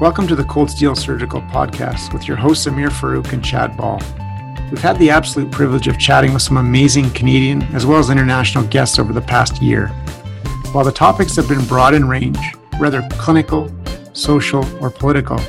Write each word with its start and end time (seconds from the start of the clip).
Welcome 0.00 0.28
to 0.28 0.36
the 0.36 0.44
Cold 0.44 0.70
Steel 0.70 0.94
Surgical 0.94 1.42
Podcast 1.42 2.12
with 2.12 2.28
your 2.28 2.36
hosts 2.36 2.68
Amir 2.68 2.88
Farouk 2.88 3.32
and 3.32 3.44
Chad 3.44 3.76
Ball. 3.76 4.00
We've 4.70 4.80
had 4.80 4.96
the 5.00 5.10
absolute 5.10 5.50
privilege 5.50 5.88
of 5.88 5.98
chatting 5.98 6.32
with 6.32 6.42
some 6.42 6.56
amazing 6.56 7.10
Canadian 7.10 7.62
as 7.74 7.84
well 7.84 7.98
as 7.98 8.08
international 8.08 8.62
guests 8.68 9.00
over 9.00 9.12
the 9.12 9.20
past 9.20 9.60
year. 9.60 9.88
While 10.70 10.84
the 10.84 10.92
topics 10.92 11.34
have 11.34 11.48
been 11.48 11.66
broad 11.66 11.94
in 11.94 12.06
range, 12.06 12.38
whether 12.76 13.02
clinical, 13.14 13.74
social, 14.12 14.64
or 14.80 14.88
political, 14.88 15.40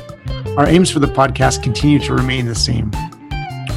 our 0.56 0.66
aims 0.66 0.90
for 0.90 0.98
the 0.98 1.06
podcast 1.06 1.62
continue 1.62 2.00
to 2.00 2.12
remain 2.12 2.44
the 2.44 2.54
same. 2.56 2.90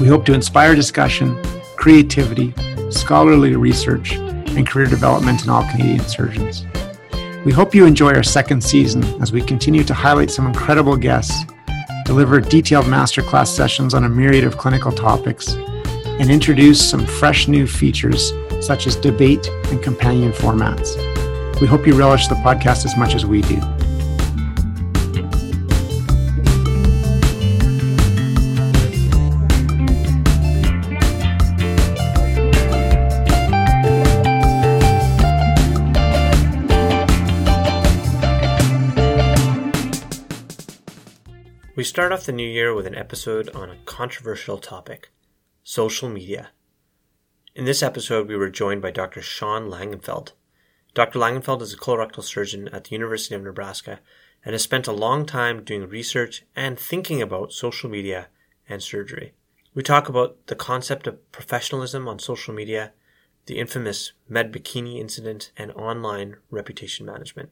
We 0.01 0.07
hope 0.07 0.26
to 0.26 0.34
inspire 0.34 0.73
discussion, 0.73 1.40
creativity, 1.76 2.51
scholarly 2.90 3.55
research, 3.55 4.13
and 4.15 4.65
career 4.65 4.87
development 4.87 5.43
in 5.43 5.51
all 5.51 5.70
Canadian 5.70 6.07
surgeons. 6.07 6.65
We 7.45 7.52
hope 7.52 7.75
you 7.75 7.85
enjoy 7.85 8.13
our 8.13 8.23
second 8.23 8.63
season 8.63 9.03
as 9.21 9.33
we 9.33 9.41
continue 9.41 9.84
to 9.84 9.93
highlight 9.93 10.31
some 10.31 10.47
incredible 10.47 10.95
guests, 10.95 11.43
deliver 12.05 12.39
detailed 12.39 12.85
masterclass 12.85 13.47
sessions 13.47 13.93
on 13.93 14.05
a 14.05 14.09
myriad 14.09 14.45
of 14.45 14.57
clinical 14.57 14.93
topics, 14.93 15.55
and 16.05 16.31
introduce 16.31 16.89
some 16.89 17.05
fresh 17.05 17.49
new 17.49 17.67
features 17.67 18.31
such 18.61 18.87
as 18.87 18.95
debate 18.95 19.45
and 19.65 19.84
companion 19.84 20.31
formats. 20.31 20.95
We 21.59 21.67
hope 21.67 21.85
you 21.85 21.95
relish 21.95 22.27
the 22.27 22.35
podcast 22.35 22.85
as 22.85 22.95
much 22.95 23.13
as 23.13 23.25
we 23.25 23.41
do. 23.41 23.62
We 41.84 41.87
start 41.87 42.13
off 42.13 42.26
the 42.26 42.31
new 42.31 42.48
year 42.48 42.73
with 42.73 42.87
an 42.87 42.95
episode 42.95 43.49
on 43.49 43.70
a 43.70 43.76
controversial 43.84 44.57
topic 44.57 45.09
social 45.65 46.07
media. 46.07 46.51
In 47.55 47.65
this 47.65 47.84
episode, 47.84 48.29
we 48.29 48.37
were 48.37 48.49
joined 48.49 48.81
by 48.81 48.91
Dr. 48.91 49.21
Sean 49.21 49.70
Langenfeld. 49.70 50.31
Dr. 50.93 51.20
Langenfeld 51.20 51.62
is 51.62 51.73
a 51.73 51.77
colorectal 51.77 52.23
surgeon 52.23 52.70
at 52.70 52.85
the 52.85 52.91
University 52.91 53.35
of 53.35 53.43
Nebraska 53.43 53.99
and 54.45 54.53
has 54.53 54.62
spent 54.62 54.87
a 54.87 54.93
long 54.93 55.25
time 55.25 55.65
doing 55.65 55.90
research 55.90 56.45
and 56.55 56.79
thinking 56.79 57.21
about 57.21 57.51
social 57.51 57.90
media 57.90 58.29
and 58.70 58.81
surgery. 58.81 59.34
We 59.75 59.84
talk 59.84 60.07
about 60.07 60.47
the 60.47 60.55
concept 60.55 61.05
of 61.05 61.34
professionalism 61.34 62.07
on 62.07 62.18
social 62.18 62.53
media, 62.53 62.93
the 63.45 63.59
infamous 63.59 64.13
Med 64.29 64.53
Bikini 64.53 65.01
incident, 65.01 65.51
and 65.57 65.73
online 65.73 66.38
reputation 66.50 67.06
management. 67.06 67.50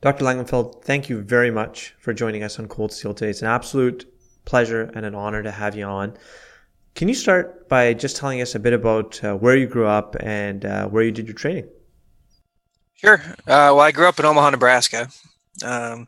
Dr. 0.00 0.24
Langenfeld, 0.24 0.84
thank 0.84 1.08
you 1.08 1.22
very 1.22 1.50
much 1.50 1.94
for 1.98 2.14
joining 2.14 2.44
us 2.44 2.60
on 2.60 2.68
Cold 2.68 2.92
Steel 2.92 3.14
today. 3.14 3.30
It's 3.30 3.42
an 3.42 3.48
absolute 3.48 4.06
pleasure 4.44 4.92
and 4.94 5.04
an 5.04 5.16
honor 5.16 5.42
to 5.42 5.50
have 5.50 5.74
you 5.74 5.84
on. 5.84 6.16
Can 6.94 7.08
you 7.08 7.14
start 7.14 7.68
by 7.68 7.94
just 7.94 8.16
telling 8.16 8.40
us 8.40 8.54
a 8.54 8.60
bit 8.60 8.72
about 8.72 9.22
uh, 9.24 9.34
where 9.34 9.56
you 9.56 9.66
grew 9.66 9.86
up 9.86 10.14
and 10.20 10.64
uh, 10.64 10.86
where 10.86 11.02
you 11.02 11.10
did 11.10 11.26
your 11.26 11.34
training? 11.34 11.68
Sure. 12.94 13.20
Uh, 13.40 13.74
well, 13.74 13.80
I 13.80 13.90
grew 13.90 14.08
up 14.08 14.20
in 14.20 14.24
Omaha, 14.24 14.50
Nebraska. 14.50 15.08
Um, 15.64 16.06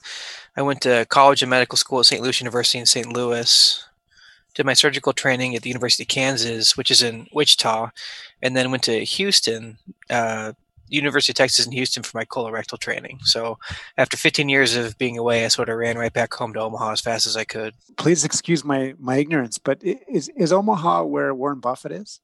I 0.56 0.62
went 0.62 0.82
to 0.82 1.04
college 1.08 1.42
and 1.42 1.50
medical 1.50 1.76
school 1.76 1.98
at 1.98 2.06
St. 2.06 2.22
Louis 2.22 2.40
University 2.40 2.78
in 2.78 2.86
St. 2.86 3.12
Louis. 3.12 3.84
Did 4.54 4.66
my 4.66 4.74
surgical 4.74 5.12
training 5.12 5.56
at 5.56 5.62
the 5.62 5.68
University 5.68 6.04
of 6.04 6.08
Kansas, 6.08 6.76
which 6.76 6.92
is 6.92 7.02
in 7.02 7.26
Wichita, 7.32 7.90
and 8.40 8.56
then 8.56 8.70
went 8.70 8.84
to 8.84 9.04
Houston 9.04 9.78
uh, 10.08 10.52
University 10.90 11.32
of 11.32 11.36
Texas 11.36 11.66
in 11.66 11.72
Houston 11.72 12.02
for 12.02 12.16
my 12.16 12.24
colorectal 12.24 12.78
training. 12.78 13.20
So 13.22 13.58
after 13.96 14.16
15 14.16 14.48
years 14.48 14.76
of 14.76 14.98
being 14.98 15.18
away, 15.18 15.44
I 15.44 15.48
sort 15.48 15.68
of 15.68 15.76
ran 15.76 15.96
right 15.96 16.12
back 16.12 16.32
home 16.34 16.52
to 16.54 16.60
Omaha 16.60 16.92
as 16.92 17.00
fast 17.00 17.26
as 17.26 17.36
I 17.36 17.44
could. 17.44 17.74
Please 17.96 18.24
excuse 18.24 18.64
my 18.64 18.94
my 18.98 19.16
ignorance, 19.16 19.58
but 19.58 19.78
is 19.82 20.30
is 20.36 20.52
Omaha 20.52 21.04
where 21.04 21.34
Warren 21.34 21.60
Buffett 21.60 21.92
is? 21.92 22.20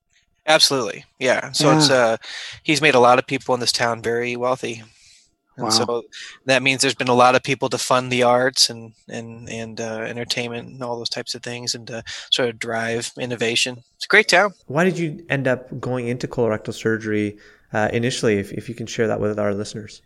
Absolutely, 0.46 1.04
yeah. 1.18 1.52
So 1.52 1.70
yeah. 1.70 1.76
it's 1.76 1.90
uh, 1.90 2.16
he's 2.62 2.82
made 2.82 2.94
a 2.94 3.00
lot 3.00 3.18
of 3.18 3.26
people 3.26 3.54
in 3.54 3.60
this 3.60 3.72
town 3.72 4.02
very 4.02 4.36
wealthy. 4.36 4.82
And 5.56 5.64
wow. 5.64 5.70
so 5.70 6.04
that 6.44 6.62
means 6.62 6.82
there's 6.82 6.94
been 6.94 7.08
a 7.08 7.14
lot 7.14 7.34
of 7.34 7.42
people 7.42 7.70
to 7.70 7.78
fund 7.78 8.12
the 8.12 8.22
arts 8.22 8.68
and 8.68 8.92
and 9.08 9.48
and 9.48 9.80
uh, 9.80 10.04
entertainment 10.06 10.68
and 10.68 10.82
all 10.82 10.98
those 10.98 11.08
types 11.08 11.34
of 11.34 11.42
things 11.42 11.74
and 11.74 11.86
to 11.86 12.04
sort 12.30 12.50
of 12.50 12.58
drive 12.58 13.10
innovation. 13.18 13.82
It's 13.96 14.04
a 14.04 14.08
great 14.08 14.28
town. 14.28 14.52
Why 14.66 14.84
did 14.84 14.98
you 14.98 15.24
end 15.30 15.48
up 15.48 15.80
going 15.80 16.08
into 16.08 16.28
colorectal 16.28 16.74
surgery 16.74 17.38
uh, 17.76 17.90
initially, 17.92 18.38
if, 18.38 18.52
if 18.52 18.70
you 18.70 18.74
can 18.74 18.86
share 18.86 19.08
that 19.08 19.20
with 19.20 19.38
our 19.38 19.52
listeners. 19.52 20.00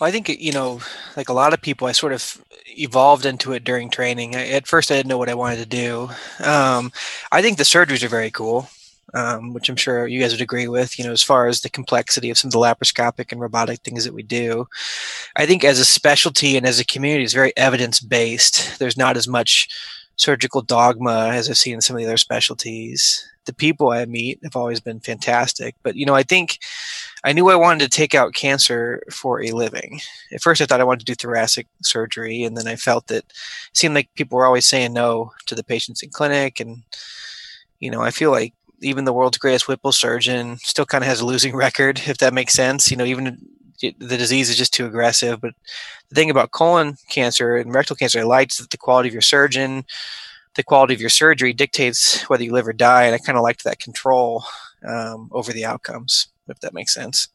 Well, 0.00 0.08
I 0.08 0.10
think, 0.10 0.30
you 0.30 0.52
know, 0.52 0.80
like 1.14 1.28
a 1.28 1.34
lot 1.34 1.52
of 1.52 1.60
people, 1.60 1.86
I 1.86 1.92
sort 1.92 2.14
of 2.14 2.42
evolved 2.68 3.26
into 3.26 3.52
it 3.52 3.64
during 3.64 3.90
training. 3.90 4.34
I, 4.34 4.48
at 4.48 4.66
first, 4.66 4.90
I 4.90 4.96
didn't 4.96 5.10
know 5.10 5.18
what 5.18 5.28
I 5.28 5.34
wanted 5.34 5.58
to 5.58 5.66
do. 5.66 6.08
Um, 6.42 6.90
I 7.30 7.42
think 7.42 7.58
the 7.58 7.64
surgeries 7.64 8.02
are 8.02 8.08
very 8.08 8.30
cool. 8.30 8.70
Um, 9.12 9.54
which 9.54 9.68
I'm 9.68 9.74
sure 9.74 10.06
you 10.06 10.20
guys 10.20 10.30
would 10.30 10.40
agree 10.40 10.68
with, 10.68 10.96
you 10.96 11.04
know, 11.04 11.10
as 11.10 11.24
far 11.24 11.48
as 11.48 11.60
the 11.60 11.68
complexity 11.68 12.30
of 12.30 12.38
some 12.38 12.46
of 12.48 12.52
the 12.52 12.60
laparoscopic 12.60 13.32
and 13.32 13.40
robotic 13.40 13.80
things 13.80 14.04
that 14.04 14.14
we 14.14 14.22
do. 14.22 14.68
I 15.34 15.46
think 15.46 15.64
as 15.64 15.80
a 15.80 15.84
specialty 15.84 16.56
and 16.56 16.64
as 16.64 16.78
a 16.78 16.84
community, 16.84 17.24
it's 17.24 17.34
very 17.34 17.52
evidence 17.56 17.98
based. 17.98 18.78
There's 18.78 18.96
not 18.96 19.16
as 19.16 19.26
much 19.26 19.68
surgical 20.14 20.62
dogma 20.62 21.30
as 21.32 21.50
I've 21.50 21.58
seen 21.58 21.74
in 21.74 21.80
some 21.80 21.96
of 21.96 22.00
the 22.02 22.06
other 22.06 22.16
specialties 22.16 23.29
the 23.46 23.54
people 23.54 23.90
I 23.90 24.04
meet 24.04 24.38
have 24.42 24.56
always 24.56 24.80
been 24.80 25.00
fantastic. 25.00 25.74
But 25.82 25.96
you 25.96 26.06
know, 26.06 26.14
I 26.14 26.22
think 26.22 26.58
I 27.24 27.32
knew 27.32 27.48
I 27.50 27.56
wanted 27.56 27.80
to 27.80 27.96
take 27.96 28.14
out 28.14 28.34
cancer 28.34 29.02
for 29.10 29.42
a 29.42 29.50
living. 29.52 30.00
At 30.32 30.42
first, 30.42 30.60
I 30.60 30.66
thought 30.66 30.80
I 30.80 30.84
wanted 30.84 31.00
to 31.00 31.12
do 31.12 31.14
thoracic 31.14 31.66
surgery, 31.82 32.42
and 32.42 32.56
then 32.56 32.66
I 32.66 32.76
felt 32.76 33.06
that 33.08 33.24
it 33.24 33.32
seemed 33.74 33.94
like 33.94 34.08
people 34.14 34.36
were 34.36 34.46
always 34.46 34.66
saying 34.66 34.92
no 34.92 35.32
to 35.46 35.54
the 35.54 35.64
patients 35.64 36.02
in 36.02 36.10
clinic, 36.10 36.60
and 36.60 36.82
you 37.78 37.90
know, 37.90 38.02
I 38.02 38.10
feel 38.10 38.30
like 38.30 38.54
even 38.82 39.04
the 39.04 39.12
world's 39.12 39.38
greatest 39.38 39.68
Whipple 39.68 39.92
surgeon 39.92 40.58
still 40.58 40.86
kind 40.86 41.04
of 41.04 41.08
has 41.08 41.20
a 41.20 41.26
losing 41.26 41.56
record, 41.66 42.00
if 42.06 42.18
that 42.18 42.34
makes 42.34 42.52
sense. 42.52 42.90
You 42.90 42.96
know, 42.96 43.04
even 43.04 43.38
the 43.80 44.16
disease 44.16 44.50
is 44.50 44.56
just 44.56 44.74
too 44.74 44.86
aggressive. 44.86 45.40
But 45.40 45.54
the 46.08 46.14
thing 46.14 46.30
about 46.30 46.50
colon 46.50 46.96
cancer 47.08 47.56
and 47.56 47.74
rectal 47.74 47.96
cancer 47.96 48.20
I 48.20 48.24
liked 48.24 48.58
that 48.58 48.70
the 48.70 48.76
quality 48.76 49.08
of 49.08 49.14
your 49.14 49.22
surgeon, 49.22 49.84
the 50.56 50.62
quality 50.62 50.94
of 50.94 51.00
your 51.00 51.10
surgery 51.10 51.52
dictates 51.52 52.22
whether 52.28 52.42
you 52.42 52.52
live 52.52 52.68
or 52.68 52.72
die. 52.72 53.04
And 53.04 53.14
I 53.14 53.18
kind 53.18 53.38
of 53.38 53.42
liked 53.42 53.64
that 53.64 53.80
control 53.80 54.44
um, 54.86 55.28
over 55.32 55.52
the 55.52 55.64
outcomes, 55.64 56.28
if 56.48 56.60
that 56.60 56.74
makes 56.74 56.94
sense. 56.94 57.28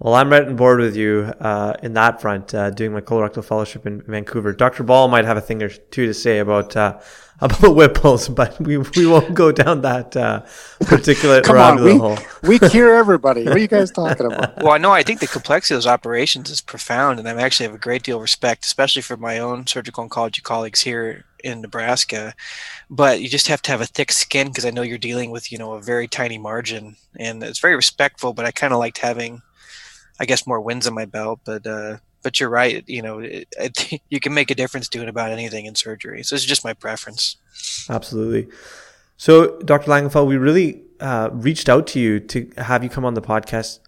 Well, 0.00 0.14
I'm 0.14 0.30
right 0.30 0.46
on 0.46 0.54
board 0.54 0.78
with 0.78 0.94
you 0.94 1.32
uh, 1.40 1.74
in 1.82 1.94
that 1.94 2.20
front, 2.20 2.54
uh, 2.54 2.70
doing 2.70 2.92
my 2.92 3.00
colorectal 3.00 3.44
fellowship 3.44 3.84
in 3.84 4.02
Vancouver. 4.02 4.52
Dr. 4.52 4.84
Ball 4.84 5.08
might 5.08 5.24
have 5.24 5.36
a 5.36 5.40
thing 5.40 5.60
or 5.60 5.68
two 5.68 6.06
to 6.06 6.14
say 6.14 6.38
about 6.38 6.76
uh, 6.76 7.00
about 7.40 7.74
Whipples, 7.74 8.28
but 8.28 8.60
we 8.60 8.78
we 8.78 9.06
won't 9.06 9.34
go 9.34 9.50
down 9.50 9.80
that 9.82 10.16
uh, 10.16 10.42
particular 10.82 11.40
Come 11.42 11.56
on, 11.56 11.82
we, 11.82 11.98
hole. 11.98 12.18
we 12.44 12.58
cure 12.70 12.96
everybody. 12.96 13.44
What 13.44 13.56
are 13.56 13.60
you 13.60 13.66
guys 13.66 13.90
talking 13.90 14.26
about? 14.26 14.62
Well, 14.62 14.72
I 14.72 14.78
know 14.78 14.92
I 14.92 15.02
think 15.02 15.18
the 15.18 15.26
complexity 15.26 15.74
of 15.74 15.78
those 15.78 15.86
operations 15.88 16.48
is 16.48 16.60
profound, 16.60 17.18
and 17.18 17.28
I 17.28 17.42
actually 17.42 17.66
have 17.66 17.74
a 17.74 17.78
great 17.78 18.04
deal 18.04 18.16
of 18.16 18.22
respect, 18.22 18.64
especially 18.64 19.02
for 19.02 19.16
my 19.16 19.38
own 19.38 19.66
surgical 19.66 20.08
oncology 20.08 20.42
colleagues 20.42 20.80
here 20.80 21.24
in 21.42 21.60
Nebraska, 21.60 22.34
but 22.90 23.20
you 23.20 23.28
just 23.28 23.48
have 23.48 23.62
to 23.62 23.70
have 23.70 23.80
a 23.80 23.86
thick 23.86 24.10
skin 24.10 24.48
because 24.48 24.64
I 24.64 24.70
know 24.70 24.82
you're 24.82 24.98
dealing 24.98 25.30
with 25.30 25.50
you 25.50 25.58
know 25.58 25.72
a 25.72 25.82
very 25.82 26.06
tiny 26.06 26.38
margin, 26.38 26.94
and 27.18 27.42
it's 27.42 27.58
very 27.60 27.74
respectful. 27.74 28.32
But 28.32 28.44
I 28.44 28.52
kind 28.52 28.72
of 28.72 28.78
liked 28.78 28.98
having, 28.98 29.42
I 30.20 30.24
guess, 30.24 30.46
more 30.46 30.60
wins 30.60 30.86
on 30.86 30.94
my 30.94 31.04
belt. 31.04 31.40
But 31.44 31.66
uh, 31.66 31.98
but 32.22 32.40
you're 32.40 32.50
right. 32.50 32.84
You 32.86 33.02
know, 33.02 33.18
it, 33.20 33.48
it, 33.58 34.02
you 34.08 34.20
can 34.20 34.34
make 34.34 34.50
a 34.50 34.54
difference 34.54 34.88
doing 34.88 35.08
about 35.08 35.30
anything 35.30 35.66
in 35.66 35.74
surgery. 35.74 36.22
So 36.22 36.34
it's 36.34 36.44
just 36.44 36.64
my 36.64 36.74
preference. 36.74 37.36
Absolutely. 37.88 38.48
So, 39.16 39.58
Dr. 39.60 39.90
Langenfeld, 39.90 40.28
we 40.28 40.36
really 40.36 40.82
uh, 41.00 41.30
reached 41.32 41.68
out 41.68 41.88
to 41.88 42.00
you 42.00 42.20
to 42.20 42.50
have 42.56 42.84
you 42.84 42.90
come 42.90 43.04
on 43.04 43.14
the 43.14 43.22
podcast 43.22 43.80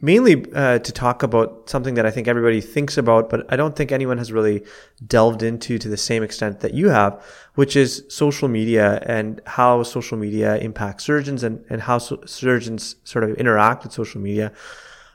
mainly 0.00 0.44
uh, 0.54 0.78
to 0.80 0.92
talk 0.92 1.22
about 1.22 1.68
something 1.70 1.94
that 1.94 2.04
I 2.04 2.10
think 2.10 2.26
everybody 2.26 2.60
thinks 2.60 2.98
about, 2.98 3.30
but 3.30 3.50
I 3.52 3.56
don't 3.56 3.76
think 3.76 3.92
anyone 3.92 4.18
has 4.18 4.32
really 4.32 4.64
delved 5.06 5.42
into 5.42 5.78
to 5.78 5.88
the 5.88 5.96
same 5.96 6.22
extent 6.22 6.60
that 6.60 6.74
you 6.74 6.88
have, 6.88 7.22
which 7.54 7.76
is 7.76 8.04
social 8.08 8.48
media 8.48 9.00
and 9.06 9.40
how 9.46 9.82
social 9.84 10.18
media 10.18 10.56
impacts 10.56 11.04
surgeons 11.04 11.42
and, 11.44 11.64
and 11.70 11.82
how 11.82 11.98
so- 11.98 12.22
surgeons 12.26 12.96
sort 13.04 13.24
of 13.24 13.36
interact 13.36 13.84
with 13.84 13.92
social 13.92 14.20
media. 14.20 14.52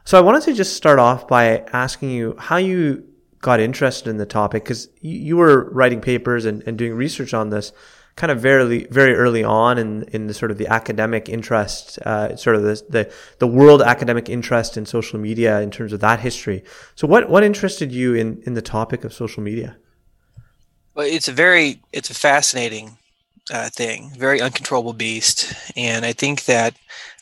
So 0.05 0.17
I 0.17 0.21
wanted 0.21 0.43
to 0.43 0.53
just 0.53 0.75
start 0.75 0.99
off 0.99 1.27
by 1.27 1.59
asking 1.71 2.11
you 2.11 2.35
how 2.37 2.57
you 2.57 3.05
got 3.39 3.59
interested 3.59 4.09
in 4.09 4.17
the 4.17 4.25
topic 4.25 4.63
because 4.63 4.89
you, 5.01 5.37
were 5.37 5.69
writing 5.71 6.01
papers 6.01 6.45
and, 6.45 6.63
and 6.65 6.77
doing 6.77 6.93
research 6.93 7.33
on 7.33 7.49
this 7.49 7.73
kind 8.15 8.31
of 8.31 8.39
very 8.39 8.85
very 8.85 9.15
early 9.15 9.43
on 9.43 9.77
in 9.77 10.03
in 10.03 10.27
the 10.27 10.33
sort 10.33 10.51
of 10.51 10.57
the 10.57 10.67
academic 10.67 11.29
interest, 11.29 11.97
uh, 11.99 12.35
sort 12.35 12.55
of 12.55 12.63
the, 12.63 12.81
the 12.89 13.13
the 13.39 13.47
world 13.47 13.81
academic 13.81 14.29
interest 14.29 14.77
in 14.77 14.85
social 14.85 15.19
media 15.19 15.61
in 15.61 15.71
terms 15.71 15.93
of 15.93 15.99
that 15.99 16.19
history. 16.19 16.63
So 16.95 17.07
what 17.07 17.29
what 17.29 17.43
interested 17.43 17.91
you 17.91 18.13
in 18.13 18.41
in 18.45 18.53
the 18.53 18.61
topic 18.61 19.03
of 19.03 19.13
social 19.13 19.41
media? 19.41 19.77
Well, 20.93 21.07
it's 21.07 21.27
a 21.27 21.33
very 21.33 21.81
it's 21.91 22.09
a 22.09 22.13
fascinating 22.13 22.97
uh, 23.51 23.69
thing, 23.69 24.11
very 24.17 24.41
uncontrollable 24.41 24.93
beast, 24.93 25.53
and 25.75 26.05
I 26.05 26.13
think 26.13 26.45
that 26.45 26.75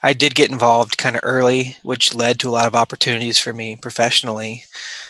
I 0.03 0.13
did 0.13 0.35
get 0.35 0.51
involved 0.51 0.97
kind 0.97 1.15
of 1.15 1.21
early, 1.23 1.77
which 1.83 2.13
led 2.15 2.39
to 2.39 2.49
a 2.49 2.51
lot 2.51 2.67
of 2.67 2.75
opportunities 2.75 3.37
for 3.39 3.53
me 3.53 3.75
professionally. 3.75 4.65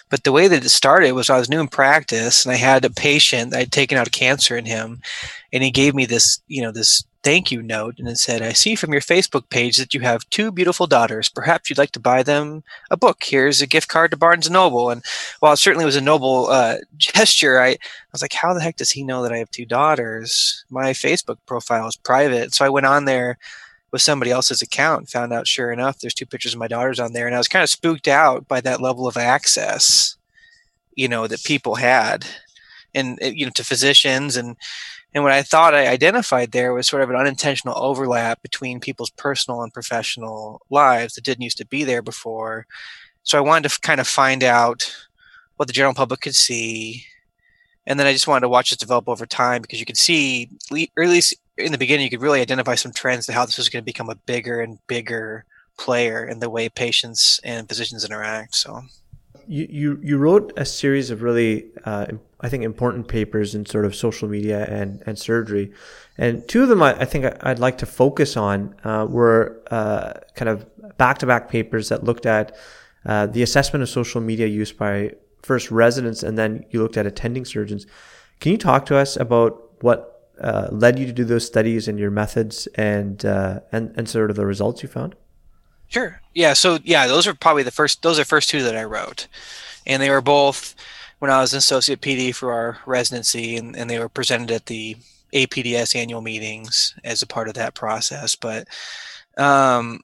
but 0.10 0.24
the 0.26 0.32
way 0.32 0.48
that 0.48 0.66
it 0.66 0.70
started 0.70 1.14
was 1.14 1.30
I 1.30 1.38
was 1.38 1.50
new 1.50 1.62
in 1.62 1.68
practice 1.70 2.46
and 2.46 2.54
I 2.54 2.58
had 2.58 2.84
a 2.86 2.90
patient, 2.90 3.56
I'd 3.56 3.72
taken 3.72 3.98
out 3.98 4.12
cancer 4.12 4.58
in 4.58 4.66
him 4.66 5.02
and 5.54 5.64
he 5.64 5.72
gave 5.72 5.96
me 5.96 6.06
this, 6.06 6.42
you 6.48 6.62
know, 6.62 6.72
this 6.72 7.04
thank 7.24 7.52
you 7.52 7.62
note 7.62 7.96
and 8.00 8.08
it 8.08 8.18
said, 8.18 8.42
I 8.42 8.54
see 8.54 8.76
from 8.76 8.92
your 8.92 9.02
Facebook 9.02 9.50
page 9.50 9.78
that 9.78 9.94
you 9.94 10.02
have 10.02 10.30
two 10.30 10.52
beautiful 10.52 10.88
daughters. 10.88 11.30
Perhaps 11.30 11.70
you'd 11.70 11.78
like 11.78 11.92
to 11.92 12.00
buy 12.00 12.24
them 12.24 12.64
a 12.90 12.98
book. 12.98 13.24
Here's 13.24 13.62
a 13.62 13.68
gift 13.68 13.88
card 13.88 14.12
to 14.12 14.18
Barnes 14.18 14.48
and 14.48 14.54
Noble. 14.54 14.90
And 14.90 15.04
while 15.40 15.54
it 15.54 15.58
certainly 15.58 15.86
was 15.86 15.96
a 15.96 16.02
noble 16.02 16.48
uh, 16.48 16.78
gesture, 16.98 17.60
I, 17.60 17.70
I 17.70 17.78
was 18.12 18.22
like, 18.22 18.34
how 18.34 18.54
the 18.54 18.62
heck 18.62 18.78
does 18.78 18.92
he 18.92 19.04
know 19.04 19.22
that 19.24 19.32
I 19.32 19.38
have 19.38 19.52
two 19.52 19.66
daughters? 19.66 20.66
My 20.70 20.92
Facebook 20.92 21.38
profile 21.46 21.88
is 21.88 21.96
private. 21.96 22.54
So 22.54 22.66
I 22.66 22.70
went 22.70 22.88
on 22.88 23.06
there 23.06 23.38
with 23.92 24.02
somebody 24.02 24.32
else's 24.32 24.62
account 24.62 25.10
found 25.10 25.34
out 25.34 25.48
sure 25.48 25.70
enough 25.70 26.00
there's 26.00 26.14
two 26.14 26.26
pictures 26.26 26.54
of 26.54 26.60
my 26.60 26.68
daughters 26.68 26.98
on 26.98 27.12
there 27.12 27.26
and 27.26 27.36
I 27.36 27.38
was 27.38 27.50
kind 27.50 27.62
of 27.62 27.70
spooked 27.70 28.08
out 28.08 28.48
by 28.48 28.62
that 28.62 28.80
level 28.80 29.06
of 29.06 29.18
access 29.18 30.16
you 30.96 31.10
know 31.10 31.28
that 31.28 31.44
people 31.44 31.76
had 31.76 32.26
and 32.94 33.20
you 33.22 33.46
know 33.46 33.52
to 33.56 33.66
physicians 33.66 34.38
and 34.38 34.56
and 35.14 35.24
what 35.24 35.34
I 35.34 35.42
thought 35.42 35.76
I 35.76 35.88
identified 35.88 36.52
there 36.52 36.74
was 36.74 36.88
sort 36.88 37.04
of 37.04 37.10
an 37.10 37.16
unintentional 37.16 37.78
overlap 37.78 38.42
between 38.42 38.80
people's 38.80 39.10
personal 39.10 39.62
and 39.62 39.74
professional 39.74 40.62
lives 40.70 41.16
that 41.16 41.26
didn't 41.26 41.44
used 41.44 41.58
to 41.58 41.68
be 41.68 41.84
there 41.84 42.02
before. 42.02 42.66
So 43.24 43.38
I 43.38 43.42
wanted 43.42 43.70
to 43.70 43.80
kind 43.82 44.00
of 44.00 44.08
find 44.08 44.44
out 44.44 44.96
what 45.58 45.68
the 45.68 45.74
general 45.74 45.94
public 45.94 46.22
could 46.22 46.36
see. 46.36 47.06
And 47.86 48.00
then 48.00 48.08
I 48.08 48.14
just 48.14 48.28
wanted 48.28 48.42
to 48.42 48.50
watch 48.50 48.70
this 48.70 48.78
develop 48.78 49.10
over 49.10 49.26
time 49.26 49.62
because 49.62 49.80
you 49.80 49.86
could 49.86 49.98
see, 49.98 50.50
or 50.96 51.04
at 51.04 51.10
least 51.10 51.36
in 51.58 51.72
the 51.72 51.78
beginning, 51.78 52.06
you 52.06 52.10
could 52.10 52.22
really 52.22 52.42
identify 52.42 52.76
some 52.76 52.94
trends 52.94 53.26
to 53.26 53.34
how 53.34 53.46
this 53.46 53.58
was 53.58 53.70
going 53.70 53.82
to 53.82 53.86
become 53.86 54.10
a 54.10 54.16
bigger 54.16 54.62
and 54.62 54.80
bigger 54.88 55.46
player 55.78 56.26
in 56.26 56.40
the 56.40 56.50
way 56.50 56.70
patients 56.70 57.40
and 57.44 57.68
physicians 57.68 58.06
interact. 58.06 58.56
So 58.56 58.82
you 59.52 60.00
you, 60.02 60.18
wrote 60.18 60.54
a 60.56 60.64
series 60.64 61.12
of 61.12 61.22
really 61.22 61.66
uh, 61.84 62.06
I 62.40 62.48
think 62.48 62.64
important 62.64 63.10
papers 63.10 63.54
in 63.54 63.66
sort 63.66 63.84
of 63.84 63.94
social 63.94 64.30
media 64.30 64.66
and 64.66 65.04
and 65.06 65.20
surgery, 65.20 65.74
and 66.18 66.48
two 66.48 66.64
of 66.64 66.70
them 66.70 66.82
I, 66.82 67.02
I 67.02 67.06
think 67.06 67.26
I'd 67.42 67.60
like 67.60 67.78
to 67.80 67.86
focus 67.86 68.38
on 68.38 68.76
uh, 68.86 69.06
were 69.10 69.62
uh, 69.70 70.14
kind 70.36 70.48
of 70.48 70.66
back 70.98 71.18
to 71.20 71.26
back 71.26 71.50
papers 71.50 71.90
that 71.90 72.04
looked 72.04 72.26
at 72.26 72.56
uh, 73.06 73.26
the 73.28 73.44
assessment 73.44 73.84
of 73.84 73.90
social 73.90 74.22
media 74.22 74.48
use 74.48 74.72
by 74.72 75.12
first 75.44 75.70
residents 75.70 76.24
and 76.24 76.38
then 76.38 76.66
you 76.70 76.82
looked 76.82 76.98
at 76.98 77.06
attending 77.06 77.44
surgeons. 77.44 77.86
Can 78.40 78.54
you 78.54 78.58
talk 78.58 78.86
to 78.86 78.96
us 78.96 79.18
about 79.18 79.84
what 79.84 80.30
uh, 80.40 80.70
led 80.72 80.98
you 80.98 81.06
to 81.06 81.12
do 81.12 81.26
those 81.26 81.46
studies 81.46 81.88
and 81.88 82.00
your 82.00 82.12
methods 82.12 82.68
and 82.76 83.26
uh, 83.26 83.60
and 83.74 83.94
and 83.98 84.08
sort 84.08 84.30
of 84.30 84.38
the 84.38 84.46
results 84.46 84.82
you 84.82 84.88
found? 84.88 85.16
Sure. 85.92 86.22
Yeah. 86.34 86.54
So 86.54 86.80
yeah, 86.84 87.06
those 87.06 87.28
are 87.28 87.34
probably 87.34 87.64
the 87.64 87.72
first. 87.72 88.02
Those 88.02 88.18
are 88.18 88.26
first 88.26 88.50
two 88.50 88.64
that 88.64 88.78
I 88.78 88.84
wrote, 88.86 89.28
and 89.86 90.02
they 90.02 90.10
were 90.10 90.22
both 90.22 90.74
when 91.20 91.30
I 91.30 91.40
was 91.40 91.54
an 91.54 91.60
associate 91.60 92.02
PD 92.02 92.34
for 92.34 92.52
our 92.52 92.80
residency, 92.88 93.56
and, 93.56 93.76
and 93.76 93.88
they 93.90 94.00
were 94.00 94.10
presented 94.10 94.50
at 94.50 94.66
the 94.66 94.96
APDS 95.34 95.96
annual 95.96 96.22
meetings 96.22 96.96
as 97.04 97.22
a 97.22 97.28
part 97.28 97.48
of 97.48 97.54
that 97.54 97.76
process. 97.76 98.36
But, 98.36 98.68
um, 99.38 100.02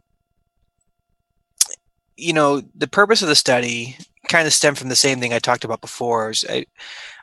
you 2.17 2.33
know, 2.33 2.61
the 2.75 2.87
purpose 2.87 3.23
of 3.23 3.29
the 3.29 3.35
study 3.35 3.97
kind 4.27 4.45
of 4.45 4.53
stemmed 4.53 4.77
from 4.77 4.89
the 4.89 4.95
same 4.95 5.19
thing 5.19 5.33
I 5.33 5.39
talked 5.39 5.63
about 5.63 5.81
before. 5.81 6.33
I, 6.49 6.65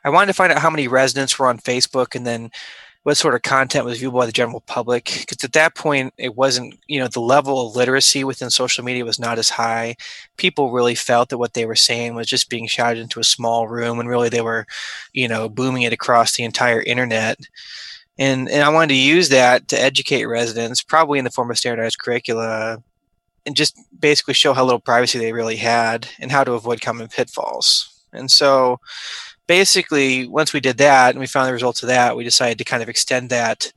I 0.03 0.09
wanted 0.09 0.27
to 0.27 0.33
find 0.33 0.51
out 0.51 0.59
how 0.59 0.69
many 0.69 0.89
residents 0.89 1.39
were 1.39 1.47
on 1.47 1.59
Facebook, 1.59 2.15
and 2.15 2.27
then 2.27 2.51
what 3.05 3.17
sort 3.17 3.35
of 3.35 3.43
content 3.43 3.85
was 3.85 4.01
viewable 4.01 4.17
by 4.17 4.25
the 4.25 4.31
general 4.31 4.61
public 4.61 5.05
because 5.19 5.43
at 5.43 5.53
that 5.53 5.75
point 5.75 6.11
it 6.17 6.35
wasn't 6.35 6.73
you 6.87 6.99
know 6.99 7.07
the 7.07 7.19
level 7.19 7.67
of 7.67 7.75
literacy 7.75 8.23
within 8.23 8.49
social 8.49 8.83
media 8.83 9.05
was 9.05 9.19
not 9.19 9.37
as 9.37 9.47
high. 9.47 9.95
People 10.37 10.71
really 10.71 10.95
felt 10.95 11.29
that 11.29 11.37
what 11.37 11.53
they 11.53 11.67
were 11.67 11.75
saying 11.75 12.15
was 12.15 12.25
just 12.25 12.49
being 12.49 12.65
shouted 12.65 12.99
into 12.99 13.19
a 13.19 13.23
small 13.23 13.67
room 13.67 13.99
and 13.99 14.09
really 14.09 14.27
they 14.27 14.41
were 14.41 14.65
you 15.13 15.27
know 15.27 15.47
booming 15.47 15.83
it 15.83 15.93
across 15.93 16.35
the 16.35 16.43
entire 16.43 16.81
internet. 16.81 17.39
And 18.17 18.49
and 18.49 18.63
i 18.63 18.69
wanted 18.69 18.95
to 18.95 18.99
use 18.99 19.29
that 19.29 19.67
to 19.67 19.79
educate 19.79 20.25
residents 20.25 20.81
probably 20.81 21.19
in 21.19 21.25
the 21.25 21.31
form 21.31 21.51
of 21.51 21.59
standardized 21.59 21.99
curricula 21.99 22.81
and 23.45 23.55
just 23.55 23.79
basically 23.99 24.33
show 24.33 24.53
how 24.53 24.63
little 24.63 24.79
privacy 24.79 25.19
they 25.19 25.31
really 25.31 25.57
had 25.57 26.07
and 26.19 26.31
how 26.31 26.43
to 26.43 26.53
avoid 26.53 26.81
common 26.81 27.07
pitfalls. 27.07 28.03
And 28.11 28.31
so 28.31 28.79
basically, 29.47 30.27
once 30.27 30.53
we 30.53 30.59
did 30.59 30.77
that 30.77 31.11
and 31.11 31.19
we 31.19 31.27
found 31.27 31.47
the 31.47 31.53
results 31.53 31.83
of 31.83 31.87
that, 31.87 32.15
we 32.15 32.23
decided 32.23 32.57
to 32.57 32.63
kind 32.63 32.83
of 32.83 32.89
extend 32.89 33.29
that 33.29 33.71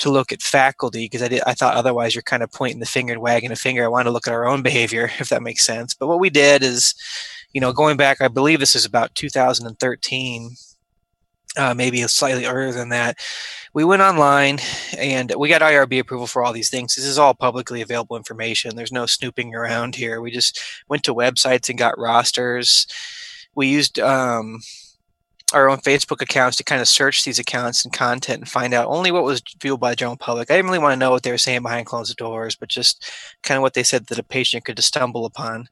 to 0.00 0.10
look 0.10 0.32
at 0.32 0.42
faculty 0.42 1.04
because 1.04 1.22
I 1.22 1.40
I 1.46 1.54
thought 1.54 1.76
otherwise 1.76 2.14
you're 2.14 2.22
kind 2.22 2.42
of 2.42 2.50
pointing 2.50 2.80
the 2.80 2.86
finger 2.86 3.12
and 3.12 3.22
wagging 3.22 3.52
a 3.52 3.56
finger. 3.56 3.84
I 3.84 3.88
wanted 3.88 4.04
to 4.04 4.10
look 4.10 4.26
at 4.26 4.34
our 4.34 4.46
own 4.46 4.62
behavior, 4.70 5.10
if 5.18 5.28
that 5.28 5.42
makes 5.42 5.64
sense. 5.64 5.94
But 5.94 6.08
what 6.08 6.20
we 6.20 6.30
did 6.30 6.62
is, 6.62 6.94
you 7.52 7.60
know, 7.60 7.72
going 7.72 7.96
back, 7.96 8.20
I 8.20 8.28
believe 8.28 8.60
this 8.60 8.74
is 8.74 8.84
about 8.84 9.14
2013, 9.14 10.50
uh, 11.56 11.74
maybe 11.74 12.02
slightly 12.02 12.46
earlier 12.46 12.72
than 12.72 12.88
that. 12.90 13.18
We 13.72 13.84
went 13.84 14.02
online 14.02 14.58
and 14.98 15.32
we 15.38 15.48
got 15.48 15.62
IRB 15.62 16.00
approval 16.00 16.26
for 16.26 16.42
all 16.42 16.52
these 16.52 16.70
things. 16.70 16.94
This 16.94 17.04
is 17.04 17.18
all 17.18 17.34
publicly 17.34 17.82
available 17.82 18.16
information. 18.16 18.74
There's 18.74 18.90
no 18.90 19.06
snooping 19.06 19.54
around 19.54 19.94
here. 19.94 20.20
We 20.20 20.32
just 20.32 20.60
went 20.88 21.04
to 21.04 21.14
websites 21.14 21.68
and 21.68 21.78
got 21.78 21.98
rosters. 21.98 22.86
We 23.54 23.68
used 23.68 24.00
um, 24.00 24.60
our 25.52 25.68
own 25.68 25.78
Facebook 25.78 26.20
accounts 26.22 26.56
to 26.56 26.64
kind 26.64 26.80
of 26.80 26.88
search 26.88 27.24
these 27.24 27.38
accounts 27.38 27.84
and 27.84 27.92
content 27.92 28.40
and 28.40 28.48
find 28.48 28.72
out 28.72 28.86
only 28.88 29.10
what 29.10 29.24
was 29.24 29.42
viewed 29.60 29.80
by 29.80 29.90
the 29.90 29.96
general 29.96 30.16
public. 30.16 30.50
I 30.50 30.56
didn't 30.56 30.66
really 30.70 30.78
want 30.78 30.92
to 30.92 30.98
know 30.98 31.10
what 31.10 31.22
they 31.22 31.30
were 31.30 31.38
saying 31.38 31.62
behind 31.62 31.86
closed 31.86 32.16
doors, 32.16 32.56
but 32.56 32.68
just 32.68 33.10
kind 33.42 33.56
of 33.56 33.62
what 33.62 33.74
they 33.74 33.82
said 33.82 34.06
that 34.06 34.18
a 34.18 34.22
patient 34.22 34.64
could 34.64 34.78
stumble 34.82 35.24
upon. 35.24 35.68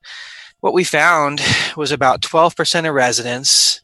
What 0.61 0.75
we 0.75 0.85
found 0.85 1.41
was 1.77 1.93
about 1.93 2.23
12% 2.23 2.89
of 2.89 2.95
residents 2.95 3.81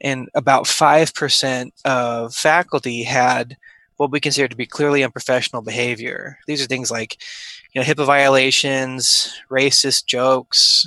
and 0.00 0.28
about 0.34 0.64
5% 0.64 1.70
of 1.84 2.34
faculty 2.34 3.02
had 3.02 3.56
what 3.96 4.10
we 4.10 4.20
consider 4.20 4.46
to 4.46 4.56
be 4.56 4.66
clearly 4.66 5.02
unprofessional 5.02 5.62
behavior. 5.62 6.38
These 6.46 6.62
are 6.62 6.66
things 6.66 6.90
like, 6.90 7.16
you 7.72 7.80
know, 7.80 7.86
HIPAA 7.86 8.06
violations, 8.06 9.34
racist 9.50 10.06
jokes, 10.06 10.86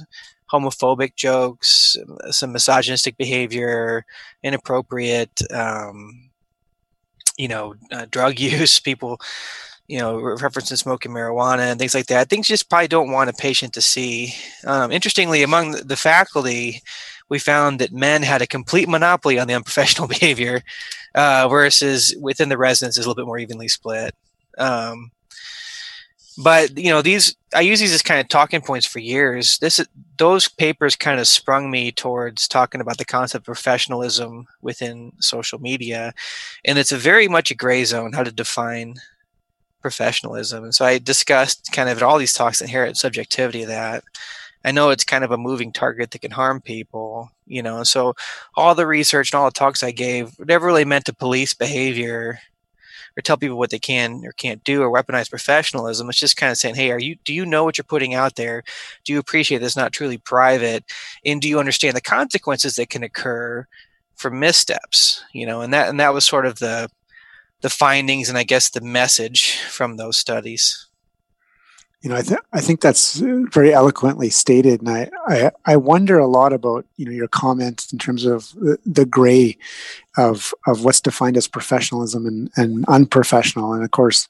homophobic 0.52 1.16
jokes, 1.16 1.98
some 2.32 2.52
misogynistic 2.52 3.18
behavior, 3.18 4.06
inappropriate, 4.44 5.42
um, 5.52 6.30
you 7.38 7.48
know, 7.48 7.76
uh, 7.92 8.06
drug 8.10 8.40
use, 8.40 8.80
people, 8.80 9.20
you 9.88 10.00
know, 10.00 10.18
referencing 10.18 10.78
smoking 10.78 11.12
marijuana 11.12 11.72
and 11.72 11.80
things 11.80 11.96
like 11.96 12.08
that. 12.08 12.30
Things 12.30 12.48
just 12.48 12.70
probably 12.70 12.88
don't 12.88 13.12
want 13.12 13.30
a 13.30 13.34
patient 13.34 13.74
to 13.74 13.82
see. 13.82 14.34
Um, 14.66 14.92
interestingly, 14.92 15.44
among 15.44 15.72
the 15.72 15.98
faculty, 15.98 16.82
we 17.30 17.40
found 17.40 17.80
that 17.80 17.92
men 17.92 18.24
had 18.24 18.42
a 18.42 18.48
complete 18.48 18.90
monopoly 18.90 19.40
on 19.40 19.48
the 19.48 19.54
unprofessional 19.54 20.08
behavior, 20.20 20.62
uh, 21.16 21.48
versus 21.48 22.16
within 22.20 22.50
the 22.50 22.58
residents 22.58 22.98
is 22.98 23.06
a 23.06 23.10
little 23.10 23.22
bit 23.22 23.28
more 23.28 23.40
evenly 23.40 23.68
split. 23.68 24.16
Um, 24.58 25.12
but 26.40 26.78
you 26.78 26.90
know 26.90 27.02
these 27.02 27.36
i 27.54 27.60
use 27.60 27.80
these 27.80 27.94
as 27.94 28.02
kind 28.02 28.20
of 28.20 28.28
talking 28.28 28.62
points 28.62 28.88
for 28.88 29.00
years 29.00 29.58
this 29.60 29.86
those 30.20 30.50
papers 30.50 30.96
kind 30.96 31.20
of 31.20 31.28
sprung 31.28 31.72
me 31.72 31.92
towards 31.92 32.48
talking 32.48 32.82
about 32.82 32.98
the 32.98 33.06
concept 33.06 33.44
of 33.44 33.46
professionalism 33.46 34.46
within 34.62 35.12
social 35.20 35.60
media 35.60 36.14
and 36.66 36.78
it's 36.78 36.92
a 36.92 36.98
very 36.98 37.28
much 37.28 37.50
a 37.50 37.56
gray 37.56 37.84
zone 37.84 38.14
how 38.14 38.22
to 38.24 38.32
define 38.32 38.96
professionalism 39.82 40.64
and 40.64 40.76
so 40.76 40.86
i 40.86 41.00
discussed 41.00 41.72
kind 41.72 41.90
of 41.90 42.04
all 42.04 42.20
these 42.20 42.34
talks 42.34 42.62
inherent 42.62 42.98
subjectivity 42.98 43.64
of 43.64 43.70
that. 43.70 44.04
I 44.66 44.72
know 44.72 44.90
it's 44.90 45.06
kind 45.06 45.24
of 45.24 45.32
a 45.32 45.38
moving 45.38 45.72
target 45.72 46.12
that 46.12 46.20
can 46.20 46.32
harm 46.32 46.60
people 46.60 47.32
you 47.48 47.64
know 47.64 47.84
so 47.84 48.14
all 48.56 48.76
the 48.76 48.86
research 48.86 49.32
and 49.32 49.40
all 49.40 49.46
the 49.46 49.52
talks 49.52 49.84
i 49.84 49.92
gave 49.92 50.38
never 50.38 50.68
really 50.68 50.86
meant 50.86 51.06
to 51.06 51.14
police 51.14 51.54
behavior 51.54 52.40
or 53.20 53.22
tell 53.22 53.38
people 53.38 53.58
what 53.58 53.70
they 53.70 53.80
can 53.80 54.26
or 54.26 54.32
can't 54.32 54.64
do 54.64 54.82
or 54.82 54.92
weaponize 54.92 55.30
professionalism. 55.30 56.10
It's 56.10 56.18
just 56.18 56.38
kind 56.38 56.52
of 56.52 56.58
saying, 56.58 56.76
hey, 56.76 56.90
are 56.92 57.00
you 57.00 57.18
do 57.26 57.34
you 57.34 57.46
know 57.46 57.66
what 57.66 57.78
you're 57.78 57.84
putting 57.84 58.14
out 58.14 58.38
there? 58.38 58.64
Do 59.04 59.14
you 59.14 59.20
appreciate 59.20 59.60
this 59.60 59.76
not 59.76 59.92
truly 59.92 60.18
private? 60.18 60.86
And 61.26 61.42
do 61.42 61.50
you 61.50 61.60
understand 61.60 61.96
the 61.96 62.02
consequences 62.02 62.78
that 62.78 62.90
can 62.90 63.04
occur 63.04 63.68
from 64.16 64.40
missteps? 64.40 65.24
You 65.34 65.46
know, 65.46 65.62
and 65.62 65.74
that 65.74 65.90
and 65.90 66.00
that 66.00 66.14
was 66.14 66.24
sort 66.26 66.46
of 66.46 66.60
the 66.60 66.90
the 67.62 67.70
findings 67.70 68.30
and 68.30 68.38
I 68.38 68.44
guess 68.44 68.70
the 68.70 68.82
message 68.82 69.58
from 69.58 69.98
those 69.98 70.18
studies 70.18 70.89
you 72.02 72.10
know, 72.10 72.16
I, 72.16 72.22
th- 72.22 72.40
I 72.54 72.62
think 72.62 72.80
that's 72.80 73.16
very 73.20 73.74
eloquently 73.74 74.30
stated, 74.30 74.80
and 74.80 74.90
I, 74.90 75.10
I, 75.28 75.52
I 75.66 75.76
wonder 75.76 76.18
a 76.18 76.28
lot 76.28 76.54
about 76.54 76.86
you 76.96 77.06
know 77.06 77.12
your 77.12 77.28
comments 77.28 77.92
in 77.92 78.00
terms 78.00 78.26
of 78.26 78.54
the, 78.54 78.80
the 78.86 79.06
gray 79.06 79.58
of 80.18 80.54
of 80.66 80.86
what's 80.86 81.02
defined 81.02 81.36
as 81.36 81.48
professionalism 81.48 82.26
and, 82.26 82.50
and 82.56 82.86
unprofessional, 82.88 83.74
and 83.74 83.84
of 83.84 83.92
course, 83.92 84.30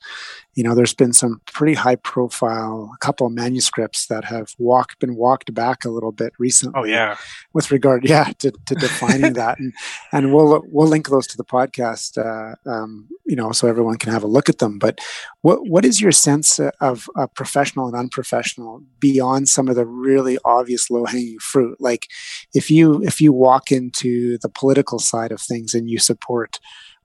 you 0.56 0.64
know, 0.64 0.74
there's 0.76 0.94
been 0.94 1.14
some 1.14 1.42
pretty 1.46 1.76
high 1.76 1.96
profile, 1.96 2.92
a 2.94 2.98
couple 2.98 3.28
of 3.28 3.34
manuscripts 3.34 4.08
that 4.08 4.26
have 4.26 4.56
walked, 4.58 5.00
been 5.00 5.16
walked 5.16 5.54
back 5.54 5.86
a 5.86 5.90
little 5.90 6.12
bit 6.12 6.34
recently. 6.40 6.80
Oh 6.80 6.84
yeah. 6.84 7.18
With 7.54 7.72
regard, 7.72 8.08
yeah, 8.08 8.32
to, 8.40 8.52
to 8.66 8.76
defining 8.80 9.34
that. 9.34 9.60
And, 9.60 9.74
and 10.12 10.34
we'll, 10.34 10.64
we'll 10.68 10.88
link 10.88 11.10
those 11.10 11.28
to 11.28 11.38
the 11.38 11.46
podcast, 11.46 12.18
uh, 12.18 12.56
um, 12.70 13.08
you 13.26 13.36
know, 13.36 13.52
so 13.52 13.68
everyone 13.68 13.98
can 13.98 14.12
have 14.12 14.24
a 14.24 14.28
look 14.28 14.50
at 14.50 14.58
them. 14.58 14.80
But 14.80 15.00
what, 15.42 15.68
what 15.68 15.86
is 15.86 16.02
your 16.02 16.12
sense 16.12 16.60
of, 16.60 17.08
of 17.16 17.34
professional 17.36 17.88
and 17.88 17.96
unprofessional 17.96 18.82
beyond 19.00 19.50
some 19.50 19.68
of 19.68 19.76
the 19.76 19.86
really 19.86 20.40
obvious 20.44 20.90
low 20.90 21.06
hanging 21.06 21.40
fruit? 21.40 21.80
Like 21.80 22.08
if 22.54 22.72
you, 22.72 23.04
if 23.04 23.22
you 23.22 23.32
walk 23.32 23.72
into 23.72 24.40
the 24.40 24.50
political 24.50 25.00
side 25.00 25.32
of 25.32 25.42
things 25.42 25.76
and 25.76 25.90
you 25.90 26.00
support, 26.00 26.60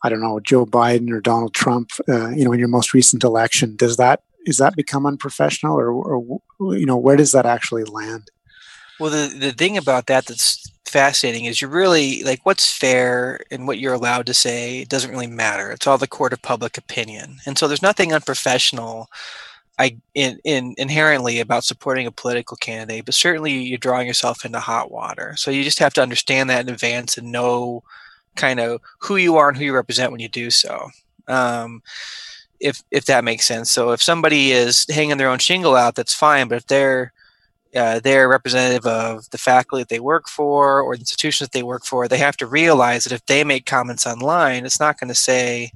I 0.04 0.10
don't 0.10 0.20
know, 0.20 0.38
Joe 0.38 0.66
Biden 0.66 1.10
or 1.10 1.20
Donald 1.20 1.54
Trump, 1.54 1.90
uh, 2.10 2.28
you 2.28 2.44
know, 2.44 2.52
in 2.52 2.58
your 2.58 2.68
most 2.68 2.92
recent 2.92 3.24
election, 3.24 3.74
does 3.74 3.96
that 3.96 4.22
is 4.46 4.58
that 4.58 4.76
become 4.76 5.06
unprofessional, 5.06 5.80
or, 5.80 5.90
or 5.90 6.40
you 6.76 6.84
know, 6.84 6.98
where 6.98 7.16
does 7.16 7.32
that 7.32 7.46
actually 7.46 7.84
land? 7.84 8.30
Well, 9.00 9.10
the 9.10 9.34
the 9.34 9.52
thing 9.52 9.78
about 9.78 10.06
that 10.06 10.26
that's 10.26 10.70
fascinating 10.84 11.46
is 11.46 11.60
you're 11.60 11.70
really 11.70 12.22
like 12.22 12.44
what's 12.44 12.70
fair 12.70 13.40
and 13.50 13.66
what 13.66 13.78
you're 13.78 13.94
allowed 13.94 14.26
to 14.26 14.34
say 14.34 14.84
doesn't 14.84 15.10
really 15.10 15.26
matter. 15.26 15.70
It's 15.70 15.86
all 15.86 15.98
the 15.98 16.06
court 16.06 16.34
of 16.34 16.42
public 16.42 16.76
opinion, 16.76 17.38
and 17.46 17.56
so 17.56 17.66
there's 17.66 17.82
nothing 17.82 18.12
unprofessional. 18.12 19.08
I 19.78 19.96
in, 20.14 20.38
in 20.44 20.74
inherently 20.76 21.40
about 21.40 21.64
supporting 21.64 22.06
a 22.06 22.12
political 22.12 22.58
candidate, 22.58 23.06
but 23.06 23.14
certainly 23.14 23.52
you're 23.54 23.78
drawing 23.78 24.06
yourself 24.06 24.44
into 24.44 24.60
hot 24.60 24.90
water. 24.92 25.34
So 25.36 25.50
you 25.50 25.64
just 25.64 25.80
have 25.80 25.94
to 25.94 26.02
understand 26.02 26.50
that 26.50 26.68
in 26.68 26.72
advance 26.72 27.16
and 27.16 27.32
know 27.32 27.82
kind 28.36 28.60
of 28.60 28.80
who 28.98 29.16
you 29.16 29.36
are 29.36 29.48
and 29.48 29.56
who 29.56 29.64
you 29.64 29.74
represent 29.74 30.12
when 30.12 30.20
you 30.20 30.28
do 30.28 30.50
so. 30.50 30.90
Um, 31.28 31.82
if 32.60 32.82
if 32.90 33.04
that 33.06 33.24
makes 33.24 33.44
sense. 33.44 33.70
So 33.70 33.92
if 33.92 34.02
somebody 34.02 34.52
is 34.52 34.86
hanging 34.88 35.18
their 35.18 35.28
own 35.28 35.38
shingle 35.38 35.76
out, 35.76 35.94
that's 35.94 36.14
fine. 36.14 36.48
But 36.48 36.56
if 36.56 36.66
they're 36.66 37.12
uh, 37.74 38.00
they're 38.00 38.28
representative 38.28 38.86
of 38.86 39.28
the 39.30 39.38
faculty 39.38 39.82
that 39.82 39.88
they 39.88 40.00
work 40.00 40.28
for 40.28 40.80
or 40.80 40.94
the 40.94 41.00
institutions 41.00 41.48
that 41.48 41.52
they 41.52 41.62
work 41.62 41.84
for, 41.84 42.06
they 42.06 42.18
have 42.18 42.36
to 42.36 42.46
realize 42.46 43.04
that 43.04 43.12
if 43.12 43.26
they 43.26 43.42
make 43.42 43.66
comments 43.66 44.06
online, 44.06 44.64
it's 44.64 44.78
not 44.78 44.98
going 44.98 45.08
to 45.08 45.14
say, 45.14 45.72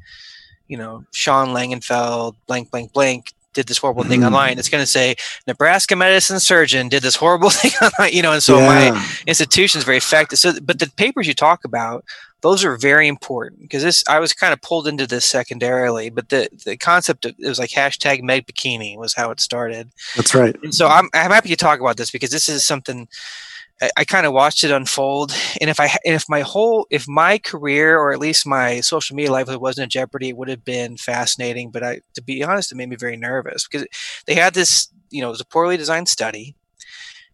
you 0.68 0.76
know, 0.76 1.04
Sean 1.12 1.48
Langenfeld, 1.48 2.36
blank, 2.46 2.70
blank, 2.70 2.92
blank, 2.92 3.32
did 3.52 3.66
this 3.66 3.78
horrible 3.78 4.04
thing 4.04 4.20
mm-hmm. 4.20 4.26
online. 4.26 4.58
It's 4.58 4.68
going 4.68 4.82
to 4.82 4.86
say 4.86 5.16
Nebraska 5.46 5.96
medicine 5.96 6.38
surgeon 6.38 6.88
did 6.88 7.02
this 7.02 7.16
horrible 7.16 7.50
thing 7.50 7.72
online, 7.82 8.12
you 8.12 8.22
know, 8.22 8.32
and 8.32 8.42
so 8.42 8.58
yeah. 8.58 8.90
my 8.92 9.06
institution 9.26 9.78
is 9.78 9.84
very 9.84 9.96
effective. 9.96 10.38
So, 10.38 10.52
but 10.62 10.78
the 10.78 10.90
papers 10.96 11.26
you 11.26 11.34
talk 11.34 11.64
about 11.64 12.04
those 12.40 12.64
are 12.64 12.76
very 12.76 13.08
important 13.08 13.60
because 13.60 13.82
this 13.82 14.04
I 14.08 14.20
was 14.20 14.32
kind 14.32 14.52
of 14.52 14.62
pulled 14.62 14.86
into 14.86 15.06
this 15.06 15.24
secondarily, 15.24 16.10
but 16.10 16.28
the 16.28 16.48
the 16.64 16.76
concept 16.76 17.24
of 17.24 17.34
it 17.38 17.48
was 17.48 17.58
like 17.58 17.70
hashtag 17.70 18.22
Med 18.22 18.46
Bikini 18.46 18.96
was 18.96 19.14
how 19.14 19.30
it 19.30 19.40
started. 19.40 19.90
That's 20.16 20.34
right. 20.34 20.56
And 20.62 20.74
so 20.74 20.86
I'm 20.86 21.08
I'm 21.14 21.30
happy 21.30 21.48
to 21.48 21.56
talk 21.56 21.80
about 21.80 21.96
this 21.96 22.10
because 22.10 22.30
this 22.30 22.48
is 22.48 22.66
something 22.66 23.08
I, 23.80 23.90
I 23.98 24.04
kind 24.04 24.26
of 24.26 24.32
watched 24.32 24.62
it 24.62 24.70
unfold. 24.70 25.34
And 25.60 25.68
if 25.68 25.80
I 25.80 25.86
and 26.04 26.14
if 26.14 26.24
my 26.28 26.42
whole 26.42 26.86
if 26.90 27.08
my 27.08 27.38
career 27.38 27.98
or 27.98 28.12
at 28.12 28.20
least 28.20 28.46
my 28.46 28.80
social 28.80 29.16
media 29.16 29.32
life 29.32 29.48
wasn't 29.48 29.84
in 29.84 29.90
jeopardy, 29.90 30.28
it 30.28 30.36
would 30.36 30.48
have 30.48 30.64
been 30.64 30.96
fascinating. 30.96 31.70
But 31.70 31.82
I 31.82 32.00
to 32.14 32.22
be 32.22 32.44
honest, 32.44 32.70
it 32.70 32.76
made 32.76 32.88
me 32.88 32.96
very 32.96 33.16
nervous 33.16 33.66
because 33.66 33.86
they 34.26 34.34
had 34.34 34.54
this 34.54 34.88
you 35.10 35.22
know 35.22 35.28
it 35.28 35.32
was 35.32 35.40
a 35.40 35.46
poorly 35.46 35.76
designed 35.76 36.08
study 36.08 36.54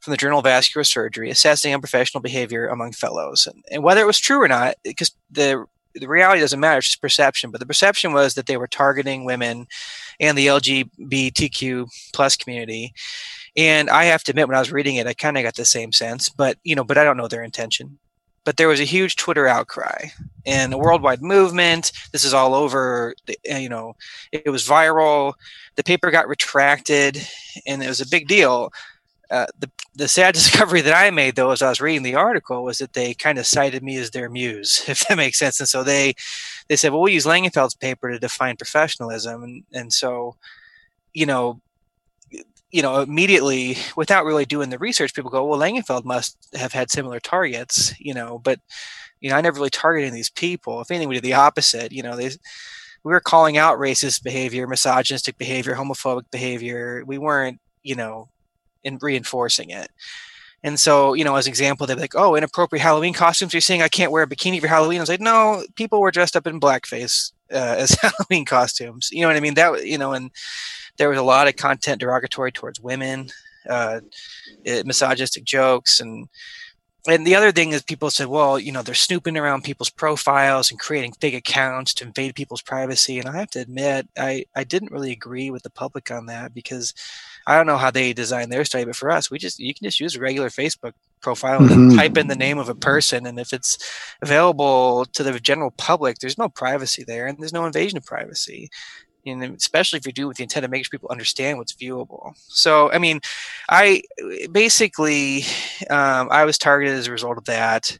from 0.04 0.11
the 0.12 0.18
Journal 0.18 0.40
of 0.40 0.44
Vascular 0.44 0.84
Surgery 0.84 1.30
assessing 1.30 1.73
unprofessional 1.73 2.20
behavior 2.20 2.66
among 2.68 2.92
fellows. 2.92 3.46
And, 3.46 3.64
and 3.70 3.82
whether 3.82 4.02
it 4.02 4.06
was 4.06 4.18
true 4.18 4.40
or 4.42 4.49
not, 4.49 4.76
because 4.84 5.12
the 5.30 5.64
the 5.94 6.08
reality 6.08 6.40
doesn't 6.40 6.58
matter, 6.58 6.78
it's 6.78 6.88
just 6.88 7.00
perception. 7.00 7.50
But 7.50 7.61
the 7.61 7.66
perception 7.66 8.12
was 8.12 8.34
that 8.34 8.46
they 8.46 8.56
were 8.56 8.66
targeting 8.66 9.25
women 9.25 9.66
and 10.18 10.37
the 10.37 10.49
LGBTQ 10.49 11.88
plus 12.12 12.37
community. 12.37 12.92
And 13.56 13.88
I 13.88 14.04
have 14.04 14.25
to 14.25 14.32
admit, 14.32 14.49
when 14.49 14.56
I 14.56 14.61
was 14.61 14.73
reading 14.73 14.96
it, 14.96 15.06
I 15.06 15.14
kind 15.14 15.38
of 15.38 15.44
got 15.44 15.54
the 15.54 15.64
same 15.64 15.92
sense. 15.92 16.28
But 16.28 16.58
you 16.64 16.75
know, 16.75 16.84
but 16.84 16.99
I 16.99 17.04
don't 17.04 17.16
know 17.16 17.28
their 17.28 17.44
intention. 17.44 17.99
But 18.44 18.58
there 18.58 18.68
was 18.68 18.80
a 18.80 18.84
huge 18.84 19.16
Twitter 19.16 19.46
outcry 19.46 20.08
and 20.44 20.75
a 20.75 20.78
worldwide 20.78 21.23
movement. 21.23 21.92
This 22.12 22.25
is 22.25 22.34
all 22.34 22.54
over. 22.54 23.14
The, 23.26 23.38
eh, 23.46 23.61
You 23.61 23.68
know, 23.70 23.94
it 24.32 24.50
was 24.50 24.66
viral. 24.66 25.34
The 25.76 25.84
paper 25.84 26.11
got 26.11 26.28
retracted, 26.28 27.26
and 27.66 27.82
it 27.82 27.88
was 27.88 28.00
a 28.00 28.08
big 28.08 28.28
deal. 28.28 28.70
Uh, 29.35 29.47
the 29.59 29.71
the 29.97 30.09
sad 30.09 30.35
discovery 30.41 30.81
that 30.81 30.95
I 30.97 31.11
made 31.11 31.35
though 31.37 31.50
as 31.50 31.61
I 31.62 31.69
was 31.69 31.81
reading 31.81 32.05
the 32.05 32.14
article 32.14 32.62
was 32.62 32.79
that 32.79 32.93
they 32.93 33.14
kind 33.14 33.38
of 33.38 33.47
cited 33.47 33.83
me 33.83 33.97
as 33.97 34.11
their 34.12 34.31
muse, 34.31 34.85
if 34.88 35.07
that 35.09 35.17
makes 35.17 35.38
sense. 35.41 35.59
And 35.61 35.69
so 35.69 35.83
they 35.83 36.14
they 36.69 36.76
said, 36.76 36.93
well, 36.93 37.03
we 37.03 37.14
use 37.14 37.26
Langenfeld's 37.26 37.75
paper 37.75 38.11
to 38.12 38.19
define 38.21 38.57
professionalism, 38.57 39.43
and 39.43 39.64
and 39.73 39.93
so 39.93 40.37
you 41.14 41.26
know 41.26 41.61
you 42.71 42.83
know 42.83 43.00
immediately 43.00 43.76
without 43.97 44.25
really 44.25 44.45
doing 44.45 44.71
the 44.71 44.79
research 44.79 45.14
people 45.14 45.31
go 45.31 45.45
well 45.45 45.59
langenfeld 45.59 46.05
must 46.05 46.49
have 46.55 46.73
had 46.73 46.91
similar 46.91 47.21
targets 47.21 47.95
you 48.00 48.12
know 48.12 48.41
but 48.43 48.59
you 49.21 49.31
know 49.31 49.37
i 49.37 49.41
never 49.41 49.57
really 49.59 49.71
targeted 49.71 50.12
these 50.12 50.31
people. 50.31 50.81
If 50.81 50.91
anything 50.91 51.09
we 51.09 51.14
did 51.14 51.25
the 51.25 51.35
opposite. 51.35 51.93
You 51.93 52.03
know 52.03 52.17
they 52.17 52.31
we 53.05 53.12
were 53.12 53.21
calling 53.21 53.57
out 53.59 53.79
racist 53.79 54.23
behavior 54.23 54.67
misogynistic 54.67 55.38
behavior 55.38 55.75
homophobic 55.75 56.31
behavior. 56.31 57.05
We 57.07 57.19
weren't 57.19 57.61
you 57.83 57.97
know 57.97 58.29
and 58.85 59.03
reinforcing 59.03 59.71
it. 59.71 59.91
And 60.62 60.81
so, 60.81 61.12
you 61.12 61.25
know, 61.25 61.37
as 61.37 61.47
an 61.47 61.50
example, 61.50 61.87
they'd 61.87 61.95
be 61.95 62.00
like, 62.00 62.14
"Oh, 62.17 62.37
inappropriate 62.37 62.83
Halloween 62.83 63.12
costumes. 63.12 63.53
You're 63.53 63.61
saying 63.61 63.83
I 63.83 63.88
can't 63.88 64.11
wear 64.11 64.23
a 64.23 64.26
bikini 64.26 64.61
for 64.61 64.67
Halloween?" 64.67 64.99
I 64.99 65.03
was 65.03 65.11
like, 65.11 65.21
"No, 65.21 65.64
people 65.76 66.00
were 66.00 66.11
dressed 66.11 66.37
up 66.37 66.47
in 66.47 66.59
blackface 66.59 67.33
uh, 67.53 67.57
as 67.79 67.97
Halloween 68.00 68.47
costumes." 68.47 69.11
You 69.12 69.23
know 69.23 69.29
what 69.29 69.37
I 69.37 69.41
mean? 69.41 69.55
That 69.55 69.87
you 69.87 69.99
know, 69.99 70.12
and 70.14 70.31
there 70.97 71.11
was 71.11 71.19
a 71.19 71.23
lot 71.23 71.49
of 71.49 71.57
content 71.57 72.00
derogatory 72.00 72.50
towards 72.50 72.81
women, 72.81 73.29
uh, 73.69 74.00
misogynistic 74.64 75.45
jokes, 75.45 76.00
and 76.00 76.29
and 77.07 77.26
the 77.26 77.35
other 77.35 77.53
thing 77.53 77.73
is 77.73 77.83
people 77.83 78.11
said, 78.11 78.29
well, 78.29 78.59
you 78.59 78.73
know, 78.73 78.83
they're 78.83 78.95
snooping 78.95 79.37
around 79.37 79.62
people's 79.62 79.91
profiles 79.91 80.71
and 80.71 80.81
creating 80.81 81.12
fake 81.21 81.35
accounts 81.35 81.93
to 81.95 82.05
invade 82.05 82.35
people's 82.35 82.62
privacy. 82.62 83.19
And 83.19 83.29
I 83.29 83.37
have 83.37 83.50
to 83.50 83.61
admit, 83.61 84.09
I, 84.17 84.47
I 84.57 84.64
didn't 84.64 84.91
really 84.91 85.12
agree 85.12 85.50
with 85.50 85.64
the 85.64 85.71
public 85.71 86.11
on 86.11 86.26
that 86.26 86.55
because 86.55 86.95
I 87.47 87.57
don't 87.57 87.67
know 87.67 87.77
how 87.77 87.91
they 87.91 88.13
design 88.13 88.49
their 88.51 88.65
study, 88.65 88.85
but 88.85 88.97
for 88.97 89.11
us, 89.11 89.31
we 89.31 89.39
just 89.39 89.59
you 89.59 89.75
can 89.75 89.85
just 89.85 90.01
use 90.01 90.17
a 90.17 90.21
regular 90.21 90.49
Facebook 90.49 90.93
profile 91.21 91.61
and 91.61 91.71
mm-hmm. 91.71 91.99
type 91.99 92.17
in 92.17 92.29
the 92.29 92.37
name 92.37 92.59
of 92.59 92.69
a 92.69 92.75
person, 92.75 93.27
and 93.27 93.39
if 93.39 93.53
it's 93.53 93.79
available 94.23 95.05
to 95.07 95.23
the 95.23 95.39
general 95.41 95.71
public, 95.71 96.19
there's 96.19 96.39
no 96.39 96.49
privacy 96.49 97.05
there, 97.05 97.27
and 97.27 97.39
there's 97.39 97.53
no 97.53 97.67
invasion 97.67 97.99
of 97.99 98.05
privacy. 98.05 98.71
And 99.27 99.43
especially 99.57 99.99
if 99.99 100.07
you 100.07 100.13
do 100.13 100.29
with 100.29 100.37
the 100.37 100.43
intent 100.43 100.65
to 100.65 100.69
make 100.69 100.85
sure 100.85 100.91
people 100.91 101.09
understand 101.11 101.57
what's 101.57 101.73
viewable. 101.73 102.35
So, 102.49 102.93
I 102.93 102.99
mean, 102.99 103.21
I 103.71 104.03
basically 104.53 105.45
um, 105.89 106.29
I 106.31 106.45
was 106.45 106.59
targeted 106.59 106.95
as 106.95 107.07
a 107.07 107.13
result 107.13 107.39
of 107.39 107.45
that. 107.45 107.99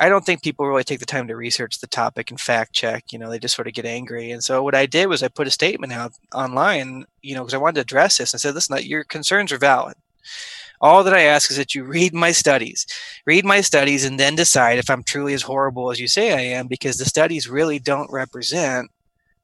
I 0.00 0.08
don't 0.08 0.26
think 0.26 0.42
people 0.42 0.66
really 0.66 0.82
take 0.82 0.98
the 0.98 1.06
time 1.06 1.28
to 1.28 1.36
research 1.36 1.78
the 1.78 1.86
topic 1.86 2.30
and 2.30 2.40
fact 2.40 2.72
check. 2.72 3.12
You 3.12 3.18
know, 3.18 3.30
they 3.30 3.38
just 3.38 3.54
sort 3.54 3.68
of 3.68 3.74
get 3.74 3.86
angry. 3.86 4.32
And 4.32 4.42
so 4.42 4.62
what 4.62 4.74
I 4.74 4.86
did 4.86 5.06
was 5.06 5.22
I 5.22 5.28
put 5.28 5.46
a 5.46 5.52
statement 5.52 5.92
out 5.92 6.12
online, 6.34 7.06
you 7.22 7.34
know, 7.34 7.42
because 7.42 7.54
I 7.54 7.58
wanted 7.58 7.76
to 7.76 7.80
address 7.82 8.18
this 8.18 8.32
and 8.32 8.40
said, 8.40 8.54
listen, 8.54 8.76
your 8.82 9.04
concerns 9.04 9.52
are 9.52 9.58
valid. 9.58 9.94
All 10.80 11.04
that 11.04 11.14
I 11.14 11.20
ask 11.20 11.50
is 11.50 11.56
that 11.56 11.74
you 11.74 11.84
read 11.84 12.12
my 12.12 12.32
studies, 12.32 12.86
read 13.24 13.44
my 13.44 13.60
studies, 13.60 14.04
and 14.04 14.18
then 14.18 14.34
decide 14.34 14.78
if 14.78 14.90
I'm 14.90 15.04
truly 15.04 15.32
as 15.32 15.42
horrible 15.42 15.90
as 15.92 16.00
you 16.00 16.08
say 16.08 16.32
I 16.32 16.58
am, 16.58 16.66
because 16.66 16.98
the 16.98 17.04
studies 17.04 17.48
really 17.48 17.78
don't 17.78 18.10
represent 18.10 18.90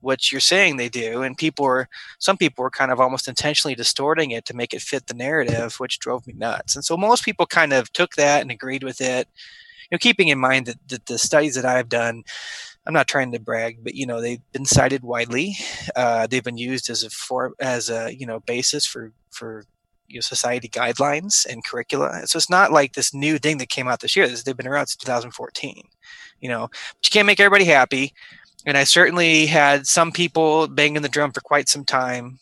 what 0.01 0.33
you're 0.33 0.41
saying 0.41 0.77
they 0.77 0.89
do. 0.89 1.23
And 1.23 1.39
people 1.39 1.65
are, 1.67 1.89
some 2.19 2.37
people 2.37 2.63
were 2.63 2.71
kind 2.71 2.91
of 2.91 3.01
almost 3.01 3.29
intentionally 3.29 3.75
distorting 3.75 4.33
it 4.33 4.45
to 4.47 4.57
make 4.57 4.75
it 4.75 4.83
fit 4.83 5.07
the 5.07 5.15
narrative, 5.15 5.77
which 5.77 6.01
drove 6.01 6.27
me 6.27 6.35
nuts. 6.37 6.75
And 6.75 6.85
so 6.85 6.97
most 6.97 7.25
people 7.25 7.47
kind 7.47 7.73
of 7.73 7.93
took 7.93 8.15
that 8.15 8.43
and 8.43 8.51
agreed 8.51 8.83
with 8.83 9.01
it 9.01 9.29
know, 9.93 9.99
keeping 9.99 10.29
in 10.29 10.39
mind 10.39 10.67
that, 10.67 10.77
that 10.89 11.07
the 11.07 11.19
studies 11.19 11.55
that 11.55 11.65
I've 11.65 11.89
done, 11.89 12.23
I'm 12.87 12.95
not 12.95 13.09
trying 13.09 13.33
to 13.33 13.41
brag, 13.41 13.79
but 13.83 13.95
you 13.95 14.07
know 14.07 14.21
they've 14.21 14.43
been 14.53 14.65
cited 14.65 15.03
widely. 15.03 15.57
Uh, 15.95 16.27
they've 16.27 16.45
been 16.45 16.59
used 16.59 16.89
as 16.91 17.05
a 17.05 17.11
for 17.11 17.53
as 17.61 17.91
a 17.91 18.15
you 18.15 18.27
know 18.27 18.41
basis 18.41 18.87
for 18.87 19.13
for 19.31 19.65
you 20.09 20.17
know, 20.17 20.21
society 20.21 20.69
guidelines 20.69 21.47
and 21.47 21.65
curricula. 21.65 22.27
So 22.27 22.37
it's 22.37 22.51
not 22.51 22.73
like 22.73 22.95
this 22.95 23.15
new 23.15 23.39
thing 23.39 23.59
that 23.59 23.69
came 23.69 23.87
out 23.87 24.01
this 24.01 24.17
year. 24.17 24.27
They've 24.29 24.57
been 24.57 24.67
around 24.67 24.87
since 24.87 24.97
2014. 24.97 25.83
You 26.41 26.49
know, 26.49 26.69
but 26.69 27.07
you 27.07 27.11
can't 27.11 27.27
make 27.27 27.39
everybody 27.39 27.65
happy. 27.65 28.15
And 28.67 28.77
I 28.77 28.85
certainly 28.85 29.47
had 29.47 29.87
some 29.87 30.13
people 30.13 30.67
banging 30.69 31.03
the 31.03 31.09
drum 31.09 31.33
for 31.33 31.41
quite 31.41 31.69
some 31.69 31.85
time 31.85 32.39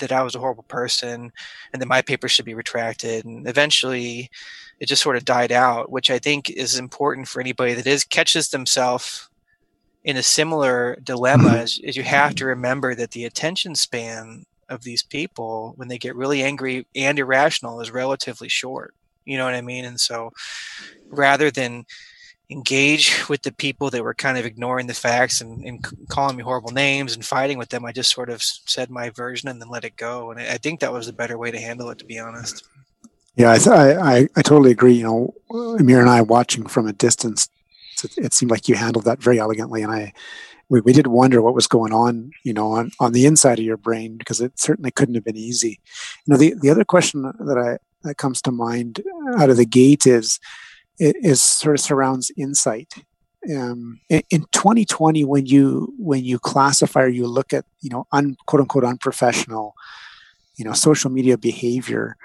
that 0.00 0.12
I 0.12 0.22
was 0.22 0.34
a 0.34 0.38
horrible 0.38 0.64
person 0.64 1.32
and 1.72 1.80
that 1.80 1.88
my 1.88 2.02
paper 2.02 2.28
should 2.28 2.44
be 2.44 2.54
retracted. 2.54 3.24
And 3.24 3.48
eventually, 3.48 4.30
it 4.78 4.86
just 4.86 5.02
sort 5.02 5.16
of 5.16 5.24
died 5.24 5.52
out, 5.52 5.90
which 5.90 6.10
I 6.10 6.18
think 6.18 6.50
is 6.50 6.78
important 6.78 7.28
for 7.28 7.40
anybody 7.40 7.74
that 7.74 7.86
is 7.86 8.04
catches 8.04 8.48
themselves 8.48 9.28
in 10.04 10.16
a 10.16 10.22
similar 10.22 10.98
dilemma. 11.02 11.50
Mm-hmm. 11.50 11.62
Is, 11.62 11.80
is 11.82 11.96
you 11.96 12.02
have 12.02 12.34
to 12.36 12.46
remember 12.46 12.94
that 12.94 13.12
the 13.12 13.24
attention 13.24 13.74
span 13.74 14.44
of 14.68 14.82
these 14.82 15.02
people 15.02 15.74
when 15.76 15.88
they 15.88 15.98
get 15.98 16.16
really 16.16 16.42
angry 16.42 16.86
and 16.94 17.18
irrational 17.18 17.80
is 17.80 17.90
relatively 17.90 18.48
short. 18.48 18.94
You 19.24 19.36
know 19.36 19.44
what 19.44 19.54
I 19.54 19.60
mean? 19.60 19.84
And 19.84 20.00
so, 20.00 20.32
rather 21.08 21.50
than 21.50 21.84
engage 22.50 23.28
with 23.28 23.42
the 23.42 23.52
people 23.52 23.90
that 23.90 24.02
were 24.02 24.14
kind 24.14 24.36
of 24.36 24.44
ignoring 24.44 24.86
the 24.86 24.94
facts 24.94 25.40
and, 25.40 25.64
and, 25.64 25.86
calling 26.08 26.36
me 26.36 26.42
horrible 26.42 26.72
names 26.72 27.14
and 27.14 27.24
fighting 27.24 27.58
with 27.58 27.68
them. 27.68 27.84
I 27.84 27.92
just 27.92 28.12
sort 28.12 28.28
of 28.28 28.42
said 28.42 28.90
my 28.90 29.10
version 29.10 29.48
and 29.48 29.60
then 29.60 29.68
let 29.68 29.84
it 29.84 29.96
go. 29.96 30.30
And 30.30 30.40
I 30.40 30.58
think 30.58 30.80
that 30.80 30.92
was 30.92 31.06
a 31.06 31.12
better 31.12 31.38
way 31.38 31.50
to 31.50 31.60
handle 31.60 31.90
it, 31.90 31.98
to 31.98 32.04
be 32.04 32.18
honest. 32.18 32.64
Yeah, 33.36 33.56
I, 33.70 33.92
I, 33.94 34.28
I 34.36 34.42
totally 34.42 34.72
agree. 34.72 34.94
You 34.94 35.04
know, 35.04 35.34
Amir 35.78 36.00
and 36.00 36.10
I 36.10 36.20
watching 36.22 36.66
from 36.66 36.88
a 36.88 36.92
distance, 36.92 37.48
it, 38.02 38.18
it 38.18 38.32
seemed 38.32 38.50
like 38.50 38.68
you 38.68 38.74
handled 38.74 39.04
that 39.04 39.22
very 39.22 39.38
elegantly. 39.38 39.82
And 39.82 39.92
I, 39.92 40.12
we, 40.68 40.80
we 40.80 40.92
did 40.92 41.06
wonder 41.06 41.40
what 41.40 41.54
was 41.54 41.68
going 41.68 41.92
on, 41.92 42.32
you 42.44 42.52
know, 42.52 42.72
on, 42.72 42.90
on 42.98 43.12
the 43.12 43.26
inside 43.26 43.60
of 43.60 43.64
your 43.64 43.76
brain 43.76 44.16
because 44.16 44.40
it 44.40 44.58
certainly 44.58 44.90
couldn't 44.90 45.14
have 45.14 45.24
been 45.24 45.36
easy. 45.36 45.78
You 46.26 46.32
know, 46.32 46.36
the, 46.36 46.54
the 46.60 46.70
other 46.70 46.84
question 46.84 47.22
that 47.22 47.58
I 47.58 47.78
that 48.02 48.16
comes 48.16 48.40
to 48.42 48.50
mind 48.50 49.02
out 49.36 49.50
of 49.50 49.58
the 49.58 49.66
gate 49.66 50.06
is 50.06 50.40
is 51.00 51.40
sort 51.40 51.76
of 51.76 51.80
surrounds 51.80 52.30
insight. 52.36 52.94
Um, 53.50 54.00
in, 54.10 54.22
in 54.30 54.40
2020, 54.52 55.24
when 55.24 55.46
you 55.46 55.94
when 55.98 56.24
you 56.24 56.38
classify 56.38 57.02
or 57.02 57.08
you 57.08 57.26
look 57.26 57.52
at 57.52 57.64
you 57.80 57.90
know 57.90 58.06
un, 58.12 58.36
quote 58.46 58.60
unquote 58.60 58.84
unprofessional, 58.84 59.74
you 60.56 60.64
know, 60.64 60.72
social 60.72 61.10
media 61.10 61.38
behavior, 61.38 62.16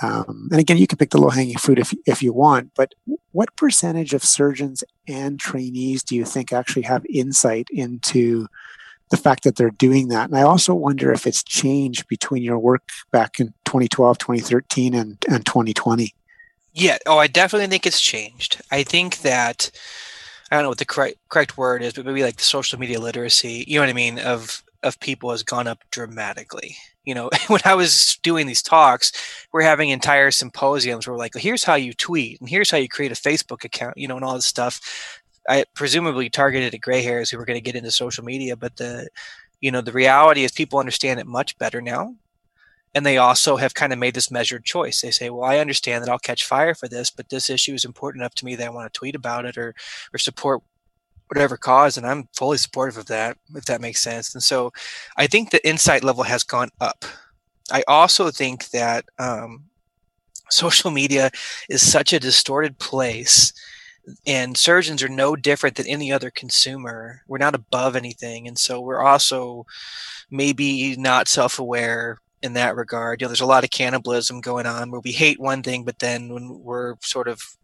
um, 0.00 0.48
and 0.50 0.60
again, 0.60 0.78
you 0.78 0.86
can 0.86 0.98
pick 0.98 1.10
the 1.10 1.20
low 1.20 1.28
hanging 1.28 1.58
fruit 1.58 1.78
if, 1.78 1.94
if 2.06 2.22
you 2.22 2.32
want, 2.32 2.72
but 2.74 2.94
what 3.32 3.54
percentage 3.56 4.14
of 4.14 4.24
surgeons 4.24 4.82
and 5.06 5.38
trainees 5.38 6.02
do 6.02 6.16
you 6.16 6.24
think 6.24 6.52
actually 6.52 6.82
have 6.82 7.04
insight 7.06 7.68
into 7.70 8.46
the 9.10 9.16
fact 9.16 9.44
that 9.44 9.56
they're 9.56 9.70
doing 9.70 10.08
that? 10.08 10.28
And 10.30 10.38
I 10.38 10.42
also 10.42 10.74
wonder 10.74 11.12
if 11.12 11.26
it's 11.26 11.42
changed 11.42 12.08
between 12.08 12.42
your 12.42 12.58
work 12.58 12.88
back 13.10 13.38
in 13.38 13.48
2012, 13.64 14.18
2013, 14.18 14.94
and, 14.94 15.24
and 15.28 15.44
2020. 15.44 16.14
Yeah. 16.72 16.98
Oh, 17.06 17.18
I 17.18 17.26
definitely 17.26 17.68
think 17.68 17.86
it's 17.86 18.00
changed. 18.00 18.60
I 18.70 18.82
think 18.82 19.18
that, 19.18 19.70
I 20.50 20.56
don't 20.56 20.64
know 20.64 20.70
what 20.70 20.78
the 20.78 20.84
correct, 20.84 21.16
correct 21.28 21.58
word 21.58 21.82
is, 21.82 21.92
but 21.94 22.06
maybe 22.06 22.22
like 22.22 22.36
the 22.36 22.42
social 22.42 22.78
media 22.78 23.00
literacy, 23.00 23.64
you 23.68 23.76
know 23.76 23.82
what 23.82 23.90
I 23.90 23.94
mean, 23.94 24.18
of, 24.18 24.62
of 24.82 25.00
people 25.00 25.30
has 25.30 25.42
gone 25.42 25.66
up 25.66 25.84
dramatically 25.90 26.76
you 27.04 27.14
know, 27.14 27.30
when 27.48 27.60
I 27.64 27.74
was 27.74 28.18
doing 28.22 28.46
these 28.46 28.62
talks, 28.62 29.12
we're 29.52 29.62
having 29.62 29.90
entire 29.90 30.30
symposiums 30.30 31.06
where 31.06 31.14
we're 31.14 31.18
like, 31.18 31.34
here's 31.34 31.64
how 31.64 31.74
you 31.74 31.92
tweet 31.92 32.40
and 32.40 32.48
here's 32.48 32.70
how 32.70 32.78
you 32.78 32.88
create 32.88 33.12
a 33.12 33.16
Facebook 33.16 33.64
account, 33.64 33.96
you 33.96 34.08
know, 34.08 34.16
and 34.16 34.24
all 34.24 34.34
this 34.34 34.46
stuff. 34.46 35.20
I 35.48 35.64
presumably 35.74 36.30
targeted 36.30 36.74
at 36.74 36.80
gray 36.80 37.02
hairs 37.02 37.30
who 37.30 37.38
were 37.38 37.44
going 37.44 37.56
to 37.58 37.60
get 37.60 37.74
into 37.74 37.90
social 37.90 38.24
media, 38.24 38.56
but 38.56 38.76
the, 38.76 39.08
you 39.60 39.70
know, 39.70 39.80
the 39.80 39.92
reality 39.92 40.44
is 40.44 40.52
people 40.52 40.78
understand 40.78 41.18
it 41.18 41.26
much 41.26 41.58
better 41.58 41.80
now. 41.80 42.14
And 42.94 43.06
they 43.06 43.16
also 43.16 43.56
have 43.56 43.74
kind 43.74 43.92
of 43.92 43.98
made 43.98 44.14
this 44.14 44.30
measured 44.30 44.64
choice. 44.64 45.00
They 45.00 45.10
say, 45.10 45.30
well, 45.30 45.44
I 45.44 45.58
understand 45.58 46.04
that 46.04 46.10
I'll 46.10 46.18
catch 46.18 46.44
fire 46.44 46.74
for 46.74 46.88
this, 46.88 47.10
but 47.10 47.30
this 47.30 47.48
issue 47.48 47.72
is 47.72 47.84
important 47.84 48.22
enough 48.22 48.34
to 48.36 48.44
me 48.44 48.54
that 48.56 48.66
I 48.66 48.70
want 48.70 48.92
to 48.92 48.98
tweet 48.98 49.14
about 49.14 49.46
it 49.46 49.56
or, 49.56 49.74
or 50.12 50.18
support 50.18 50.62
whatever 51.32 51.56
cause 51.56 51.96
and 51.96 52.06
i'm 52.06 52.28
fully 52.34 52.58
supportive 52.58 52.98
of 52.98 53.06
that 53.06 53.38
if 53.54 53.64
that 53.64 53.80
makes 53.80 54.02
sense. 54.02 54.34
And 54.34 54.42
so 54.42 54.70
i 55.16 55.26
think 55.26 55.50
the 55.50 55.66
insight 55.66 56.04
level 56.04 56.24
has 56.24 56.44
gone 56.44 56.68
up. 56.78 57.06
I 57.70 57.82
also 57.88 58.30
think 58.30 58.68
that 58.70 59.06
um, 59.18 59.64
social 60.50 60.90
media 60.90 61.30
is 61.70 61.90
such 61.90 62.12
a 62.12 62.20
distorted 62.20 62.78
place 62.78 63.54
and 64.26 64.58
surgeons 64.58 65.02
are 65.02 65.08
no 65.08 65.34
different 65.34 65.76
than 65.76 65.86
any 65.86 66.12
other 66.12 66.30
consumer. 66.30 67.22
We're 67.26 67.38
not 67.38 67.54
above 67.54 67.96
anything 67.96 68.46
and 68.46 68.58
so 68.58 68.78
we're 68.82 69.00
also 69.00 69.64
maybe 70.30 70.96
not 70.96 71.28
self-aware 71.28 72.18
in 72.42 72.54
that 72.54 72.76
regard 72.76 73.20
you 73.20 73.24
know 73.24 73.28
there's 73.28 73.40
a 73.40 73.46
lot 73.46 73.64
of 73.64 73.70
cannibalism 73.70 74.40
going 74.40 74.66
on 74.66 74.90
where 74.90 75.00
we 75.04 75.12
hate 75.12 75.40
one 75.40 75.62
thing 75.62 75.84
but 75.84 75.98
then 76.00 76.32
when 76.32 76.60
we're 76.62 76.94
sort 77.00 77.28
of 77.28 77.56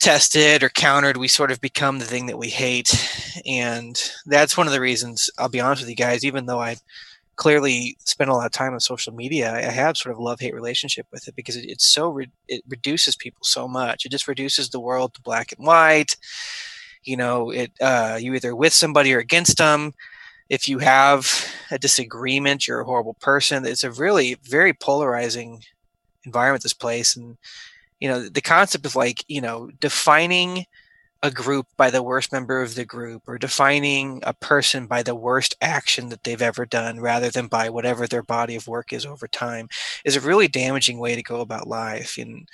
tested 0.00 0.62
or 0.62 0.70
countered, 0.70 1.18
we 1.18 1.28
sort 1.28 1.52
of 1.52 1.60
become 1.60 1.98
the 1.98 2.04
thing 2.04 2.26
that 2.26 2.38
we 2.38 2.48
hate. 2.48 2.92
And 3.46 4.00
that's 4.26 4.56
one 4.56 4.66
of 4.66 4.72
the 4.72 4.80
reasons, 4.80 5.30
I'll 5.38 5.48
be 5.48 5.60
honest 5.60 5.82
with 5.82 5.90
you 5.90 5.96
guys, 5.96 6.24
even 6.24 6.46
though 6.46 6.58
I 6.58 6.76
clearly 7.36 7.96
spend 8.00 8.30
a 8.30 8.34
lot 8.34 8.46
of 8.46 8.52
time 8.52 8.72
on 8.72 8.80
social 8.80 9.12
media, 9.12 9.54
I 9.54 9.60
have 9.60 9.96
sort 9.96 10.14
of 10.14 10.20
love 10.20 10.40
hate 10.40 10.54
relationship 10.54 11.06
with 11.12 11.28
it 11.28 11.36
because 11.36 11.56
it, 11.56 11.66
it's 11.68 11.86
so, 11.86 12.08
re- 12.08 12.30
it 12.48 12.62
reduces 12.68 13.14
people 13.14 13.44
so 13.44 13.68
much. 13.68 14.04
It 14.04 14.10
just 14.10 14.26
reduces 14.26 14.70
the 14.70 14.80
world 14.80 15.14
to 15.14 15.22
black 15.22 15.52
and 15.56 15.66
white. 15.66 16.16
You 17.04 17.16
know, 17.16 17.50
it, 17.50 17.72
uh, 17.80 18.18
you 18.20 18.34
either 18.34 18.56
with 18.56 18.72
somebody 18.72 19.12
or 19.14 19.18
against 19.18 19.58
them. 19.58 19.92
If 20.50 20.68
you 20.68 20.80
have 20.80 21.46
a 21.70 21.78
disagreement, 21.78 22.68
you're 22.68 22.82
a 22.82 22.84
horrible 22.84 23.14
person. 23.14 23.64
It's 23.64 23.84
a 23.84 23.90
really 23.92 24.36
very 24.42 24.74
polarizing 24.74 25.62
environment, 26.26 26.62
this 26.64 26.74
place. 26.74 27.16
And, 27.16 27.38
you 28.00 28.08
know 28.08 28.28
the 28.28 28.40
concept 28.40 28.86
of 28.86 28.96
like 28.96 29.24
you 29.28 29.40
know 29.40 29.70
defining 29.78 30.66
a 31.22 31.30
group 31.30 31.66
by 31.76 31.90
the 31.90 32.02
worst 32.02 32.32
member 32.32 32.62
of 32.62 32.74
the 32.74 32.84
group 32.84 33.22
or 33.26 33.36
defining 33.36 34.20
a 34.24 34.32
person 34.32 34.86
by 34.86 35.02
the 35.02 35.14
worst 35.14 35.54
action 35.60 36.08
that 36.08 36.24
they've 36.24 36.40
ever 36.40 36.64
done 36.64 36.98
rather 36.98 37.28
than 37.28 37.46
by 37.46 37.68
whatever 37.68 38.06
their 38.06 38.22
body 38.22 38.56
of 38.56 38.66
work 38.66 38.90
is 38.92 39.04
over 39.04 39.28
time 39.28 39.68
is 40.04 40.16
a 40.16 40.20
really 40.20 40.48
damaging 40.48 40.98
way 40.98 41.14
to 41.14 41.22
go 41.22 41.40
about 41.40 41.68
life 41.68 42.16
and 42.18 42.48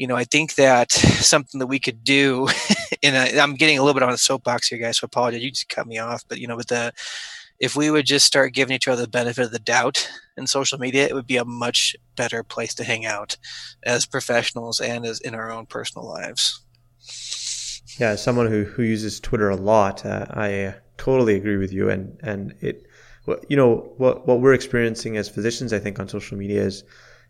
you 0.00 0.06
know 0.06 0.16
i 0.16 0.24
think 0.24 0.54
that 0.54 0.90
something 0.90 1.58
that 1.58 1.66
we 1.66 1.78
could 1.78 2.02
do 2.02 2.48
and 3.02 3.38
i'm 3.38 3.54
getting 3.54 3.78
a 3.78 3.82
little 3.82 3.94
bit 3.94 4.02
on 4.02 4.12
a 4.12 4.18
soapbox 4.18 4.68
here 4.68 4.78
guys 4.78 4.98
so 4.98 5.04
I 5.04 5.06
apologize 5.06 5.42
you 5.42 5.50
just 5.50 5.68
cut 5.68 5.86
me 5.86 5.98
off 5.98 6.24
but 6.26 6.38
you 6.38 6.48
know 6.48 6.56
with 6.56 6.68
the 6.68 6.92
if 7.60 7.76
we 7.76 7.90
would 7.90 8.06
just 8.06 8.26
start 8.26 8.54
giving 8.54 8.74
each 8.74 8.88
other 8.88 9.02
the 9.02 9.08
benefit 9.08 9.44
of 9.44 9.50
the 9.52 9.58
doubt 9.58 10.10
in 10.38 10.46
social 10.46 10.78
media, 10.78 11.06
it 11.06 11.14
would 11.14 11.26
be 11.26 11.36
a 11.36 11.44
much 11.44 11.94
better 12.16 12.42
place 12.42 12.74
to 12.74 12.84
hang 12.84 13.04
out 13.04 13.36
as 13.84 14.06
professionals 14.06 14.80
and 14.80 15.04
as 15.04 15.20
in 15.20 15.34
our 15.34 15.50
own 15.50 15.66
personal 15.66 16.08
lives. 16.08 16.62
Yeah, 17.98 18.12
as 18.12 18.22
someone 18.22 18.46
who, 18.46 18.64
who 18.64 18.82
uses 18.82 19.20
Twitter 19.20 19.50
a 19.50 19.56
lot, 19.56 20.06
uh, 20.06 20.24
I 20.30 20.64
uh, 20.64 20.72
totally 20.96 21.34
agree 21.34 21.58
with 21.58 21.70
you. 21.70 21.90
And, 21.90 22.18
and 22.22 22.54
it, 22.62 22.86
you 23.50 23.58
know, 23.58 23.92
what, 23.98 24.26
what 24.26 24.40
we're 24.40 24.54
experiencing 24.54 25.18
as 25.18 25.28
physicians, 25.28 25.74
I 25.74 25.80
think, 25.80 26.00
on 26.00 26.08
social 26.08 26.38
media 26.38 26.62
is, 26.62 26.82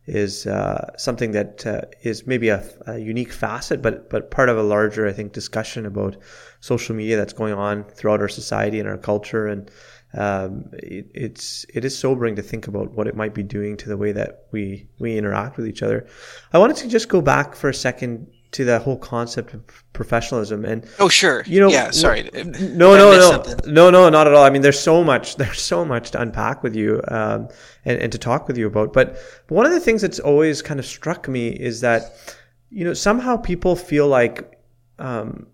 is 0.07 0.47
uh, 0.47 0.91
something 0.97 1.33
that 1.33 1.67
uh, 1.67 1.83
is 2.03 2.27
maybe 2.27 2.49
a, 2.49 2.65
a, 2.87 2.99
unique 2.99 3.33
facet, 3.33 3.83
but 3.83 4.09
but 4.11 4.31
part 4.31 4.49
of 4.49 4.57
a 4.57 4.63
larger, 4.63 5.07
I 5.07 5.13
think, 5.13 5.33
discussion 5.33 5.87
about 5.87 6.17
social 6.61 6.97
media 6.97 7.17
that's 7.17 7.33
going 7.33 7.55
on 7.55 7.85
throughout 7.85 8.21
our 8.21 8.29
society 8.29 8.81
and 8.81 8.89
our 8.89 8.99
culture, 8.99 9.47
and 9.47 9.71
um, 10.15 10.71
it, 10.73 11.11
it's 11.15 11.67
it 11.75 11.85
is 11.85 11.97
sobering 11.97 12.37
to 12.37 12.43
think 12.43 12.67
about 12.67 12.93
what 12.93 13.07
it 13.07 13.15
might 13.15 13.35
be 13.35 13.43
doing 13.43 13.77
to 13.77 13.89
the 13.89 13.97
way 13.97 14.13
that 14.13 14.47
we 14.53 14.89
we 14.99 15.17
interact 15.17 15.57
with 15.57 15.67
each 15.67 15.83
other. 15.83 16.07
I 16.53 16.59
wanted 16.59 16.77
to 16.79 16.89
just 16.89 17.09
go 17.09 17.21
back 17.21 17.55
for 17.55 17.69
a 17.69 17.75
second 17.75 18.27
to 18.53 18.65
that 18.65 18.83
whole 18.83 18.97
concept 18.97 19.55
of 19.55 19.63
professionalism. 19.93 20.65
And 20.65 20.87
oh 20.99 21.09
sure. 21.09 21.43
you 21.47 21.61
know 21.61 21.69
yeah 21.69 21.91
sorry. 21.91 22.29
no 22.35 22.97
no 22.97 23.13
no. 23.13 23.45
no 23.67 23.91
no 23.91 24.09
not 24.09 24.27
at 24.27 24.35
all. 24.35 24.45
I 24.45 24.51
mean 24.51 24.63
there's 24.63 24.81
so 24.81 25.05
much 25.05 25.37
there's 25.43 25.61
so 25.61 25.85
much 25.85 26.11
to 26.13 26.21
unpack 26.21 26.63
with 26.63 26.75
you 26.75 27.01
um, 27.09 27.49
and, 27.85 28.01
and 28.01 28.13
to 28.13 28.19
talk 28.19 28.49
with 28.49 28.57
you 28.57 28.67
about. 28.67 28.93
But, 28.93 29.19
one 29.49 29.67
of 29.67 29.73
the 29.73 29.81
things 29.81 30.03
that's 30.03 30.21
always 30.21 30.63
kind 30.63 30.79
of 30.79 30.87
struck 30.87 31.29
me 31.29 31.49
is 31.49 31.81
that 31.81 32.37
you 32.71 32.85
know 32.85 32.95
somehow 32.95 33.37
people 33.37 33.75
feel 33.75 34.07
like 34.07 34.59
um, 34.99 35.47